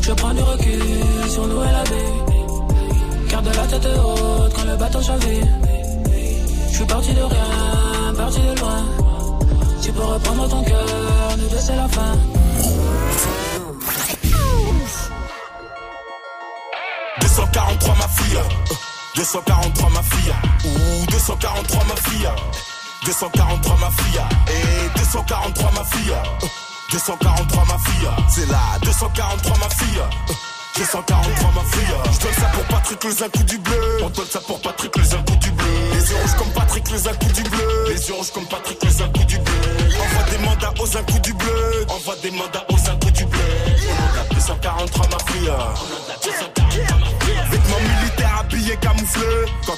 Je 0.00 0.12
prends 0.12 0.32
du 0.32 0.42
recul 0.42 0.82
sur 1.28 1.46
nous 1.46 1.62
et 1.62 1.72
la 1.78 1.84
vie. 1.84 3.28
Garde 3.28 3.46
la 3.54 3.66
tête 3.66 3.86
haute 3.86 4.52
quand 4.54 4.64
le 4.64 4.76
bateau 4.76 5.02
chavire. 5.02 5.46
Je 6.70 6.76
suis 6.76 6.86
parti 6.86 7.12
de 7.12 7.20
rien, 7.20 8.14
parti 8.16 8.40
de 8.40 8.58
loin. 8.58 8.84
Tu 9.82 9.92
peux 9.92 10.02
reprendre 10.02 10.48
ton 10.48 10.62
cœur, 10.62 11.36
nous 11.38 11.48
deux 11.48 11.58
c'est 11.58 11.76
la 11.76 11.88
fin. 11.88 12.16
243 17.20 17.94
ma 17.96 18.08
fille, 18.08 18.36
euh, 18.38 19.14
243 19.16 19.90
ma 19.90 20.02
fille, 20.02 20.34
ou 20.64 21.06
243 21.10 21.84
ma 21.84 21.96
fille, 21.96 22.28
243 23.04 23.76
ma 23.78 23.90
fille, 23.90 24.20
et 24.48 24.98
243 24.98 25.70
ma 25.72 25.84
fille, 25.84 26.10
euh, 26.12 26.46
243 26.92 27.64
ma 27.64 27.78
fille, 27.78 28.08
c'est 28.28 28.48
là, 28.48 28.58
243 28.82 29.58
ma 29.58 29.68
fille. 29.70 29.98
euh, 29.98 30.34
243 30.76 31.50
ma 31.52 31.60
fille 31.70 31.94
Je 32.12 32.18
donne 32.20 32.32
ça 32.34 32.46
pour 32.54 32.64
Patrick 32.64 33.04
les 33.04 33.22
un 33.22 33.44
du 33.44 33.58
bleu. 33.58 33.98
On 34.02 34.08
donne 34.10 34.26
ça 34.26 34.40
pour 34.40 34.60
Patrick 34.60 34.96
les 34.96 35.14
un 35.14 35.22
coup 35.22 35.36
du 35.36 35.50
bleu. 35.50 35.66
Les 35.92 36.10
yeux 36.10 36.16
rouges 36.16 36.36
comme 36.38 36.52
Patrick 36.52 36.90
les 36.90 37.08
un 37.08 37.12
coup 37.14 37.32
du 37.32 37.42
bleu. 37.42 37.84
Les 37.88 38.08
yeux 38.08 38.14
rouges 38.14 38.30
comme 38.32 38.46
Patrick 38.46 38.82
les 38.82 39.02
un 39.02 39.08
coup 39.08 39.24
du 39.24 39.38
bleu. 39.38 39.54
Envoie 40.00 40.30
des 40.30 40.38
mandats 40.38 40.72
aux 40.80 40.96
un 40.96 41.02
coup 41.02 41.18
du 41.18 41.32
bleu. 41.34 41.86
Envoie 41.88 42.16
des 42.22 42.30
mandats 42.30 42.64
aux 42.70 42.90
un 42.90 42.96
coup 42.96 43.10
du 43.10 43.19
bleu 43.19 43.19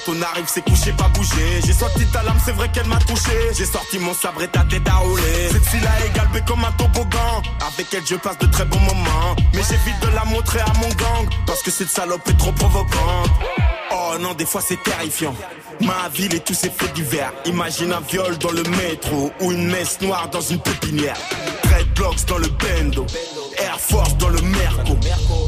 Quand 0.05 0.11
on 0.11 0.21
arrive 0.21 0.45
c'est 0.47 0.63
couché 0.63 0.91
pas 0.91 1.07
bouger. 1.09 1.61
J'ai 1.65 1.73
sorti 1.73 2.05
ta 2.07 2.23
lame 2.23 2.37
c'est 2.43 2.51
vrai 2.51 2.69
qu'elle 2.71 2.87
m'a 2.87 2.99
touché. 2.99 3.31
J'ai 3.55 3.65
sorti 3.65 3.99
mon 3.99 4.13
sabre 4.13 4.41
et 4.43 4.47
ta 4.47 4.63
tête 4.63 4.87
à 4.87 4.95
rouler. 4.95 5.49
Cette 5.51 5.65
fille 5.65 5.81
là 5.81 5.91
est 6.05 6.15
galbée 6.15 6.41
comme 6.47 6.63
un 6.63 6.71
toboggan. 6.71 7.41
Avec 7.67 7.93
elle 7.93 8.05
je 8.05 8.15
passe 8.15 8.37
de 8.39 8.47
très 8.47 8.65
bons 8.65 8.79
moments. 8.79 9.35
Mais 9.53 9.61
j'évite 9.69 9.99
de 10.01 10.15
la 10.15 10.25
montrer 10.25 10.59
à 10.59 10.73
mon 10.81 10.89
gang. 10.89 11.27
Parce 11.45 11.61
que 11.61 11.71
cette 11.71 11.89
salope 11.89 12.27
est 12.27 12.37
trop 12.37 12.51
provocante. 12.51 13.29
Oh 13.91 14.17
non 14.19 14.33
des 14.33 14.45
fois 14.45 14.61
c'est 14.61 14.81
terrifiant. 14.83 15.35
Ma 15.81 16.09
ville 16.13 16.33
et 16.35 16.39
tous 16.39 16.53
ses 16.53 16.69
faits 16.69 16.93
divers. 16.93 17.31
Imagine 17.45 17.93
un 17.93 18.01
viol 18.01 18.37
dans 18.37 18.51
le 18.51 18.63
métro 18.63 19.31
Ou 19.41 19.51
une 19.51 19.67
messe 19.67 20.01
noire 20.01 20.29
dans 20.29 20.41
une 20.41 20.59
pépinière. 20.59 21.17
Dreadlocks 21.63 22.25
dans 22.27 22.37
le 22.37 22.47
bendo 22.47 23.05
Force 23.89 24.15
dans 24.17 24.29
le 24.29 24.41
Merco. 24.41 24.97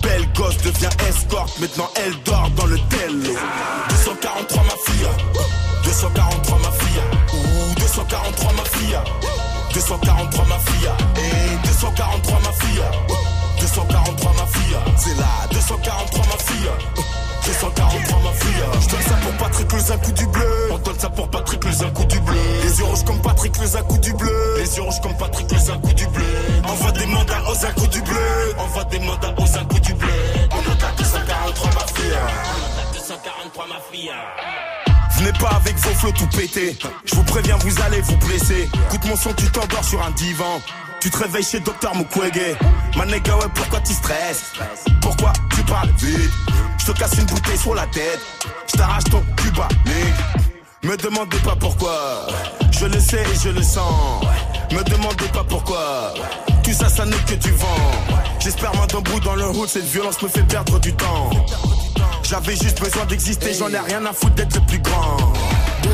Belle 0.01 0.27
gosse 0.33 0.57
devient 0.57 0.89
escorte 1.09 1.57
Maintenant 1.59 1.89
elle 1.95 2.13
dort 2.23 2.49
dans 2.55 2.65
le 2.65 2.77
tello. 2.89 3.33
243 3.89 4.63
ma 4.63 4.69
fille 4.85 5.07
243 5.83 6.57
ma 6.59 6.71
fille 6.71 7.01
Ouh 7.33 7.75
243 7.79 8.51
ma 8.53 8.63
fille 8.65 8.99
243 9.73 10.45
ma 10.45 10.59
fille 10.59 10.89
Et 11.17 11.67
243 11.67 12.39
ma 12.39 12.51
fille 12.51 13.24
243 13.59 14.33
ma 14.33 14.45
fille. 14.47 14.77
C'est 14.97 15.17
là 15.17 15.47
243 15.51 16.25
ma 16.25 16.37
fille. 16.43 16.69
243 17.45 18.19
ma 18.19 18.31
fille. 18.31 18.63
Je 18.81 18.89
donne 18.89 19.01
ça 19.01 19.15
pour 19.15 19.33
Patrick 19.33 19.73
les 19.73 19.91
un 19.91 19.97
coup 19.97 20.11
du 20.11 20.25
bleu. 20.27 20.69
On 20.71 20.77
donne 20.79 20.99
ça 20.99 21.09
pour 21.09 21.29
Patrick 21.29 21.63
les 21.63 21.83
un 21.83 21.89
coup 21.91 22.05
du 22.05 22.19
bleu. 22.19 22.35
Les 22.63 22.79
yeux 22.79 22.85
rouges 22.85 23.03
comme 23.05 23.21
Patrick 23.21 23.57
les 23.57 23.75
un 23.75 23.83
coup 23.83 23.97
du 23.97 24.13
bleu. 24.13 24.55
Les 24.57 24.75
yeux 24.75 24.83
rouges 24.83 25.01
comme 25.01 25.17
Patrick 25.17 25.51
les 25.51 25.69
un 25.69 25.77
coup 25.77 25.93
du 25.93 26.07
bleu. 26.07 26.25
Envoie 26.67 26.91
des 26.91 27.05
mandats 27.05 27.43
aux 27.47 27.65
un 27.65 27.71
coup 27.71 27.87
du 27.87 28.01
bleu. 28.01 28.55
Envoie 28.57 28.83
des 28.85 28.99
mandats 28.99 29.35
aux 29.37 29.57
un 29.57 29.65
coup 29.65 29.79
du 29.79 29.93
bleu. 29.93 30.09
On 30.51 30.71
a 30.71 30.91
243 30.97 31.69
ma 31.73 31.87
fille. 31.87 32.17
On 32.17 32.81
a 32.81 32.93
243 32.93 33.67
ma 33.67 33.79
fille. 33.91 34.11
Venez 35.17 35.31
pas 35.39 35.55
avec 35.55 35.77
vos 35.77 35.93
flots 35.93 36.11
tout 36.11 36.27
pétés. 36.27 36.75
Je 37.05 37.15
vous 37.15 37.23
préviens, 37.23 37.57
vous 37.57 37.81
allez 37.81 38.01
vous 38.01 38.17
blesser. 38.17 38.69
Écoute 38.87 39.05
mon 39.05 39.15
son, 39.15 39.33
tu 39.33 39.49
t'endors 39.49 39.83
sur 39.83 40.01
un 40.03 40.11
divan. 40.11 40.59
Tu 41.05 41.11
te 41.11 41.17
réveilles 41.17 41.43
chez 41.43 41.59
Docteur 41.59 41.95
Mukwege. 41.95 42.57
Manega, 42.97 43.35
ouais, 43.35 43.45
pourquoi 43.53 43.79
tu 43.81 43.93
stresses? 43.93 44.53
Pourquoi 45.03 45.33
tu 45.55 45.61
parles 45.65 45.91
vite? 45.99 46.31
Je 46.79 46.91
te 46.91 46.97
casse 46.97 47.13
une 47.19 47.25
bouteille 47.25 47.59
sur 47.59 47.75
la 47.75 47.85
tête. 47.85 48.19
Je 48.73 48.75
t'arrache 48.75 49.03
ton 49.03 49.23
cuba, 49.37 49.67
Me 50.81 50.97
demandez 50.97 51.37
pas 51.37 51.55
pourquoi. 51.59 52.25
Je 52.71 52.87
le 52.87 52.99
sais 52.99 53.21
et 53.21 53.39
je 53.39 53.49
le 53.49 53.61
sens. 53.61 54.25
Me 54.71 54.83
demandez 54.83 55.27
pas 55.31 55.43
pourquoi. 55.43 56.11
Tout 56.63 56.73
ça, 56.73 56.89
ça 56.89 57.05
n'est 57.05 57.15
que 57.27 57.35
du 57.35 57.51
vent. 57.51 57.91
J'espère 58.39 58.73
moins 58.73 58.87
d'embrouille 58.87 59.21
dans 59.21 59.35
le 59.35 59.45
route. 59.45 59.69
Cette 59.69 59.85
violence 59.85 60.19
me 60.23 60.27
fait 60.27 60.41
perdre 60.41 60.79
du 60.79 60.91
temps. 60.95 61.29
J'avais 62.23 62.55
juste 62.55 62.81
besoin 62.81 63.05
d'exister. 63.05 63.53
J'en 63.53 63.69
ai 63.69 63.77
rien 63.77 64.03
à 64.07 64.11
foutre 64.11 64.33
d'être 64.33 64.55
le 64.55 64.65
plus 64.65 64.79
grand. 64.79 65.17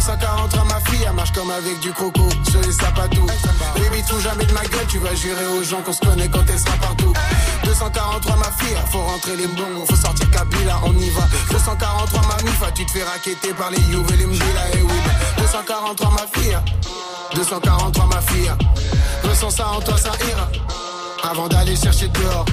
243 0.01 0.63
ma 0.63 0.79
fille, 0.79 1.05
elle 1.07 1.13
marche 1.13 1.31
comme 1.31 1.51
avec 1.51 1.79
du 1.79 1.91
croco, 1.93 2.27
sur 2.49 2.59
les 2.61 2.73
tout 3.15 3.27
Baby, 3.75 4.03
tout 4.09 4.19
jamais 4.19 4.45
de 4.45 4.51
ma 4.51 4.61
gueule, 4.61 4.87
tu 4.89 4.97
vas 4.97 5.13
jurer 5.13 5.45
aux 5.45 5.63
gens 5.63 5.79
qu'on 5.83 5.93
se 5.93 5.99
connaît 5.99 6.27
quand 6.27 6.43
elle 6.49 6.59
sera 6.59 6.75
partout. 6.77 7.13
243 7.65 8.35
ma 8.37 8.45
fille, 8.45 8.75
faut 8.91 9.03
rentrer 9.03 9.35
les 9.37 9.45
bons, 9.45 9.85
faut 9.87 9.95
sortir 9.95 10.27
Kabila, 10.31 10.79
on 10.85 10.93
y 10.93 11.09
va. 11.11 11.21
243 11.51 12.21
ma 12.21 12.43
mifa, 12.43 12.71
tu 12.71 12.83
te 12.87 12.91
fais 12.91 13.03
raqueter 13.03 13.53
par 13.53 13.69
les 13.69 13.79
You 13.91 14.03
et 14.11 14.17
les 14.17 14.25
Mbila 14.25 14.69
et 14.73 14.81
oui. 14.81 14.99
243 15.37 16.09
ma 16.09 16.39
fille, 16.39 16.57
243 17.35 18.05
ma 18.07 18.21
fille. 18.21 18.51
Ressens 19.23 19.51
ça 19.51 19.67
en 19.67 19.81
toi, 19.81 19.97
ça 19.97 20.13
ira. 20.31 20.49
Avant 21.29 21.47
d'aller 21.47 21.75
chercher 21.75 22.07
dehors. 22.07 22.45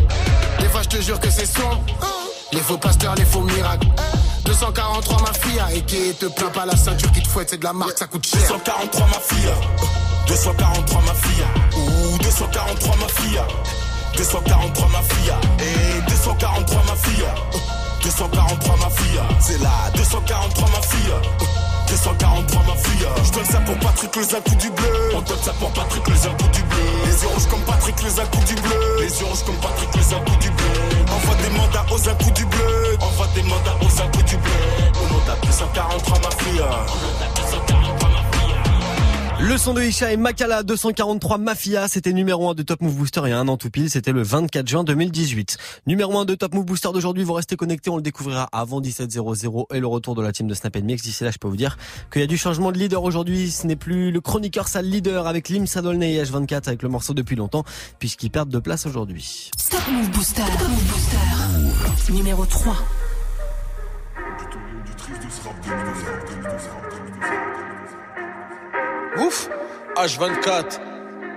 Des 0.60 0.66
fois, 0.66 0.82
je 0.82 0.88
te 0.88 1.00
jure 1.00 1.18
que 1.18 1.30
c'est 1.30 1.46
sombre. 1.46 1.80
Les 2.52 2.60
faux 2.60 2.76
pasteurs, 2.76 3.14
les 3.14 3.24
faux 3.24 3.40
miracles. 3.40 3.88
243 4.48 5.20
ma 5.20 5.32
fille, 5.34 5.76
et 5.76 5.82
qui 5.82 6.14
te 6.14 6.24
plaint 6.24 6.50
pas 6.52 6.64
la 6.64 6.74
ceinture 6.74 7.12
qui 7.12 7.20
te 7.20 7.28
fouette, 7.28 7.50
c'est 7.50 7.58
de 7.58 7.64
la 7.64 7.74
marque, 7.74 7.98
ça 7.98 8.06
coûte 8.06 8.26
cher. 8.26 8.40
243 8.40 9.06
ma 9.06 9.20
fille, 9.20 9.52
243 10.26 11.02
ma 11.02 11.14
fille, 11.14 11.44
ou 11.76 12.18
243 12.18 12.96
ma 12.96 13.08
fille, 13.08 13.40
243 14.16 14.88
ma 14.88 15.02
fille, 15.02 15.32
et 15.60 16.00
243 16.10 16.82
ma 16.86 16.96
fille, 16.96 17.24
243 18.02 18.76
ma 18.76 18.90
fille, 18.90 19.20
c'est 19.40 19.60
là, 19.60 19.70
243 19.94 20.68
ma 20.70 20.82
fille. 20.82 21.67
243 21.88 22.62
ma 22.66 22.74
fille. 22.76 23.06
Je 23.24 23.32
donne 23.32 23.44
ça 23.44 23.60
pour 23.60 23.78
Patrick 23.78 24.14
les 24.16 24.34
un 24.34 24.40
du 24.56 24.70
bleu. 24.70 24.88
On 25.14 25.20
donne 25.22 25.42
ça 25.42 25.52
pour 25.54 25.70
Patrick 25.72 26.06
les 26.08 26.26
un 26.26 26.32
du 26.52 26.62
bleu. 26.62 26.84
Les 27.06 27.22
yeux 27.22 27.28
rouges 27.28 27.46
comme 27.48 27.62
Patrick 27.62 28.02
les 28.02 28.20
un 28.20 28.24
du 28.24 28.54
bleu. 28.60 28.96
Les 29.00 29.20
yeux 29.20 29.26
rouges 29.26 29.44
comme 29.44 29.56
Patrick 29.56 29.94
les 29.94 30.14
un 30.14 30.20
du 30.38 30.50
bleu. 30.50 30.68
Envoie 31.10 31.34
des 31.36 31.50
mandats 31.50 31.86
aux 31.90 32.08
un 32.08 32.32
du 32.32 32.44
bleu. 32.44 32.96
Envoie 33.00 33.28
des 33.34 33.42
mandats 33.42 33.76
aux 33.80 34.02
un 34.02 34.08
coup 34.08 34.22
du 34.22 34.36
bleu. 34.36 34.52
On 35.00 35.30
a 35.30 35.36
243 35.46 36.18
ma 36.20 36.30
fille 36.44 36.62
le 39.40 39.56
son 39.56 39.72
de 39.72 39.82
Isha 39.82 40.12
et 40.12 40.16
Makala 40.16 40.62
243 40.62 41.38
Mafia, 41.38 41.88
c'était 41.88 42.12
numéro 42.12 42.50
1 42.50 42.54
de 42.54 42.62
Top 42.62 42.80
Move 42.80 42.94
Booster 42.94 43.20
il 43.24 43.30
y 43.30 43.32
a 43.32 43.38
un 43.38 43.48
an 43.48 43.56
tout 43.56 43.70
pile, 43.70 43.88
c'était 43.88 44.12
le 44.12 44.22
24 44.22 44.66
juin 44.68 44.84
2018. 44.84 45.56
Numéro 45.86 46.18
1 46.18 46.24
de 46.24 46.34
Top 46.34 46.54
Move 46.54 46.64
Booster 46.64 46.90
d'aujourd'hui, 46.92 47.24
vous 47.24 47.32
restez 47.32 47.56
connectés, 47.56 47.90
on 47.90 47.96
le 47.96 48.02
découvrira 48.02 48.48
avant 48.52 48.80
17.00 48.80 49.74
et 49.74 49.80
le 49.80 49.86
retour 49.86 50.14
de 50.14 50.22
la 50.22 50.32
team 50.32 50.48
de 50.48 50.54
Snap 50.54 50.76
Mix. 50.76 51.02
D'ici 51.02 51.24
là, 51.24 51.30
je 51.30 51.38
peux 51.38 51.48
vous 51.48 51.56
dire 51.56 51.78
qu'il 52.12 52.20
y 52.20 52.24
a 52.24 52.26
du 52.26 52.36
changement 52.36 52.72
de 52.72 52.78
leader 52.78 53.02
aujourd'hui, 53.02 53.50
ce 53.50 53.66
n'est 53.66 53.76
plus 53.76 54.10
le 54.10 54.20
chroniqueur 54.20 54.68
sale 54.68 54.86
leader 54.86 55.26
avec 55.26 55.48
Lim 55.48 55.66
Sadolney 55.66 56.16
et 56.16 56.22
H24 56.22 56.68
avec 56.68 56.82
le 56.82 56.88
morceau 56.88 57.14
depuis 57.14 57.36
longtemps, 57.36 57.64
puisqu'ils 57.98 58.30
perdent 58.30 58.50
de 58.50 58.58
place 58.58 58.86
aujourd'hui. 58.86 59.50
Stop 59.56 59.82
Move 59.90 60.10
Booster, 60.10 60.42
Move 60.42 60.84
Booster, 60.84 62.12
numéro 62.12 62.44
3. 62.44 62.76
Ouf. 69.16 69.48
H24 69.96 70.78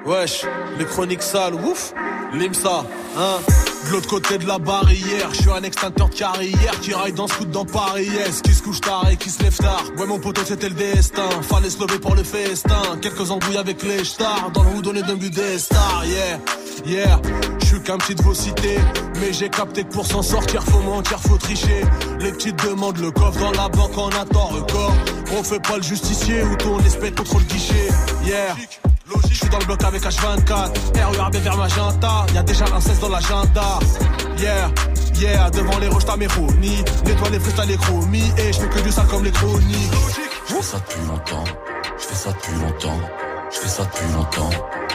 Wesh, 0.06 0.46
les 0.78 0.86
chroniques 0.86 1.24
sales, 1.24 1.56
ouf. 1.56 1.94
Limsa, 2.34 2.84
hein 3.18 3.40
de 3.86 3.92
l'autre 3.92 4.08
côté 4.08 4.38
de 4.38 4.48
la 4.48 4.60
barrière, 4.60 5.30
je 5.34 5.42
suis 5.42 5.52
un 5.52 5.64
extincteur 5.64 6.10
de 6.10 6.16
carrière 6.16 6.80
qui 6.82 6.94
raille 6.94 7.14
dans 7.14 7.28
ce 7.28 7.34
coup 7.34 7.46
dans 7.46 7.66
Paris, 7.66 8.06
yes, 8.06 8.42
qui 8.42 8.54
se 8.54 8.62
couche 8.62 8.82
tard 8.82 9.08
et 9.12 9.18
qui 9.18 9.30
se 9.30 9.42
lève 9.44 9.56
tard? 9.56 9.84
Ouais, 9.98 10.06
mon 10.06 10.20
poteau, 10.20 10.42
c'était 10.46 10.70
le 10.70 10.76
destin, 10.76 11.30
fallait 11.42 11.70
se 11.70 11.80
lever 11.80 12.00
pour 12.00 12.16
le 12.16 12.24
festin. 12.24 12.82
Quelques 13.02 13.32
embrouilles 13.32 13.58
avec 13.58 13.84
les 13.84 14.04
stars, 14.04 14.52
dans 14.54 14.64
le 14.64 14.70
houdonné 14.72 15.02
d'un 15.02 15.16
but 15.16 15.34
des 15.34 15.60
stars, 15.60 16.06
yeah, 16.06 16.40
yeah. 16.86 17.22
Je 17.60 17.66
suis 17.66 17.82
qu'un 17.82 17.98
petit 17.98 18.16
de 18.16 18.22
vos 18.22 18.34
cités, 18.34 18.80
mais 19.20 19.34
j'ai 19.34 19.50
capté 19.50 19.84
que 19.84 19.94
pour 19.94 20.06
s'en 20.06 20.22
sortir, 20.22 20.64
faut 20.64 20.82
mentir, 20.82 21.20
faut 21.20 21.38
tricher. 21.38 21.84
Les 22.20 22.32
petites 22.32 22.64
demandent 22.64 23.00
le 23.00 23.12
coffre 23.12 23.40
dans 23.40 23.52
la 23.52 23.70
banque, 23.70 23.98
on 23.98 24.10
attend 24.10 24.48
record. 24.48 24.94
On 25.38 25.44
fait 25.44 25.62
pas 25.62 25.78
le 25.78 25.84
justicier 25.84 26.44
ou 26.44 26.56
ton 26.56 26.80
espèce 26.80 27.12
contre 27.12 27.38
le 27.38 27.46
guichet, 27.46 27.90
yeah. 28.26 28.56
Je 29.30 29.36
suis 29.36 29.50
dans 29.50 29.60
le 29.60 29.66
bloc 29.66 29.84
avec 29.84 30.04
H24 30.04 30.72
RURB 30.96 31.36
vers 31.38 31.58
Magenta. 31.58 32.26
Y'a 32.34 32.44
déjà 32.44 32.66
16 32.66 33.00
dans 33.00 33.10
l'agenda. 33.10 33.80
Yeah, 34.38 34.72
yeah 35.16 35.50
Devant 35.50 35.78
les 35.80 35.88
roches 35.88 36.06
t'as 36.06 36.18
mes 36.18 36.28
ronies 36.28 36.84
Nettoie 37.06 37.30
les 37.30 37.40
freestyles 37.40 37.70
les 37.70 37.78
chromies 37.78 38.32
Et 38.38 38.54
je 38.54 38.60
fais 38.60 38.68
que 38.70 38.80
du 38.80 38.92
sale 38.92 39.08
comme 39.08 39.24
les 39.24 39.32
chroniques. 39.32 39.92
Je 40.48 40.54
fais 40.56 40.62
ça 40.62 40.78
depuis 40.78 41.08
longtemps. 41.08 41.44
Je 41.98 42.06
fais 42.06 42.16
ça 42.16 42.32
depuis 42.32 42.54
longtemps. 42.54 43.00
Je 43.52 43.58
fais 43.58 43.68
ça 43.68 43.84
depuis 43.84 44.14
longtemps. 44.14 44.50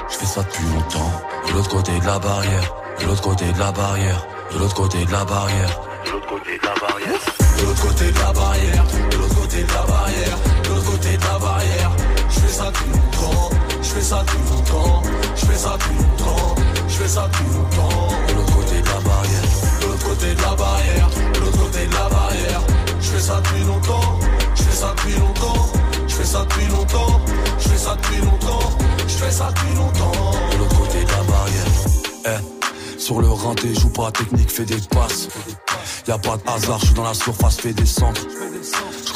Je 0.08 0.14
fais 0.14 0.26
ça 0.26 0.42
depuis 0.42 0.64
longtemps. 0.74 1.12
De 1.48 1.52
l'autre 1.52 1.68
côté 1.68 1.98
de 1.98 2.06
la 2.06 2.18
barrière. 2.18 2.74
De 3.00 3.06
l'autre 3.06 3.22
côté 3.22 3.52
de 3.52 3.58
la 3.58 3.72
barrière. 3.72 4.26
De 4.52 4.58
l'autre 4.58 4.74
côté 4.74 5.04
de 5.04 5.12
la 5.12 5.24
barrière. 5.24 5.80
De 6.06 6.10
l'autre 6.12 6.26
côté 6.28 6.58
de 6.58 6.64
la 6.64 6.74
barrière. 6.74 7.16
De 7.58 7.64
l'autre 7.64 7.82
côté 7.82 8.12
de 8.12 8.18
la 8.18 8.32
barrière. 8.32 8.84
De 9.10 9.16
l'autre 9.16 9.34
côté 9.34 9.62
de 9.62 9.72
la 9.72 9.82
barrière. 9.82 10.38
De 10.62 10.68
l'autre 10.68 10.90
côté 10.90 11.16
de 11.16 11.22
la 11.22 11.38
barrière. 11.38 11.90
Je 12.30 12.40
fais 12.40 12.48
ça 12.48 12.64
depuis 12.70 12.90
longtemps 12.90 13.65
fais 13.96 14.02
ça 14.02 14.22
depuis 14.26 14.50
longtemps, 14.50 15.02
je 15.34 15.46
fais 15.46 15.56
ça 15.56 15.76
depuis 15.78 15.96
longtemps, 15.96 16.54
je 16.86 16.94
fais 16.94 17.08
ça 17.08 17.28
depuis 17.28 17.54
longtemps. 17.54 18.08
De 18.28 18.34
l'autre 18.34 18.54
côté 18.54 18.82
de 18.82 18.88
la 18.88 19.00
barrière, 19.00 19.42
de 19.80 19.86
l'autre 19.86 20.08
côté 20.08 20.34
de 20.34 20.42
la 20.42 20.54
barrière, 20.54 21.08
de 21.32 21.40
l'autre 21.40 21.58
côté 21.58 21.86
de 21.86 21.94
la 21.94 22.08
barrière. 22.08 22.60
Je 23.00 23.08
fais 23.08 23.20
ça 23.20 23.40
depuis 23.40 23.64
longtemps, 23.64 24.18
je 24.54 24.62
fais 24.62 24.76
ça 24.76 24.94
depuis 24.96 25.18
longtemps, 25.18 25.72
je 26.06 26.14
fais 26.14 26.24
ça 26.24 26.44
depuis 26.44 26.66
longtemps, 26.66 27.20
je 27.58 27.68
fais 27.68 27.78
ça 27.78 27.96
depuis 27.96 28.20
longtemps, 28.20 28.70
je 29.08 29.14
fais 29.14 29.30
ça 29.30 29.48
depuis 29.54 29.74
longtemps. 29.74 30.30
De 30.52 30.58
l'autre 30.58 30.78
côté 30.78 31.04
de 31.04 31.10
la 31.10 31.22
barrière, 31.22 31.66
eh. 32.26 33.00
Sur 33.00 33.20
le 33.20 33.28
rinté, 33.28 33.74
joue 33.74 33.90
pas 33.90 34.10
technique, 34.10 34.50
fais 34.50 34.64
des 34.64 34.80
passes. 34.90 35.28
Y 36.06 36.10
a 36.10 36.18
pas 36.18 36.36
de 36.36 36.42
hasard, 36.50 36.80
je 36.80 36.86
suis 36.86 36.94
dans 36.94 37.04
la 37.04 37.14
surface, 37.14 37.56
fais 37.60 37.72
des 37.72 37.86
centres. 37.86 38.26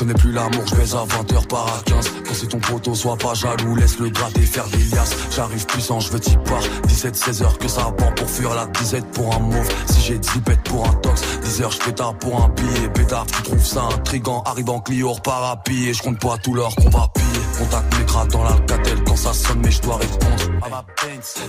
Je 0.00 0.06
connais 0.06 0.18
plus 0.18 0.32
l'amour, 0.32 0.64
je 0.66 0.76
baise 0.76 0.94
à 0.94 1.04
20h 1.04 1.46
par 1.46 1.66
à 1.66 1.82
15 1.84 2.12
Quand 2.26 2.32
c'est 2.32 2.46
ton 2.46 2.58
poteau, 2.58 2.94
sois 2.94 3.18
pas 3.18 3.34
jaloux, 3.34 3.76
laisse 3.76 3.98
le 3.98 4.08
gratter 4.08 4.40
faire 4.46 4.66
des 4.68 4.78
liasses. 4.78 5.14
J'arrive 5.30 5.66
puissant, 5.66 6.00
je 6.00 6.10
veux 6.10 6.18
t'y 6.18 6.38
part 6.38 6.62
17-16 6.88 7.42
heures 7.42 7.58
que 7.58 7.68
ça 7.68 7.82
prend 7.94 8.10
pour 8.12 8.30
fuir 8.30 8.54
la 8.54 8.64
disette 8.68 9.04
pour 9.12 9.34
un 9.34 9.40
mauve. 9.40 9.68
Si 9.90 10.00
j'ai 10.00 10.18
10 10.18 10.40
bêtes 10.40 10.62
pour 10.62 10.88
un 10.88 10.92
tox 10.94 11.22
10 11.42 11.60
heures 11.60 11.70
je 11.70 11.78
pétard 11.80 12.14
pour 12.16 12.42
un 12.42 12.48
billet. 12.48 12.88
Pétard, 12.94 13.26
tu 13.26 13.42
trouves 13.42 13.66
ça 13.66 13.82
intrigant 13.82 14.42
Arrive 14.46 14.70
en 14.70 14.80
Clio, 14.80 15.12
repars 15.12 15.50
à 15.50 15.56
pied 15.58 15.92
Je 15.92 16.02
compte 16.02 16.18
pas 16.18 16.38
tout 16.38 16.54
l'heure 16.54 16.74
qu'on 16.76 16.88
va 16.88 17.06
piller. 17.14 17.44
Contact 17.58 17.98
mes 17.98 18.28
dans 18.30 18.44
l'alcatel 18.44 19.04
quand 19.04 19.16
ça 19.16 19.34
sonne 19.34 19.60
mais 19.62 19.70
je 19.70 19.82
dois 19.82 19.96
répondre 19.96 20.34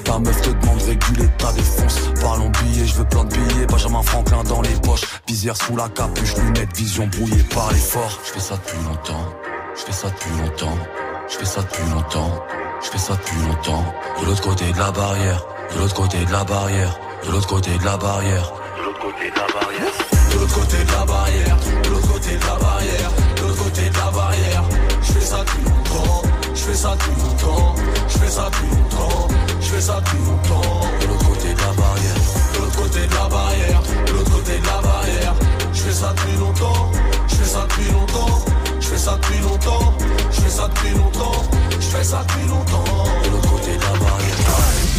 Ta 0.04 0.20
meuf 0.20 0.42
te 0.42 0.50
demande 0.50 0.82
réguler 0.82 1.30
ta 1.38 1.54
défense 1.54 2.00
Parlons 2.22 2.50
billets, 2.50 2.86
je 2.86 2.96
veux 2.96 3.06
plein 3.06 3.24
de 3.24 3.34
billets. 3.34 3.66
Benjamin 3.68 4.02
Franklin 4.02 4.44
dans 4.44 4.62
les 4.62 4.76
poches. 4.82 5.06
Visière 5.26 5.56
sous 5.56 5.78
la 5.78 5.88
capuche, 5.88 6.36
lunettes, 6.36 6.76
vision 6.76 7.08
brouillée 7.08 7.44
par 7.54 7.72
l'effort 7.72 8.20
ça 8.42 8.56
depuis 8.56 8.84
longtemps, 8.84 9.26
je 9.76 9.82
fais 9.84 9.92
ça 9.92 10.10
depuis 10.10 10.32
longtemps, 10.42 10.78
je 11.30 11.38
fais 11.38 11.46
ça 11.46 11.62
depuis 11.62 11.90
longtemps, 11.92 12.44
je 12.82 12.88
fais 12.90 12.98
ça 12.98 13.14
depuis 13.14 13.42
longtemps. 13.48 13.86
De 14.20 14.26
l'autre 14.26 14.42
côté 14.42 14.72
de 14.74 14.80
la 14.80 14.92
barrière, 14.92 15.46
de 15.74 15.80
l'autre 15.80 15.94
côté 15.94 16.26
de 16.26 16.32
la 16.32 16.44
barrière, 16.44 17.00
de 17.24 17.32
l'autre 17.32 17.48
côté 17.48 17.78
de 17.78 17.86
la 17.86 17.98
barrière, 17.98 18.52
de 18.78 18.84
l'autre 18.84 19.00
côté 19.00 19.30
de 19.30 19.36
la 19.36 19.46
barrière, 19.54 19.94
de 20.32 20.40
l'autre 20.40 20.56
côté 20.56 20.78
de 20.84 20.92
la 20.92 21.06
barrière, 21.06 21.58
de 21.84 21.90
l'autre 21.90 22.08
côté 22.12 22.36
de 22.36 22.46
la 22.46 22.56
barrière, 22.56 23.12
de 23.36 23.42
l'autre 23.42 23.64
côté 23.64 23.90
de 23.90 23.98
la 23.98 24.12
barrière. 24.12 24.64
Je 25.04 25.12
fais 25.12 25.22
ça 25.22 25.38
depuis 25.38 25.64
longtemps, 25.64 26.22
je 26.56 26.62
fais 26.62 26.74
ça 26.74 26.96
depuis 26.96 27.22
longtemps, 27.22 27.76
je 28.08 28.18
fais 28.18 28.30
ça 28.30 28.50
depuis 28.50 28.76
longtemps, 28.76 29.28
je 29.62 29.68
fais 29.68 29.82
ça 29.82 30.00
depuis 30.02 30.18
longtemps. 30.18 30.82
De 31.00 31.08
l'autre 31.08 31.28
côté 31.30 31.54
de 31.54 31.60
la 31.62 31.74
barrière, 31.78 32.18
de 32.54 32.58
l'autre 32.58 32.78
côté 32.82 33.08
de 33.08 33.14
la 33.14 33.30
barrière, 33.30 33.82
de 34.08 34.12
l'autre 34.14 34.32
côté 34.32 34.58
de 34.58 34.66
la 34.66 34.82
barrière. 34.82 35.34
Je 35.74 35.82
fais 35.84 35.94
ça 35.94 36.14
depuis 36.16 36.38
longtemps 36.38 36.92
ça 37.52 37.68
depuis 37.68 37.92
longtemps, 37.92 38.46
je 38.80 38.88
fais 38.88 38.98
ça 38.98 39.18
depuis 39.22 39.40
longtemps, 39.42 39.94
je 40.32 40.42
fais 40.42 40.50
ça 40.50 40.70
depuis 40.70 40.92
longtemps, 40.92 41.44
je 41.82 41.86
fais 41.86 42.04
ça 42.04 42.24
depuis 42.26 42.48
longtemps. 42.48 42.84
De 43.26 43.30
l'autre 43.30 43.50
côté 43.52 43.76
de 43.76 43.82
la 43.82 43.92
barrière. 44.00 44.38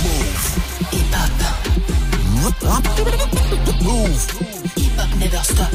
Move. 0.05 0.45
Hip 0.93 1.15
hop. 2.63 2.85
Move. 3.81 4.27
Hip 4.77 4.99
hop 4.99 5.11
never 5.19 5.43
stop. 5.43 5.71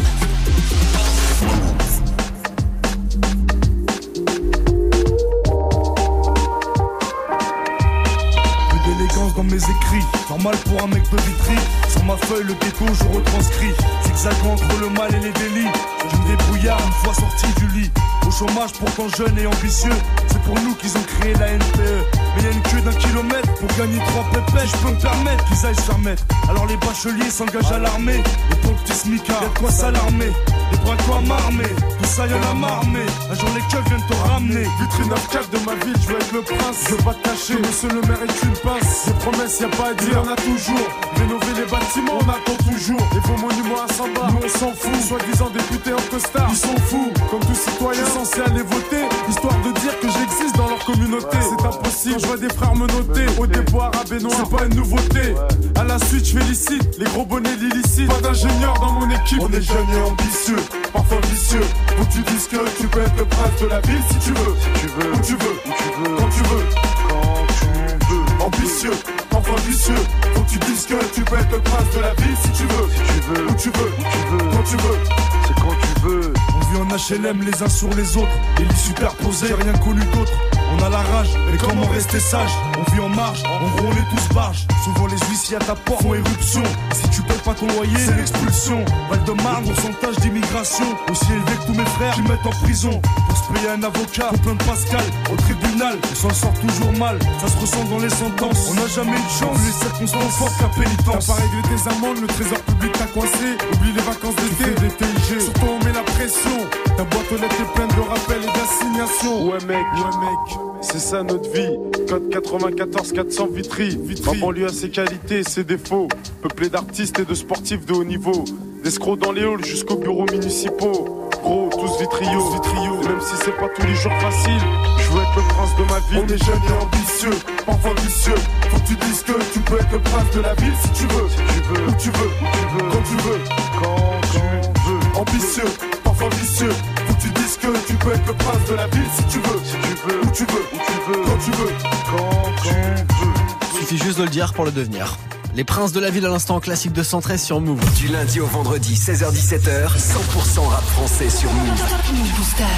Dans 9.37 9.43
mes 9.43 9.55
écrits. 9.55 10.05
Normal 10.29 10.55
pour 10.65 10.83
un 10.83 10.87
mec 10.87 11.03
de 11.03 11.17
vitry. 11.21 11.55
Sur 11.89 12.03
ma 12.05 12.17
feuille, 12.17 12.43
le 12.43 12.53
ghetto, 12.53 12.85
je 12.91 13.03
retranscris. 13.15 13.71
Zigzag 14.03 14.35
entre 14.45 14.79
le 14.81 14.89
mal 14.89 15.13
et 15.13 15.19
les 15.19 15.31
délits. 15.31 15.69
Je 16.11 16.17
me 16.17 16.35
débrouillard 16.35 16.79
une 16.85 16.93
fois 16.93 17.13
sorti 17.13 17.45
du 17.59 17.67
lit. 17.79 17.91
Au 18.27 18.31
chômage 18.31 18.73
pourtant 18.73 19.07
jeune 19.15 19.37
et 19.37 19.45
ambitieux. 19.45 19.95
C'est 20.27 20.41
pour 20.41 20.55
nous 20.61 20.73
qu'ils 20.75 20.97
ont 20.97 21.05
créé 21.19 21.33
la 21.35 21.53
NPE. 21.53 22.03
Mais 22.35 22.43
y 22.43 22.47
a 22.47 22.51
une 22.51 22.61
queue 22.63 22.81
d'un 22.81 22.97
kilomètre 22.97 23.53
pour 23.55 23.69
gagner 23.77 23.99
trois 24.07 24.25
pépettes. 24.31 24.69
Je 24.69 24.77
peux 24.77 24.93
me 24.93 24.99
permettre 24.99 25.45
qu'ils 25.45 25.65
aillent 25.65 25.75
se 25.75 26.03
mettre. 26.03 26.23
Alors 26.49 26.65
les 26.65 26.77
bacheliers 26.77 27.29
s'engagent 27.29 27.71
à 27.71 27.79
l'armée. 27.79 28.23
Et 28.51 28.55
pour 28.55 28.71
le 28.71 28.77
petit 28.77 28.93
smicard, 28.93 29.43
y'a 29.43 29.59
quoi 29.59 29.71
s'alarmer. 29.71 30.31
Et 30.73 30.77
quoi 30.77 30.95
m'armer 31.21 31.69
Tout 31.99 32.05
ça 32.05 32.27
y'en 32.27 32.41
a 32.51 32.53
marmé. 32.53 33.01
Un 33.31 33.35
jour 33.35 33.49
les 33.55 33.61
keufs 33.61 33.87
viennent 33.87 34.07
te 34.07 34.13
ramener. 34.29 34.63
Vitrine 34.79 35.09
9 35.09 35.49
de 35.51 35.57
ma 35.65 35.75
ville, 35.85 35.95
je 36.01 36.07
veux 36.07 36.15
être 36.15 36.33
le 36.33 36.41
prince. 36.41 36.85
Je 36.89 36.95
veux 36.95 37.03
pas 37.03 37.13
te 37.13 37.23
cacher, 37.23 37.55
monsieur 37.59 37.89
le 37.89 38.01
maire 38.01 38.21
est 38.23 38.43
une 38.43 38.57
pince. 38.63 39.05
Des 39.07 39.13
promesses, 39.13 39.59
y 39.59 39.63
a 39.63 39.67
pas 39.69 39.89
à 39.89 39.93
dire, 39.93 40.23
on 40.25 40.31
a 40.31 40.35
toujours. 40.35 41.06
Rénover 41.27 41.59
les 41.59 41.69
bâtiments, 41.69 42.19
on 42.21 42.29
attend 42.29 42.55
toujours. 42.63 43.01
Et 43.11 43.27
vos 43.27 43.35
monuments 43.35 43.83
à 43.83 43.91
100 43.91 44.03
bas, 44.13 44.27
nous 44.31 44.39
on 44.45 44.47
s'en 44.47 44.71
fout. 44.71 44.95
Soi-disant 45.07 45.49
députés 45.49 45.91
en 45.91 46.09
costard, 46.09 46.47
ils 46.49 46.55
sont 46.55 46.77
fous. 46.87 47.11
Comme 47.29 47.41
tout 47.41 47.53
citoyen 47.53 48.05
censé 48.05 48.39
aller 48.41 48.63
voter, 48.63 49.03
histoire 49.27 49.57
de 49.65 49.71
dire 49.77 49.99
que 49.99 50.07
j'existe 50.07 50.55
dans 50.55 50.69
leur 50.69 50.79
communauté. 50.85 51.37
C'est 51.41 51.65
impossible, 51.65 52.19
je 52.21 52.27
vois 52.27 52.37
des 52.37 52.49
frères 52.49 52.75
me 52.75 52.87
noter. 52.87 53.25
Au 53.37 53.81
arabe 53.81 54.13
et 54.13 54.23
noir, 54.23 54.35
c'est 54.37 54.57
pas 54.57 54.65
une 54.65 54.75
nouveauté. 54.75 55.35
À 55.75 55.83
la 55.83 55.99
suite, 55.99 56.25
je 56.25 56.39
félicite 56.39 56.97
les 56.97 57.05
gros 57.05 57.25
bonnets 57.25 57.57
l'illicite. 57.59 58.07
Pas 58.07 58.21
d'ingénieur 58.21 58.75
dans 58.79 58.93
mon 58.93 59.09
équipe. 59.09 59.41
On 59.41 59.51
est 59.51 59.61
jeunes 59.61 59.91
et 59.93 60.09
ambitieux, 60.09 60.63
parfois 60.93 61.19
vicieux. 61.29 61.65
Que 61.89 62.13
tu 62.13 62.19
dises 62.19 62.47
que 62.47 62.57
tu 62.79 62.87
peux 62.87 63.01
être 63.01 63.17
le 63.17 63.25
prince 63.25 63.61
de 63.61 63.67
la 63.67 63.81
ville 63.81 64.03
si 64.09 64.17
tu 64.19 64.31
veux. 64.31 64.55
Si 64.61 64.79
tu 64.79 64.87
veux, 64.87 65.11
où 65.11 65.19
tu 65.19 65.33
veux, 65.33 65.57
où 65.65 65.73
tu 65.75 65.99
veux, 65.99 66.15
quand 66.15 66.29
tu 66.29 66.43
veux, 66.43 66.63
quand 67.09 67.45
tu 67.59 67.65
veux. 67.65 68.45
Ambitieux, 68.45 69.16
Faut 69.47 70.41
que 70.41 70.49
tu 70.49 70.59
dises 70.59 70.85
que 70.85 71.15
tu 71.15 71.21
peux 71.21 71.37
être 71.37 71.51
le 71.51 71.61
prince 71.61 71.95
de 71.95 72.01
la 72.01 72.13
ville 72.15 72.35
si 72.43 72.51
tu 72.51 72.63
veux. 72.63 72.89
Si 72.91 72.99
tu 72.99 73.29
veux, 73.29 73.45
où 73.47 73.55
tu 73.55 73.69
veux, 73.69 73.91
où 73.97 74.03
tu 74.11 74.27
veux, 74.29 74.51
quand 74.51 74.63
tu 74.63 74.75
veux. 74.75 74.99
C'est 75.47 75.55
quand 75.55 75.75
tu 75.81 76.01
veux. 76.01 76.33
On 76.53 76.59
vit 76.59 76.77
en 76.81 76.97
HLM 76.97 77.41
les 77.41 77.63
uns 77.63 77.69
sur 77.69 77.89
les 77.93 78.17
autres, 78.17 78.27
les 78.59 78.65
lits 78.65 78.75
superposés, 78.75 79.47
j'ai 79.47 79.53
rien 79.53 79.73
connu 79.77 80.01
d'autre. 80.13 80.33
On 80.71 80.83
a 80.83 80.89
la 80.89 80.97
rage, 80.97 81.29
mais 81.49 81.57
comment 81.57 81.87
rester 81.87 82.19
sage 82.19 82.51
On 82.77 82.91
vit 82.91 82.99
en 82.99 83.09
marge, 83.09 83.43
en 83.45 83.67
gros 83.75 83.87
on 83.87 83.91
est 83.91 84.09
tous 84.15 84.33
barges. 84.33 84.67
Souvent 84.83 85.07
les 85.07 85.17
huissiers 85.29 85.57
à 85.57 85.59
ta 85.59 85.75
porte 85.75 86.01
font 86.01 86.13
éruption. 86.13 86.63
Si 86.93 87.09
tu 87.09 87.21
payes 87.21 87.37
pas 87.43 87.53
ton 87.53 87.67
loyer, 87.67 87.97
c'est 87.97 88.15
l'expulsion. 88.15 88.83
Val 89.09 89.23
de 89.23 89.31
Marne, 89.43 89.65
pourcentage 89.65 90.15
d'immigration 90.17 90.85
aussi 91.11 91.31
élevé 91.31 91.51
que 91.59 91.65
tous 91.67 91.77
mes 91.77 91.85
frères 91.85 92.13
qui 92.13 92.21
mettent 92.21 92.45
en 92.45 92.63
prison. 92.63 93.01
Pour 93.27 93.37
se 93.37 93.53
payer 93.53 93.69
un 93.69 93.83
avocat, 93.83 94.29
faut 94.31 94.37
plein 94.37 94.53
de 94.55 94.63
Pascal. 94.63 95.03
Au 95.31 95.35
tribunal, 95.35 95.97
on 96.11 96.15
s'en 96.15 96.33
sort 96.33 96.53
toujours 96.59 96.93
mal. 96.93 97.17
Ça 97.41 97.47
se 97.47 97.57
ressent 97.59 97.85
dans 97.85 97.99
les 97.99 98.09
sentences. 98.09 98.69
On 98.71 98.73
n'a 98.75 98.87
jamais 98.87 99.17
eu 99.17 99.23
de 99.23 99.35
chance. 99.39 99.57
Les 99.65 99.71
circonstances 99.71 100.35
fortes 100.35 100.57
qu'à 100.59 100.69
pénitence. 100.79 101.27
T'as 101.27 101.33
pas 101.33 101.41
réglé 101.41 101.61
tes 101.63 101.89
amendes, 101.89 102.21
le 102.21 102.27
trésor 102.27 102.59
public 102.59 102.91
t'a 102.93 103.05
coincé. 103.05 103.57
Oublie 103.73 103.93
les 103.93 104.01
vacances 104.01 104.35
d'été, 104.35 104.71
des 104.81 104.91
TIG. 104.91 105.41
Surtout 105.41 105.65
la 105.97 106.03
pression. 106.03 106.57
Ta 106.95 107.03
boîte 107.03 107.31
aux 107.31 107.35
lettres 107.35 107.61
est 107.61 107.73
pleine 107.73 107.87
de 107.87 108.01
rappels 108.01 108.43
et 108.43 108.53
d'assignations. 108.57 109.49
Ouais 109.49 109.59
mec, 109.67 109.85
ouais 109.95 110.17
mec, 110.19 110.59
c'est 110.81 110.99
ça 110.99 111.23
notre 111.23 111.49
vie. 111.51 111.75
Code 112.07 112.29
94 112.29 113.11
400 113.13 113.47
Vitry. 113.51 113.99
Ma 114.25 114.33
banlieue 114.33 114.67
a 114.67 114.69
ses 114.69 114.89
qualités 114.89 115.39
et 115.39 115.43
ses 115.43 115.63
défauts. 115.63 116.07
Peuplé 116.41 116.69
d'artistes 116.69 117.19
et 117.19 117.25
de 117.25 117.33
sportifs 117.33 117.85
de 117.85 117.93
haut 117.93 118.03
niveau. 118.03 118.45
D'escrocs 118.83 119.19
dans 119.19 119.31
les 119.31 119.43
halls 119.43 119.65
jusqu'aux 119.65 119.97
bureaux 119.97 120.25
municipaux. 120.31 121.29
Gros, 121.41 121.69
tous 121.71 121.99
vitrio, 121.99 122.39
vitrio. 122.51 122.97
Même 123.03 123.21
si 123.21 123.35
c'est 123.43 123.57
pas 123.57 123.69
tous 123.75 123.85
les 123.87 123.95
jours 123.95 124.13
facile, 124.21 124.61
je 124.99 125.11
veux 125.11 125.21
être 125.21 125.35
le 125.35 125.41
prince 125.49 125.75
de 125.77 125.83
ma 125.83 125.99
ville. 126.09 126.23
On 126.23 126.33
est 126.33 126.45
jeunes 126.45 126.61
et 126.69 126.83
ambitieux, 126.83 127.39
parfois 127.65 127.93
vicieux. 128.03 128.41
Faut 128.69 128.77
que 128.77 128.87
tu 128.87 128.95
dises 128.95 129.23
que 129.23 129.33
tu 129.53 129.59
peux 129.61 129.75
être 129.75 129.91
le 129.91 129.99
prince 129.99 130.31
de 130.35 130.41
la 130.41 130.53
ville 130.55 130.73
si 130.83 130.89
tu 130.91 131.07
veux. 131.13 131.27
Si 131.29 131.37
tu 131.37 131.61
veux, 131.69 131.87
où 131.87 131.91
tu 131.99 132.09
veux, 132.11 132.27
où 132.27 133.01
tu 133.03 133.15
veux, 133.23 133.39
quand 133.81 134.21
tu 134.31 134.39
veux, 134.39 134.61
quand 134.61 134.71
tu 134.71 134.89
veux. 134.89 135.19
Ambitieux, 135.19 135.86
parfois 136.17 136.37
vicieux. 136.37 136.69
Faut 137.07 137.13
que 137.13 137.21
tu 137.21 137.29
dises 137.29 137.57
que 137.57 137.87
tu 137.87 137.93
peux 137.95 138.11
être 138.11 138.27
le 138.27 138.33
prince 138.33 138.69
de 138.69 138.75
la 138.75 138.87
ville 138.87 139.05
si 139.15 139.23
tu 139.25 139.39
veux. 139.39 139.59
Si 139.63 139.75
tu 139.81 140.07
veux, 140.07 140.21
où 140.21 140.31
tu 140.31 140.45
veux, 140.45 140.61
où 140.73 140.79
tu 140.87 141.11
veux, 141.11 141.23
quand 141.23 141.37
tu 141.37 141.51
veux, 141.51 141.73
quand 142.11 142.51
tu 142.63 142.69
veux. 142.69 143.79
Suffit 143.79 143.97
juste 143.97 144.17
de 144.17 144.23
le 144.23 144.29
dire 144.29 144.53
pour 144.53 144.65
le 144.65 144.71
devenir. 144.71 145.17
Les 145.55 145.63
princes 145.63 145.91
de 145.91 145.99
la 145.99 146.11
ville 146.11 146.25
à 146.25 146.29
l'instant 146.29 146.59
classique 146.59 146.93
de 146.93 147.01
113 147.01 147.41
sur 147.41 147.61
Move. 147.61 147.79
Du 147.95 148.09
lundi 148.09 148.39
au 148.39 148.45
vendredi, 148.45 148.93
16h-17h, 148.93 149.87
100% 149.87 150.59
rap 150.67 150.83
français 150.83 151.29
sur 151.29 151.51
Move. 151.51 151.83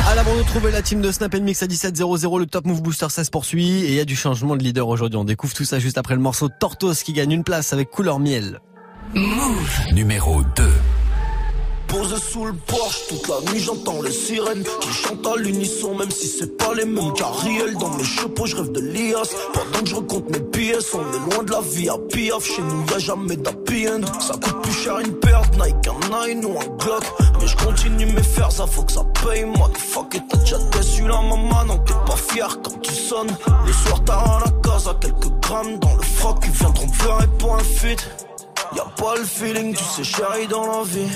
À 0.07 0.15
la 0.15 0.23
bande, 0.23 0.37
retrouver 0.37 0.71
la 0.71 0.81
team 0.81 1.01
de 1.01 1.11
Snap 1.11 1.35
Mix 1.35 1.61
à 1.61 1.65
17.00. 1.65 2.39
Le 2.39 2.45
Top 2.45 2.65
Move 2.65 2.81
Booster, 2.81 3.07
ça 3.09 3.25
se 3.25 3.31
poursuit. 3.31 3.83
Et 3.83 3.89
il 3.89 3.95
y 3.95 3.99
a 3.99 4.05
du 4.05 4.15
changement 4.15 4.55
de 4.55 4.63
leader 4.63 4.87
aujourd'hui. 4.87 5.17
On 5.17 5.25
découvre 5.25 5.53
tout 5.53 5.65
ça 5.65 5.79
juste 5.79 5.97
après 5.97 6.13
le 6.13 6.21
morceau 6.21 6.47
Tortos 6.47 6.93
qui 7.03 7.11
gagne 7.11 7.31
une 7.31 7.43
place 7.43 7.73
avec 7.73 7.89
couleur 7.89 8.19
miel. 8.19 8.61
Move 9.13 9.93
numéro 9.93 10.41
2. 10.55 10.63
Posé 11.89 12.15
sous 12.17 12.45
le 12.45 12.53
porche, 12.67 13.07
toute 13.07 13.27
la 13.27 13.51
nuit 13.51 13.59
j'entends 13.59 13.99
les 14.03 14.11
sirènes 14.11 14.63
qui 14.79 14.89
chantent 14.89 15.25
à 15.25 15.35
l'unisson, 15.37 15.95
même 15.95 16.11
si 16.11 16.27
c'est 16.27 16.55
pas 16.55 16.73
les 16.75 16.85
mêmes 16.85 17.11
carriels. 17.13 17.75
Dans 17.77 17.89
mes 17.89 18.03
chapeaux, 18.03 18.45
je 18.45 18.57
rêve 18.57 18.71
de 18.71 18.79
l'IAS. 18.79 19.29
Pendant 19.53 19.79
que 19.83 19.89
je 19.89 19.95
recompte 19.95 20.29
mes 20.29 20.39
pièces, 20.39 20.93
on 20.93 20.99
est 20.99 21.33
loin 21.33 21.43
de 21.43 21.51
la 21.51 21.61
vie 21.61 21.89
à 21.89 21.97
piaf. 21.97 22.45
Chez 22.45 22.61
nous, 22.61 22.85
y'a 22.91 22.99
jamais 22.99 23.35
d'happy 23.35 23.87
end. 23.87 24.01
Ça 24.21 24.33
coûte 24.33 24.61
plus 24.61 24.71
cher 24.71 24.99
une 24.99 25.07
de 25.07 25.63
Nike, 25.63 25.87
un 25.87 26.27
Nine 26.27 26.45
ou 26.45 26.59
un 26.59 26.77
Glock. 26.77 27.03
Mais 27.41 27.47
je 27.47 27.57
continue 27.57 28.05
mes 28.05 28.23
fers, 28.23 28.51
ça 28.51 28.67
faut 28.67 28.83
que 28.83 28.91
ça 28.91 29.03
paye. 29.25 29.45
Moi, 29.45 29.71
fuck 29.75 30.13
it, 30.13 30.23
t'as 30.29 30.37
déjà 30.37 30.57
déçu 30.57 31.07
la 31.07 31.21
maman, 31.21 31.65
non, 31.65 31.77
t'es 31.79 31.93
pas 32.05 32.15
fier 32.15 32.59
quand 32.63 32.79
tu 32.81 32.93
sonnes. 32.93 33.35
Le 33.65 33.73
soir, 33.73 34.03
t'as 34.05 34.13
à 34.13 34.39
la 34.45 34.51
case 34.61 34.87
à 34.87 34.93
quelques 35.01 35.31
grammes 35.41 35.79
dans 35.79 35.95
le 35.95 36.03
froc. 36.03 36.37
Ils 36.43 36.51
viendront 36.51 36.87
pleurer 36.87 37.27
pour 37.39 37.55
un 37.55 37.63
feat. 37.63 38.28
Y'a 38.75 38.85
pas 38.97 39.15
le 39.15 39.23
feeling, 39.23 39.75
tu 39.75 39.83
sais, 39.83 40.03
chérie, 40.03 40.47
dans 40.47 40.65
la 40.65 40.83
vie. 40.83 41.09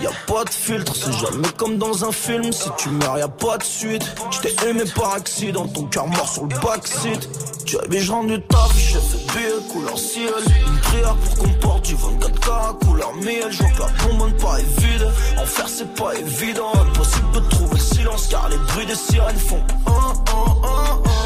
Y'a 0.00 0.10
pas 0.26 0.44
de 0.44 0.50
filtre, 0.50 0.92
c'est 0.94 1.12
jamais 1.12 1.48
comme 1.56 1.78
dans 1.78 2.04
un 2.04 2.12
film. 2.12 2.52
Si 2.52 2.68
tu 2.76 2.90
meurs, 2.90 3.18
y'a 3.18 3.28
pas 3.28 3.58
de 3.58 3.64
suite. 3.64 4.04
J't'ai 4.30 4.54
aimé 4.68 4.82
par 4.94 5.14
accident, 5.14 5.66
ton 5.66 5.84
cœur 5.84 6.06
mort 6.06 6.28
sur 6.28 6.44
le 6.44 6.54
backseat. 6.60 7.28
Tu 7.64 7.78
avais 7.78 8.00
je 8.00 8.12
rendu 8.12 8.40
ta 8.42 8.66
vie, 8.74 8.80
j'ai 8.80 9.00
fait 9.00 9.38
billet 9.38 9.72
couleur 9.72 9.98
ciel. 9.98 10.30
Une 10.46 10.78
prière 10.80 11.16
pour 11.16 11.38
qu'on 11.38 11.52
porte 11.54 11.86
du 11.86 11.94
24K 11.94 12.78
couleur 12.86 13.14
miel. 13.16 13.50
Je 13.50 13.58
que 13.58 13.80
la 13.80 13.88
bonbonne 14.06 14.36
pas 14.36 14.60
est 14.60 14.80
vide. 14.80 15.08
En 15.38 15.46
faire, 15.46 15.68
c'est 15.68 15.92
pas 15.94 16.14
évident. 16.14 16.72
Impossible 16.74 17.32
de 17.32 17.40
trouver 17.48 17.74
le 17.74 17.80
silence 17.80 18.28
car 18.30 18.48
les 18.48 18.58
bruits 18.58 18.86
des 18.86 18.94
sirènes 18.94 19.38
font. 19.38 19.62
Oh, 19.86 19.90
oh, 20.34 20.62
oh, 20.62 21.25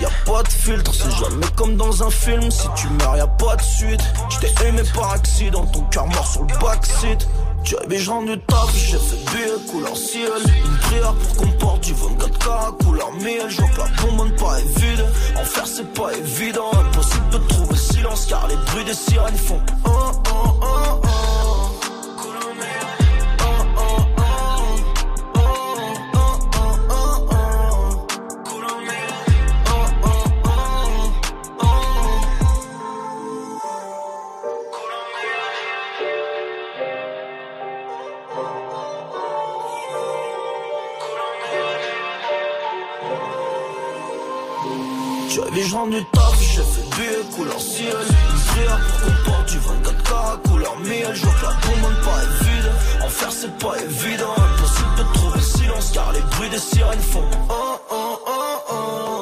Y'a 0.00 0.08
pas 0.24 0.42
de 0.42 0.48
filtre, 0.48 0.92
c'est 0.94 1.10
jamais 1.10 1.46
comme 1.56 1.76
dans 1.76 2.02
un 2.02 2.10
film. 2.10 2.50
Si 2.50 2.66
tu 2.74 2.88
meurs, 2.88 3.16
y'a 3.16 3.26
pas 3.26 3.56
de 3.56 3.62
suite. 3.62 4.00
J't'ai 4.30 4.66
aimé 4.66 4.82
par 4.94 5.12
accident, 5.12 5.66
ton 5.66 5.82
cœur 5.82 6.06
mort 6.06 6.26
sur 6.26 6.42
le 6.42 6.58
backseat. 6.58 7.28
Tu 7.62 7.76
avais 7.76 8.02
rendu 8.04 8.38
ta 8.46 8.64
vie, 8.72 8.78
j'ai 8.78 8.98
fait 8.98 9.30
billet 9.30 9.70
couleur 9.70 9.96
ciel. 9.96 10.30
Une 10.64 10.78
prière 10.78 11.14
pour 11.14 11.36
qu'on 11.36 11.52
porte 11.58 11.84
du 11.84 11.92
24K 11.92 12.84
couleur 12.84 13.12
miel. 13.12 13.48
Je 13.48 13.60
vois 13.60 13.68
que 13.68 13.80
la 13.80 14.36
pas 14.36 14.58
est 14.60 14.78
vide. 14.80 15.04
En 15.36 15.66
c'est 15.66 15.92
pas 15.92 16.12
évident. 16.14 16.70
Impossible 16.72 17.30
de 17.30 17.38
trouver 17.48 17.76
silence 17.76 18.26
car 18.26 18.48
les 18.48 18.56
bruits 18.56 18.84
des 18.84 18.94
sirènes 18.94 19.36
font. 19.36 19.60
Oh, 19.84 19.90
oh, 20.32 20.60
oh, 20.62 21.00
oh. 21.04 21.29
Tu 45.60 45.66
avais 45.66 45.74
rendu 45.74 46.04
ta 46.12 46.20
vie, 46.38 46.46
j'ai 46.54 46.62
fait 46.62 46.96
billet 46.96 47.36
couleur 47.36 47.60
ciel. 47.60 47.94
Prière 48.46 48.80
pour 49.02 49.32
porte 49.32 49.48
du 49.50 49.58
24K 49.58 50.48
couleur 50.48 50.78
miel. 50.78 51.10
Je 51.12 51.22
vois 51.22 51.34
que 51.34 51.44
la 51.44 51.50
bonbonne 51.50 51.96
pas 52.02 52.22
est 52.22 52.44
vide. 52.44 52.72
En 53.04 53.30
c'est 53.30 53.58
pas 53.58 53.74
évident. 53.82 54.32
Impossible 54.38 54.96
de 54.96 55.18
trouver 55.18 55.36
le 55.36 55.42
silence 55.42 55.90
car 55.92 56.12
les 56.12 56.20
bruits 56.20 56.48
des 56.48 56.58
sirènes 56.58 57.00
font. 57.00 57.24
Oh, 57.50 57.78
oh, 57.90 58.18
oh, 58.26 58.58
oh. 58.70 59.19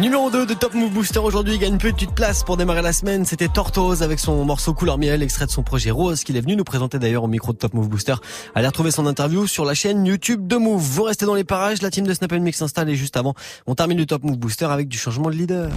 Numéro 0.00 0.30
2 0.30 0.46
de 0.46 0.54
Top 0.54 0.74
Move 0.74 0.92
Booster 0.92 1.18
aujourd'hui 1.18 1.58
gagne 1.58 1.72
une 1.72 1.78
petite 1.78 2.12
place 2.12 2.44
pour 2.44 2.56
démarrer 2.56 2.82
la 2.82 2.92
semaine. 2.92 3.24
C'était 3.24 3.48
Tortoise 3.48 4.04
avec 4.04 4.20
son 4.20 4.44
morceau 4.44 4.72
Couleur 4.72 4.96
Miel, 4.96 5.24
extrait 5.24 5.46
de 5.46 5.50
son 5.50 5.64
projet 5.64 5.90
Rose 5.90 6.22
qu'il 6.22 6.36
est 6.36 6.40
venu 6.40 6.54
nous 6.54 6.62
présenter 6.62 7.00
d'ailleurs 7.00 7.24
au 7.24 7.26
micro 7.26 7.52
de 7.52 7.58
Top 7.58 7.74
Move 7.74 7.88
Booster. 7.88 8.14
Allez 8.54 8.68
retrouver 8.68 8.92
son 8.92 9.06
interview 9.06 9.48
sur 9.48 9.64
la 9.64 9.74
chaîne 9.74 10.06
YouTube 10.06 10.46
de 10.46 10.54
Move. 10.54 10.80
Vous 10.80 11.02
restez 11.02 11.26
dans 11.26 11.34
les 11.34 11.42
parages, 11.42 11.82
la 11.82 11.90
team 11.90 12.06
de 12.06 12.14
Snap 12.14 12.30
Mix 12.30 12.58
s'installe 12.58 12.88
et 12.90 12.94
juste 12.94 13.16
avant, 13.16 13.34
on 13.66 13.74
termine 13.74 13.98
le 13.98 14.06
Top 14.06 14.22
Move 14.22 14.38
Booster 14.38 14.66
avec 14.66 14.86
du 14.86 14.96
changement 14.96 15.30
de 15.30 15.34
leader. 15.34 15.68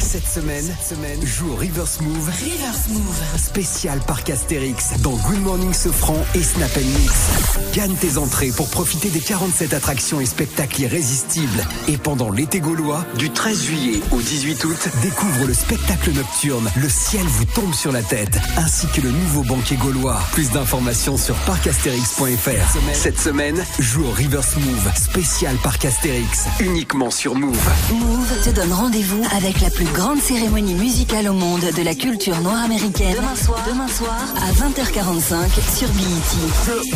Cette 0.00 0.26
semaine, 0.26 0.64
cette 0.64 0.98
semaine, 0.98 1.24
joue 1.24 1.52
au 1.52 1.54
Reverse 1.54 2.00
Move. 2.00 2.30
Reverse 2.30 2.88
Move. 2.88 3.22
Spécial 3.36 4.00
Parc 4.08 4.28
Astérix 4.28 5.00
dans 5.02 5.14
Good 5.14 5.42
Morning 5.42 5.72
Sofran 5.72 6.18
et 6.34 6.42
Snap 6.42 6.76
Mix. 6.76 7.74
Gagne 7.74 7.94
tes 7.94 8.18
entrées 8.18 8.50
pour 8.50 8.68
profiter 8.70 9.10
des 9.10 9.20
47 9.20 9.72
attractions 9.72 10.20
et 10.20 10.26
spectacles 10.26 10.82
irrésistibles. 10.82 11.64
Et 11.86 11.96
pendant 11.96 12.30
l'été 12.30 12.55
gaulois, 12.60 13.04
du 13.18 13.30
13 13.30 13.62
juillet 13.62 14.00
au 14.10 14.20
18 14.20 14.64
août, 14.64 14.88
découvre 15.02 15.46
le 15.46 15.54
spectacle 15.54 16.12
nocturne 16.12 16.70
Le 16.76 16.88
ciel 16.88 17.22
vous 17.26 17.44
tombe 17.44 17.74
sur 17.74 17.92
la 17.92 18.02
tête, 18.02 18.38
ainsi 18.56 18.86
que 18.88 19.00
le 19.00 19.10
nouveau 19.10 19.42
banquet 19.42 19.76
gaulois. 19.76 20.18
Plus 20.32 20.50
d'informations 20.50 21.16
sur 21.16 21.34
parcastérix.fr. 21.46 22.94
Cette 22.94 23.18
semaine, 23.18 23.62
joue 23.78 24.04
au 24.04 24.10
Reverse 24.10 24.56
Move. 24.56 24.90
Spécial 24.96 25.56
Parc 25.62 25.84
Astérix. 25.84 26.46
Uniquement 26.60 27.10
sur 27.10 27.34
Move. 27.34 27.70
Move 27.92 28.40
te 28.44 28.50
donne 28.50 28.72
rendez-vous 28.72 29.22
avec 29.36 29.60
la 29.60 29.70
plus 29.70 29.86
grande 29.86 30.20
cérémonie 30.20 30.74
musicale 30.74 31.28
au 31.28 31.34
monde 31.34 31.64
de 31.76 31.82
la 31.82 31.94
culture 31.94 32.40
noire 32.40 32.64
américaine. 32.64 33.16
Demain 33.16 33.36
soir, 33.36 33.62
demain 33.68 33.88
soir 33.88 34.24
à 34.36 34.52
20h45 34.52 35.76
sur 35.76 35.88
BET. 35.88 36.86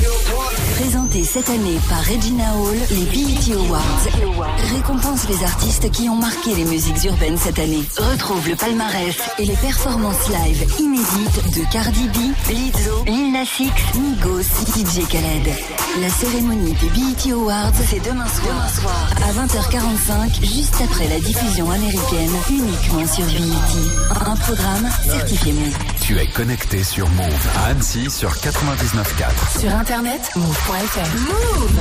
Présenté 0.80 1.24
cette 1.24 1.50
année 1.50 1.78
par 1.88 2.02
Regina 2.04 2.54
Hall, 2.56 2.78
les 2.90 3.04
BET 3.04 3.54
Awards 3.54 4.48
récompense 4.74 5.28
les 5.28 5.34
artistes 5.44 5.49
qui 5.92 6.08
ont 6.08 6.16
marqué 6.16 6.54
les 6.54 6.64
musiques 6.64 7.04
urbaines 7.04 7.36
cette 7.38 7.58
année. 7.58 7.82
Retrouve 7.96 8.48
le 8.48 8.56
palmarès 8.56 9.16
et 9.38 9.44
les 9.44 9.56
performances 9.56 10.28
live 10.28 10.66
inédites 10.78 11.58
de 11.58 11.72
Cardi 11.72 12.08
B, 12.08 12.16
Lizzo, 12.50 13.04
Lil 13.06 13.32
Nas 13.32 13.46
X, 13.58 13.72
Migos, 13.94 14.42
DJ 14.42 15.06
Khaled. 15.08 15.54
La 16.00 16.08
cérémonie 16.08 16.74
des 16.74 16.88
BET 16.88 17.32
Awards, 17.32 17.72
c'est 17.88 18.00
demain 18.00 18.26
soir, 18.28 18.70
à 19.16 19.32
20h45, 19.32 20.44
juste 20.44 20.76
après 20.84 21.08
la 21.08 21.18
diffusion 21.20 21.70
américaine, 21.70 22.30
uniquement 22.50 23.06
sur 23.06 23.24
BET. 23.24 24.26
Un 24.26 24.36
programme 24.36 24.88
certifié 25.04 25.52
Move. 25.52 25.76
Tu 26.00 26.18
es 26.18 26.26
connecté 26.26 26.84
sur 26.84 27.08
Move 27.10 27.48
à 27.56 27.66
Annecy 27.66 28.10
sur 28.10 28.30
99.4. 28.30 29.60
Sur 29.60 29.74
internet, 29.74 30.30
move.fr. 30.36 31.08
Move. 31.18 31.80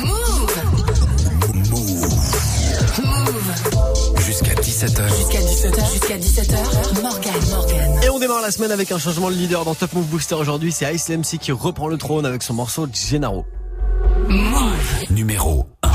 Move. 0.00 0.81
17h. 4.82 5.16
Jusqu'à 5.16 5.38
17h. 5.38 5.92
Jusqu'à 5.92 6.18
17h. 6.18 7.02
Morgan, 7.02 7.32
Morgan. 7.52 8.00
Et 8.02 8.08
on 8.08 8.18
démarre 8.18 8.42
la 8.42 8.50
semaine 8.50 8.72
avec 8.72 8.90
un 8.90 8.98
changement 8.98 9.30
de 9.30 9.36
leader 9.36 9.64
dans 9.64 9.76
Top 9.76 9.92
Move 9.92 10.06
Booster 10.06 10.34
aujourd'hui. 10.34 10.72
C'est 10.72 10.92
Ice 10.92 11.08
MC 11.08 11.38
qui 11.38 11.52
reprend 11.52 11.86
le 11.86 11.96
trône 11.96 12.26
avec 12.26 12.42
son 12.42 12.54
morceau 12.54 12.88
Gennaro. 12.92 13.44
Numéro 15.08 15.66
1. 15.84 15.91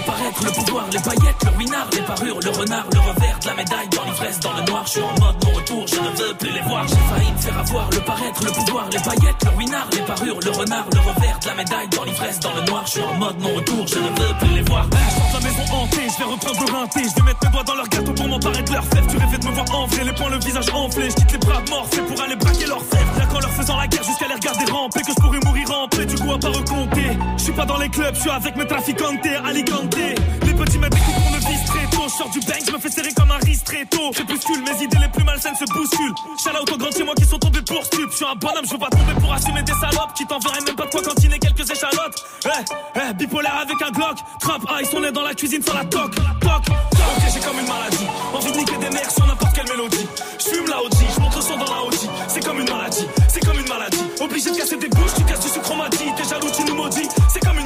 Le 0.00 0.06
paraître, 0.06 0.44
le 0.44 0.50
pouvoir, 0.52 0.86
les 0.92 0.98
paillettes, 0.98 1.44
le 1.44 1.58
winard, 1.58 1.88
les 1.92 2.02
parures, 2.02 2.40
le 2.40 2.50
renard, 2.50 2.86
le 2.92 3.00
revers 3.00 3.38
la 3.46 3.54
médaille, 3.54 3.88
dans 3.88 4.04
l'ivresse, 4.04 4.40
dans 4.40 4.52
le 4.52 4.62
noir, 4.62 4.82
je 4.84 4.90
suis 4.90 5.00
en 5.00 5.12
mode 5.20 5.44
mon 5.44 5.52
retour, 5.52 5.86
je 5.86 5.96
ne 5.96 6.16
veux 6.16 6.34
plus 6.34 6.52
les 6.52 6.60
voir. 6.60 6.86
J'ai 6.88 6.94
failli 6.94 7.32
me 7.32 7.38
faire 7.38 7.58
avoir 7.58 7.90
le 7.90 8.00
paraître, 8.00 8.44
le 8.44 8.52
pouvoir, 8.52 8.88
les 8.90 8.98
paillettes, 8.98 9.44
le 9.44 9.50
winard, 9.58 9.88
les 9.92 10.02
parures, 10.02 10.40
le 10.40 10.50
renard, 10.50 10.86
le 10.92 11.00
revers 11.00 11.40
la 11.46 11.54
médaille, 11.54 11.88
dans 11.88 12.04
l'ivresse, 12.04 12.40
dans 12.40 12.54
le 12.54 12.62
noir, 12.62 12.82
je 12.86 12.90
suis 12.90 13.02
en 13.02 13.14
mode 13.14 13.38
mon 13.40 13.54
retour, 13.54 13.86
je 13.86 13.98
ne 13.98 14.08
veux 14.08 14.34
plus 14.38 14.54
les 14.54 14.62
voir. 14.62 14.86
Je 14.90 15.14
sors 15.14 15.40
la 15.40 15.40
maison 15.40 15.74
hantée, 15.74 16.06
je 16.08 16.18
vais 16.18 16.30
reprendre 16.30 16.60
le 16.66 16.72
rinté, 16.72 17.00
je 17.02 17.14
vais 17.16 17.26
mettre 17.28 17.40
mes 17.44 17.50
doigts 17.50 17.64
dans 17.64 17.74
leur 17.74 17.88
gâteau 17.88 18.12
pour 18.12 18.28
m'emparer 18.28 18.62
de 18.62 18.72
leur 18.72 18.84
fève. 18.84 19.06
Tu 19.08 19.16
rêvais 19.16 19.38
de 19.38 19.46
me 19.46 19.52
voir 19.52 19.66
en 19.74 19.86
vrai, 19.86 20.04
les 20.04 20.12
poings, 20.12 20.30
le 20.30 20.38
visage 20.38 20.70
enflé, 20.72 21.10
je 21.10 21.14
quitte 21.14 21.32
les 21.32 21.38
bras 21.38 21.62
morts, 21.68 21.86
c'est 21.90 22.06
pour 22.06 22.20
aller 22.22 22.36
braquer 22.36 22.66
leur 22.66 22.82
fève. 22.84 23.18
Là 23.18 23.26
qu'en 23.26 23.40
leur 23.40 23.50
faisant 23.50 23.76
la 23.76 23.86
guerre 23.86 24.04
jusqu'à 24.04 24.28
les 24.28 24.34
regarder 24.34 24.70
ramper, 24.70 25.00
que 25.00 25.12
je 25.12 25.20
pourrais 25.20 25.40
mourir 25.44 25.70
en 25.70 25.88
paix, 25.88 26.06
du 26.06 26.14
coup 26.16 26.32
à 26.32 26.38
pas 26.38 26.48
recompter. 26.48 27.18
Je 27.36 27.42
suis 27.42 27.52
pas 27.52 27.64
dans 27.64 27.78
les 27.78 27.88
clubs, 27.88 28.14
je 28.14 28.20
suis 28.20 28.30
avec 28.30 28.56
mes 28.56 28.66
traficantes, 28.66 29.20
Alicante. 29.44 29.89
Les 29.96 30.54
petits 30.54 30.78
mecs 30.78 30.94
qui 30.94 31.00
font 31.00 31.32
le 31.32 31.38
vice 31.38 31.64
très 31.66 31.86
tôt. 31.86 32.04
Je 32.06 32.14
sors 32.14 32.30
du 32.30 32.40
bank, 32.40 32.62
je 32.66 32.72
me 32.72 32.78
fais 32.78 32.90
serrer 32.90 33.12
comme 33.12 33.30
un 33.30 33.38
ristretto. 33.38 34.10
Crépuscule, 34.12 34.62
mes 34.62 34.84
idées 34.84 34.98
les 35.00 35.08
plus 35.08 35.24
malsaines 35.24 35.54
se 35.56 35.64
bousculent. 35.72 36.14
Shout 36.42 36.50
au 36.72 36.76
grand 36.76 37.04
moi 37.04 37.14
qui 37.14 37.24
sont 37.24 37.38
tombés 37.38 37.62
pour 37.62 37.84
stup. 37.84 38.10
Je 38.10 38.16
suis 38.16 38.24
un 38.24 38.34
bonhomme, 38.36 38.64
je 38.64 38.72
veux 38.72 38.78
pas 38.78 38.90
tomber 38.90 39.14
pour 39.20 39.32
assumer 39.32 39.62
des 39.62 39.72
salopes 39.72 40.14
qui 40.14 40.26
t'enverraient 40.26 40.64
même 40.64 40.76
pas 40.76 40.86
de 40.86 40.90
quoi 40.90 41.02
cantiner 41.02 41.38
quelques 41.38 41.70
échalotes. 41.70 42.24
Eh, 42.46 42.48
eh, 42.96 43.14
bipolaire 43.14 43.56
avec 43.56 43.80
un 43.82 43.90
Glock. 43.90 44.18
Trap 44.40 44.62
ice, 44.80 44.88
on 44.94 45.04
est 45.04 45.12
dans 45.12 45.22
la 45.22 45.34
cuisine 45.34 45.62
sans 45.62 45.74
la 45.74 45.84
toc. 45.84 46.14
Toc. 46.14 46.62
Ok, 46.70 47.22
j'ai 47.32 47.40
comme 47.40 47.58
une 47.58 47.68
maladie. 47.68 48.06
Envie 48.32 48.52
de 48.52 48.56
niquer 48.58 48.76
des 48.76 48.90
mères 48.90 49.10
sur 49.10 49.26
n'importe 49.26 49.54
quelle 49.54 49.68
mélodie. 49.68 50.06
Je 50.38 50.44
fume 50.54 50.68
la 50.68 50.82
OG, 50.82 50.92
je 51.14 51.20
monte 51.20 51.36
le 51.36 51.42
son 51.42 51.56
dans 51.56 51.70
la 51.70 51.82
OG. 51.84 51.94
C'est 52.28 52.44
comme 52.44 52.60
une 52.60 52.70
maladie, 52.70 53.06
c'est 53.28 53.40
comme 53.44 53.58
une 53.58 53.68
maladie. 53.68 54.04
Obligé 54.20 54.50
de 54.50 54.56
casser 54.56 54.76
des 54.76 54.88
bouches, 54.88 55.14
tu 55.16 55.24
casses 55.24 55.40
du 55.40 55.48
sucre, 55.48 55.74
m'a 55.74 55.88
dit. 55.88 55.98
T'es 56.16 56.24
jaloux, 56.24 56.50
tu 56.54 56.64
nous 56.64 56.74
maudis. 56.74 57.08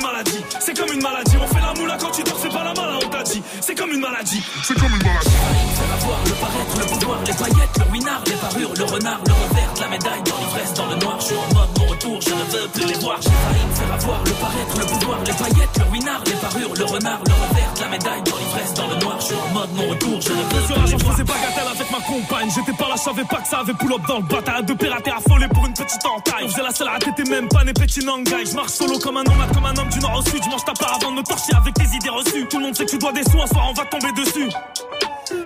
Maladie, 0.05 0.45
c'est 0.61 0.77
comme 0.77 0.93
une 0.93 1.03
maladie. 1.03 1.37
On 1.41 1.47
fait 1.47 1.61
la 1.61 1.75
moula 1.75 1.97
quand 1.99 2.11
tu 2.11 2.23
dors, 2.23 2.39
c'est 2.41 2.53
pas 2.53 2.65
la 2.65 2.75
malin, 2.75 2.99
on 3.05 3.09
t'a 3.09 3.23
dit. 3.23 3.43
C'est 3.61 3.75
comme 3.75 3.91
une 3.91 4.01
maladie, 4.01 4.43
c'est 4.63 4.75
comme 4.75 4.93
une 4.93 5.03
maladie. 5.03 5.31
Faire 5.31 5.95
avoir 5.95 6.19
le 6.25 6.33
paraître, 6.33 6.79
le 6.79 6.87
pouvoir, 6.87 7.19
les 7.27 7.33
paillettes, 7.33 7.79
le 7.79 7.93
winard, 7.93 8.23
les 8.27 8.33
parures, 8.33 8.75
le 8.77 8.85
renard, 8.85 9.21
le 9.27 9.33
revers 9.33 9.75
la 9.81 9.89
médaille, 9.89 10.23
dans 10.25 10.39
l'ivresse, 10.39 10.75
dans 10.75 10.87
le 10.87 10.97
noir. 10.97 11.17
Je 11.21 11.25
suis 11.25 11.37
en 11.37 11.55
mode 11.55 11.79
mon 11.79 11.87
retour, 11.87 12.21
je 12.21 12.31
ne 12.31 12.45
veux 12.53 12.69
plus 12.69 12.87
les 12.87 12.99
voir. 12.99 13.19
J'ai 13.21 13.31
failli 13.31 13.65
me 13.67 13.75
faire 13.75 13.93
avoir 13.95 14.25
le 14.25 14.33
paraître, 14.33 14.79
le 14.79 14.87
pouvoir, 14.87 15.19
les 15.25 15.33
paillettes, 15.33 15.79
le 15.79 15.85
winard, 15.93 16.23
les 16.27 16.33
parures, 16.33 16.75
le 16.75 16.85
renard, 16.85 17.21
le 17.27 17.33
revers 17.33 17.75
la 17.81 17.89
médaille, 17.89 18.23
dans 18.23 18.37
l'ivresse, 18.39 18.75
dans 18.75 18.89
le 18.89 18.97
noir. 18.97 19.17
Je 19.21 19.27
suis 19.27 19.35
en 19.35 19.49
mode 19.53 19.71
mon 19.75 19.89
retour, 19.89 20.21
je 20.21 20.31
ne 20.31 20.37
veux 20.37 20.45
plus 20.49 20.69
les 20.69 20.75
voir. 20.75 20.87
Je 20.87 20.97
faisais 20.97 21.25
bagatelle 21.25 21.69
avec 21.69 21.91
ma 21.91 22.01
compagne, 22.01 22.51
j'étais 22.55 22.77
pas 22.77 22.89
là, 22.89 22.95
je 22.97 23.03
savais 23.03 23.25
pas 23.25 23.37
que 23.37 23.49
ça 23.49 23.59
avait 23.59 23.75
pull-up 23.75 24.01
dans 24.09 24.19
le 24.19 24.25
bataille. 24.25 24.65
De 24.65 24.75
pirater 24.75 25.11
affolé 25.11 25.49
pour 25.49 25.67
une 25.67 25.75
petite 25.75 26.05
entaille. 26.07 26.45
On 26.45 26.49
faisait 26.49 26.63
la 26.63 26.93
à 26.93 26.99
t'étais 26.99 27.29
même 27.31 27.49
pas 27.49 27.65
né 27.65 27.73
petit 27.73 28.05
nangai. 28.05 28.47
Je 28.47 28.55
marche 28.55 28.73
solo 28.73 28.99
comme 28.99 29.17
un 29.17 29.25
nomade, 29.25 29.53
comme 29.53 29.67
un 29.67 29.77
homme 29.77 29.89
du 29.95 30.01
nord 30.01 30.19
au 30.19 30.23
sud. 30.23 30.43
Je 30.43 30.51
mange 30.51 30.65
ta 30.65 30.73
part 30.75 30.99
avant 31.01 31.13
de 31.13 31.17
me 31.17 31.23
torcher 31.23 31.55
avec 31.57 31.75
tes 31.75 31.97
idées 31.97 32.11
reçues. 32.11 32.47
Tout 32.49 32.59
le 32.59 32.65
monde 32.65 32.77
sait 32.77 32.85
que 32.85 32.91
tu 32.91 32.99
dois 32.99 33.13
des 33.13 33.23
sous, 33.25 33.41
un 33.41 33.47
soir 33.47 33.71
on 33.71 33.73
va 33.73 33.85
tomber 33.87 34.13
dessus. 34.13 34.51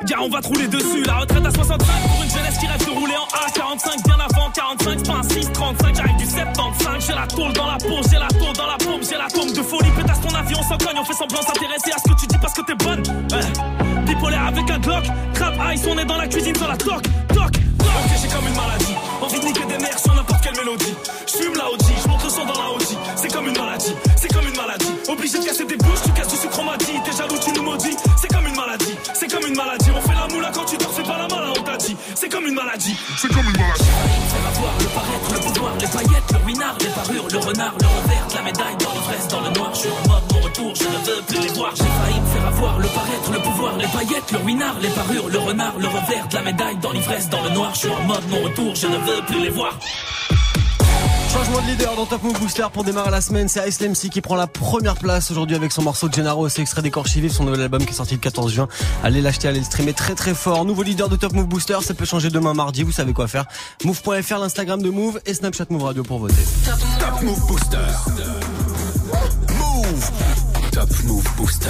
Gars, 0.04 0.18
on 0.20 0.28
va 0.28 0.40
te 0.40 0.48
rouler 0.48 0.66
dessus. 0.66 1.02
La 1.04 1.18
retraite 1.18 1.44
à 1.46 1.50
65 1.50 1.78
pour 2.08 2.22
une 2.22 2.30
jeunesse 2.30 2.58
qui 2.58 2.66
rêve 2.66 2.84
de 2.84 2.90
rouler 2.90 3.14
en 3.16 3.28
A45. 3.46 4.04
Bien 4.04 4.18
avant 4.18 4.50
45, 4.50 4.98
c'est 4.98 5.06
pas 5.06 5.18
un 5.18 5.22
6, 5.22 5.52
35. 5.52 5.94
J'arrive 5.94 6.16
du 6.16 6.26
75. 6.26 7.06
J'ai 7.06 7.14
la 7.14 7.26
tôle 7.26 7.52
dans 7.52 7.66
la 7.66 7.78
peau, 7.78 8.00
j'ai 8.10 8.18
la 8.18 8.28
tôle 8.28 8.56
dans 8.56 8.66
la 8.66 8.76
paume, 8.78 9.02
j'ai 9.02 9.16
la 9.16 9.28
tombe 9.28 9.52
de 9.52 9.62
folie. 9.62 9.90
Pétasse 9.96 10.20
ton 10.20 10.34
avion, 10.34 10.62
sans 10.62 10.78
cogne. 10.78 10.98
On 10.98 11.04
fait 11.04 11.14
semblant 11.14 11.42
s'intéresser 11.42 11.92
à 11.94 11.98
ce 11.98 12.12
que 12.12 12.20
tu 12.20 12.26
dis 12.26 12.38
parce 12.40 12.54
que 12.54 12.62
t'es 12.62 12.74
bonne. 12.74 13.02
Ouais. 13.30 14.04
Bipolaire 14.06 14.46
avec 14.46 14.70
un 14.70 14.78
Glock. 14.78 15.04
Trap 15.34 15.54
ice, 15.74 15.82
on 15.88 15.98
est 15.98 16.04
dans 16.04 16.16
la 16.16 16.26
cuisine 16.26 16.56
sur 16.56 16.68
la 16.68 16.76
toc, 16.76 17.02
toc, 17.28 17.52
j'ai 18.20 18.28
comme 18.28 18.46
une 18.46 18.54
maladie. 18.54 18.94
Envie 19.20 19.40
de 19.40 19.44
niquer 19.44 19.64
des 19.66 19.78
mères 19.78 19.98
sur 19.98 20.14
n'importe 20.14 20.42
quelle 20.42 20.56
mélodie. 20.56 20.94
J'fume 21.26 21.54
la 21.56 21.70
OG, 21.70 21.80
j'monte 22.04 22.24
le 22.24 22.30
son 22.30 22.44
dans 22.44 22.58
la 22.58 22.70
OG. 22.72 22.82
C'est 23.16 23.32
comme 23.32 23.46
une 23.46 23.58
maladie, 23.58 23.94
c'est 24.16 24.32
comme 24.32 24.46
une 24.46 24.56
maladie. 24.56 24.92
Obligé 25.08 25.38
de 25.38 25.44
casser 25.44 25.64
des 25.64 25.76
bouches, 25.76 26.02
tu 26.04 26.12
casses 26.12 26.28
du 26.28 26.36
sucre, 26.36 26.60
dit. 26.78 27.00
T'es 27.04 27.16
jaloux, 27.16 27.38
tu 27.42 27.52
nous 27.52 27.62
maudis. 27.62 27.96
C'est 28.20 28.28
comme 28.28 28.46
une 28.46 28.56
maladie, 28.56 28.94
c'est 29.14 29.28
comme 29.30 29.46
une 29.46 29.56
maladie. 29.56 29.90
On 29.96 30.00
fait 30.00 30.14
la 30.14 30.28
moula 30.28 30.50
quand 30.52 30.64
tu 30.64 30.76
dors, 30.76 30.92
c'est 30.94 31.06
pas 31.06 31.18
la 31.18 31.28
malin, 31.28 31.52
on 31.58 31.62
t'a 31.62 31.76
dit. 31.76 31.96
C'est 32.14 32.28
comme 32.28 32.46
une 32.46 32.54
maladie, 32.54 32.96
c'est 33.16 33.28
comme 33.28 33.46
une 33.46 33.58
maladie. 33.58 33.84
Faire 33.84 34.48
avoir 34.48 34.74
le 34.78 34.86
paraître, 34.86 35.32
le 35.32 35.40
pouvoir, 35.40 35.72
les 35.80 35.86
paillettes, 35.86 36.32
le 36.32 36.38
winard, 36.46 36.76
les 36.80 36.86
parures, 36.86 37.28
le 37.30 37.38
renard, 37.38 37.74
le 37.80 37.86
revers 37.86 38.28
la 38.34 38.42
médaille, 38.42 38.76
dans 38.78 38.92
l'ivresse, 38.92 39.28
dans 39.28 39.40
le 39.40 39.50
noir. 39.50 39.70
Je 39.74 39.78
suis 39.80 39.88
en 39.88 40.08
mode 40.08 40.22
mon 40.32 40.40
retour, 40.40 40.74
je 40.74 40.84
ne 40.84 41.16
veux 41.16 41.22
plus 41.22 41.40
les 41.40 41.52
voir. 41.54 41.72
J'ai 41.74 41.84
failli 41.84 42.20
me 42.20 42.26
faire 42.26 42.46
avoir 42.46 42.78
le 42.78 42.88
paraître, 42.88 43.32
le 43.32 43.38
pouvoir, 43.40 43.76
les 43.76 43.86
paillettes, 43.86 44.32
le 44.32 44.38
winard, 44.40 44.76
les 44.80 44.88
parures, 44.88 45.28
le 45.28 45.38
renard, 45.38 45.74
le 45.78 45.86
revers 45.86 46.28
la 46.32 46.42
médaille, 46.42 46.76
dans 46.76 46.92
l'ivresse, 46.92 47.28
dans 47.28 47.42
le 47.42 47.50
noir. 47.50 47.72
Je 47.80 47.86
suis 47.86 47.94
en 47.94 48.02
mode 48.02 48.28
mon 48.28 48.42
retour, 48.42 48.74
je 48.74 48.88
ne 48.88 48.96
veux 48.96 49.24
plus 49.24 49.40
les 49.40 49.50
voir. 49.50 49.78
Changement 51.32 51.60
de 51.60 51.66
leader 51.68 51.94
dans 51.94 52.06
Top 52.06 52.24
Move 52.24 52.40
Booster 52.40 52.66
pour 52.72 52.82
démarrer 52.82 53.12
la 53.12 53.20
semaine. 53.20 53.46
C'est 53.46 53.68
Ice 53.68 53.80
MC 53.80 54.10
qui 54.10 54.20
prend 54.20 54.34
la 54.34 54.48
première 54.48 54.96
place 54.96 55.30
aujourd'hui 55.30 55.54
avec 55.54 55.70
son 55.70 55.82
morceau 55.82 56.10
Gennaro. 56.10 56.48
C'est 56.48 56.60
extrait 56.60 56.82
des 56.82 56.90
Corps 56.90 57.04
Vif, 57.04 57.30
son 57.30 57.44
nouvel 57.44 57.60
album 57.60 57.84
qui 57.84 57.92
est 57.92 57.96
sorti 57.96 58.14
le 58.14 58.20
14 58.20 58.52
juin. 58.52 58.66
Allez 59.04 59.22
l'acheter, 59.22 59.46
allez 59.46 59.60
le 59.60 59.64
streamer 59.64 59.92
très 59.92 60.16
très 60.16 60.34
fort. 60.34 60.64
Nouveau 60.64 60.82
leader 60.82 61.08
de 61.08 61.14
Top 61.14 61.34
Move 61.34 61.46
Booster. 61.46 61.78
Ça 61.80 61.94
peut 61.94 62.04
changer 62.04 62.30
demain 62.30 62.52
mardi. 62.52 62.82
Vous 62.82 62.90
savez 62.90 63.12
quoi 63.12 63.28
faire. 63.28 63.44
Move.fr, 63.84 64.38
l'Instagram 64.40 64.82
de 64.82 64.90
Move 64.90 65.20
et 65.24 65.34
Snapchat 65.34 65.66
Move 65.70 65.84
Radio 65.84 66.02
pour 66.02 66.18
voter. 66.18 66.34
Top 66.64 67.22
Move 67.22 67.46
Booster. 67.46 67.76
Move. 69.56 70.10
Top 70.72 70.90
Move 71.04 71.36
Booster. 71.36 71.68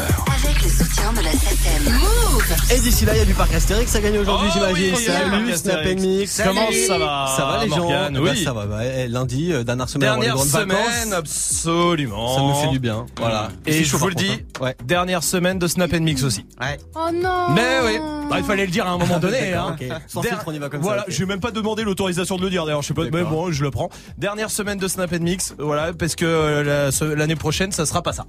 Avec 0.49 0.63
le 0.63 0.69
soutien 0.71 1.13
de 1.13 1.21
la 1.21 1.31
7ème. 1.31 1.93
Move. 2.01 2.55
Et 2.75 2.81
d'ici 2.81 3.05
là, 3.05 3.13
il 3.15 3.19
y 3.19 3.23
a 3.23 3.25
du 3.25 3.35
parc 3.35 3.53
Astérix 3.55 3.95
à 3.95 4.01
gagner 4.01 4.19
aujourd'hui, 4.19 4.49
Oh 4.51 4.53
j'imagine. 4.55 4.95
oui, 4.97 5.05
Salut, 5.05 5.55
Snap. 5.55 5.85
Mix. 5.99 6.41
Comment 6.45 6.69
ça 6.87 6.99
va, 6.99 7.35
Ça 7.37 7.45
va 7.45 7.65
les 7.65 7.69
Morgane 7.69 8.15
gens 8.17 8.23
Oui. 8.23 8.29
Bah, 8.31 8.37
Ça 8.45 8.53
va, 8.53 8.67
bah, 8.67 8.79
eh, 8.85 9.09
lundi, 9.09 9.53
euh, 9.53 9.65
dernière 9.65 9.89
semaine 9.89 10.09
avant 10.09 10.21
les 10.21 10.27
Dernière 10.27 10.37
grandes 10.47 10.49
semaine, 10.63 11.11
vacances. 11.11 11.13
absolument. 11.13 12.35
Ça 12.37 12.41
nous 12.43 12.55
fait 12.55 12.69
du 12.69 12.79
bien. 12.79 13.07
Voilà. 13.19 13.49
Et 13.67 13.85
je 13.85 13.97
vous 13.97 14.09
le 14.09 14.15
dis, 14.15 14.31
hein. 14.63 14.73
dernière 14.85 15.23
semaine 15.23 15.59
de 15.59 15.67
Snap 15.67 15.93
Mix 15.93 16.23
aussi. 16.23 16.47
Ouais. 16.61 16.79
Oh 16.95 17.09
non. 17.13 17.51
Mais 17.55 17.79
oui, 17.85 17.99
bah, 18.31 18.37
il 18.39 18.45
fallait 18.45 18.67
le 18.67 18.73
dire 18.73 18.87
à 18.87 18.91
un 18.91 18.99
moment 18.99 19.19
donné. 19.19 19.51
D'accord, 19.51 19.71
hein. 19.71 19.77
ok. 19.81 19.87
Sans 20.07 20.21
Der- 20.23 20.31
filtre, 20.33 20.45
on 20.49 20.53
y 20.53 20.59
va 20.59 20.69
comme 20.69 20.81
voilà, 20.81 21.03
ça. 21.03 21.07
je 21.09 21.19
vais 21.19 21.27
même 21.27 21.41
pas 21.41 21.51
demander 21.51 21.83
l'autorisation 21.85 22.37
de 22.37 22.43
le 22.43 22.51
dire 22.51 22.65
d'ailleurs, 22.65 22.83
je 22.83 22.89
sais 22.89 22.95
pas, 22.95 23.03
mais 23.13 23.23
bon, 23.25 23.51
je 23.53 23.63
le 23.63 23.71
prends. 23.71 23.91
Dernière 24.17 24.51
semaine 24.51 24.79
de 24.79 24.89
Snap 24.89 25.11
Mix, 25.13 25.55
voilà, 25.59 25.93
parce 25.93 26.15
que 26.15 26.25
euh, 26.27 26.91
l'année 27.17 27.37
prochaine, 27.37 27.73
ça 27.73 27.85
sera 27.87 28.03
pas 28.03 28.13
ça. 28.13 28.25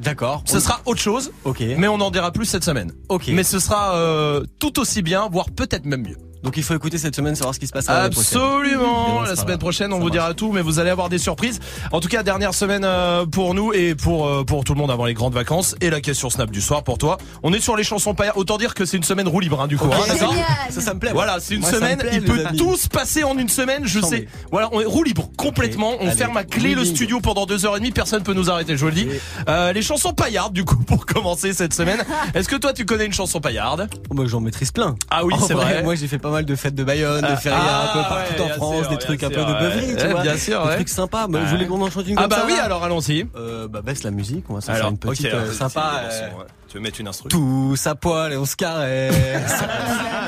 D'accord. 0.00 0.42
Ce 0.46 0.60
sera 0.60 0.80
autre 0.86 1.00
chose. 1.00 1.30
Ok. 1.44 1.62
Mais 1.76 1.88
on 1.88 2.00
en 2.00 2.10
dira 2.10 2.32
plus 2.32 2.46
cette 2.46 2.64
semaine. 2.64 2.92
Ok. 3.08 3.28
Mais 3.28 3.42
ce 3.42 3.58
sera 3.58 3.94
euh, 3.96 4.44
tout 4.58 4.78
aussi 4.80 5.02
bien, 5.02 5.28
voire 5.30 5.50
peut-être 5.50 5.84
même 5.84 6.02
mieux. 6.02 6.16
Donc 6.42 6.56
il 6.56 6.62
faut 6.62 6.74
écouter 6.74 6.98
cette 6.98 7.14
semaine, 7.16 7.34
savoir 7.34 7.54
ce 7.54 7.60
qui 7.60 7.66
se 7.66 7.72
passe. 7.72 7.88
Absolument. 7.88 9.22
La 9.22 9.36
semaine 9.36 9.58
prochaine, 9.58 9.92
on 9.92 9.98
vous 9.98 10.10
dira 10.10 10.34
tout, 10.34 10.52
mais 10.52 10.62
vous 10.62 10.78
allez 10.78 10.90
avoir 10.90 11.08
des 11.08 11.18
surprises. 11.18 11.60
En 11.92 12.00
tout 12.00 12.08
cas, 12.08 12.22
dernière 12.22 12.54
semaine 12.54 12.82
euh, 12.84 13.26
pour 13.26 13.54
nous 13.54 13.72
et 13.72 13.94
pour 13.94 14.26
euh, 14.26 14.44
pour 14.44 14.64
tout 14.64 14.74
le 14.74 14.78
monde 14.80 14.90
avant 14.90 15.04
les 15.04 15.14
grandes 15.14 15.34
vacances 15.34 15.74
et 15.80 15.90
la 15.90 16.00
question 16.00 16.30
Snap 16.30 16.50
du 16.50 16.60
soir 16.60 16.82
pour 16.82 16.98
toi. 16.98 17.18
On 17.42 17.52
est 17.52 17.60
sur 17.60 17.76
les 17.76 17.84
chansons 17.84 18.14
paillardes. 18.14 18.38
Autant 18.38 18.58
dire 18.58 18.74
que 18.74 18.84
c'est 18.84 18.96
une 18.96 19.02
semaine 19.02 19.28
roue 19.28 19.40
libre 19.40 19.60
hein, 19.60 19.66
du 19.66 19.76
coup. 19.76 19.86
Ok, 19.86 19.94
hein. 20.08 20.26
Ça, 20.70 20.80
ça 20.80 20.94
me 20.94 21.00
plaît. 21.00 21.10
Voilà, 21.12 21.40
c'est 21.40 21.54
une 21.54 21.60
Moi, 21.60 21.70
semaine. 21.70 21.98
plaît, 21.98 22.10
il 22.14 22.22
peut 22.22 22.44
tout 22.56 22.76
se 22.76 22.88
passer 22.88 23.24
en 23.24 23.36
une 23.36 23.48
semaine. 23.48 23.82
Je 23.84 24.00
Chambé. 24.00 24.16
sais. 24.16 24.28
Voilà, 24.50 24.68
on 24.72 24.80
est 24.80 24.84
roue 24.86 25.02
libre 25.02 25.28
complètement. 25.36 25.94
On 26.00 26.06
Allez, 26.06 26.16
ferme 26.16 26.36
à 26.36 26.44
clé 26.44 26.74
le 26.74 26.84
studio 26.84 27.20
pendant 27.20 27.46
deux 27.46 27.66
heures 27.66 27.76
et 27.76 27.80
demie. 27.80 27.90
Personne 27.92 28.22
peut 28.22 28.34
nous 28.34 28.50
arrêter. 28.50 28.76
Je 28.76 28.80
vous 28.80 28.88
le 28.90 28.94
dis. 28.94 29.08
Euh, 29.48 29.72
les 29.72 29.82
chansons 29.82 30.12
paillardes 30.12 30.52
du 30.52 30.64
coup 30.64 30.76
pour 30.86 31.06
commencer 31.06 31.52
cette 31.52 31.74
semaine. 31.74 32.00
Est-ce 32.34 32.48
que 32.48 32.56
toi 32.56 32.72
tu 32.72 32.84
connais 32.86 33.06
une 33.06 33.12
chanson 33.12 33.40
paillarde? 33.40 33.88
Oh, 34.10 34.14
bah, 34.14 34.24
j'en 34.26 34.40
maîtrise 34.40 34.72
plein. 34.72 34.96
Ah 35.10 35.24
oui, 35.24 35.34
c'est 35.46 35.54
vrai. 35.54 35.82
Moi, 35.82 35.94
j'ai 35.94 36.08
fait 36.08 36.18
pas 36.18 36.29
mal 36.30 36.44
de 36.44 36.54
fêtes 36.54 36.74
de 36.74 36.84
Bayonne, 36.84 37.20
de 37.22 37.26
Ah, 37.30 37.36
férias 37.36 37.58
un 37.58 37.92
peu 37.92 37.98
ah, 38.04 38.08
partout 38.08 38.42
ouais, 38.42 38.50
en 38.50 38.54
France, 38.54 38.80
sûr, 38.82 38.88
des 38.90 38.98
trucs 38.98 39.22
un 39.22 39.28
peu 39.28 39.36
de 39.36 39.40
ouais. 39.52 39.60
beuverie, 39.60 39.96
tu 39.96 40.04
Ouais, 40.06 40.12
vois. 40.12 40.22
bien 40.22 40.36
sûr, 40.36 40.66
Des 40.68 40.74
trucs 40.76 40.88
sympas. 40.88 41.26
Bah, 41.26 41.38
Ouais. 41.38 41.44
Vous 41.44 41.50
voulez 41.50 41.66
qu'on 41.66 41.82
en 41.82 41.90
chante 41.90 42.06
une 42.08 42.16
Ah 42.18 42.22
comme 42.22 42.30
bah 42.30 42.36
ça, 42.40 42.46
oui, 42.46 42.56
là 42.56 42.64
alors 42.64 42.82
allons-y. 42.84 43.26
Euh, 43.36 43.68
bah, 43.68 43.82
baisse 43.82 44.02
la 44.04 44.10
musique, 44.10 44.44
on 44.48 44.54
va 44.54 44.60
se 44.60 44.70
faire 44.70 44.88
une 44.88 44.98
petite 44.98 45.26
euh, 45.26 45.52
sympa. 45.52 46.02
euh. 46.10 46.28
Tu 46.68 46.76
veux 46.76 46.82
mettre 46.82 47.00
une 47.00 47.08
instru 47.08 47.28
Tous 47.28 47.86
à 47.86 47.94
poil 47.94 48.32
et 48.32 48.36
on 48.36 48.44
se 48.44 48.54
caresse. 48.56 49.14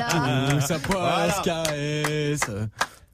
Tous 0.09 0.71
à 0.73 0.79
poil, 0.79 1.01
on 1.29 1.31
se 1.31 1.41
caresse. 1.43 2.41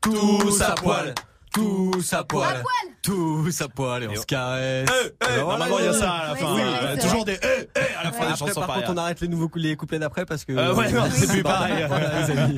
Tous 0.02 0.62
à 0.62 0.72
poil. 0.76 1.14
Tous 1.54 2.14
à 2.14 2.24
poil. 2.24 2.64
Tous 3.02 3.62
à 3.62 3.68
poil 3.70 4.04
et 4.04 4.08
on 4.08 4.16
se 4.16 4.26
caresse. 4.26 4.88
Alors, 5.22 5.46
voilà, 5.46 5.66
Normalement, 5.68 5.80
il 5.80 5.86
y 5.86 5.88
a 5.88 5.94
ça 5.94 6.12
à 6.12 6.28
la 6.30 6.36
fin. 6.36 6.54
oui, 6.56 6.62
Euh, 6.64 6.98
Toujours 7.02 7.26
des 7.26 7.40
eh, 7.42 7.68
eh 7.76 7.80
à 7.80 8.04
la 8.04 8.12
fin 8.12 8.20
des 8.20 8.26
Après, 8.26 8.38
chansons 8.38 8.60
par 8.62 8.76
contre, 8.76 8.90
on 8.92 8.98
arrête 8.98 9.22
les 9.22 9.28
nouveaux 9.28 9.50
cou- 9.50 9.58
les 9.60 9.76
couplets 9.76 10.00
d'après 10.00 10.26
parce 10.26 10.46
que. 10.46 10.52
Euh, 10.54 10.74
ouais, 10.76 10.92
non, 10.92 11.04
c'est 11.12 11.28
plus 11.28 11.44
pareil. 11.44 11.86
Voilà, 11.88 12.20
les 12.28 12.38
amis. 12.38 12.56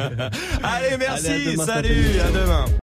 Allez, 0.63 0.97
merci, 0.97 1.27
Allez, 1.27 1.47
à 1.47 1.51
demain, 1.51 1.65
salut, 1.65 2.19
à 2.19 2.31
demain. 2.31 2.65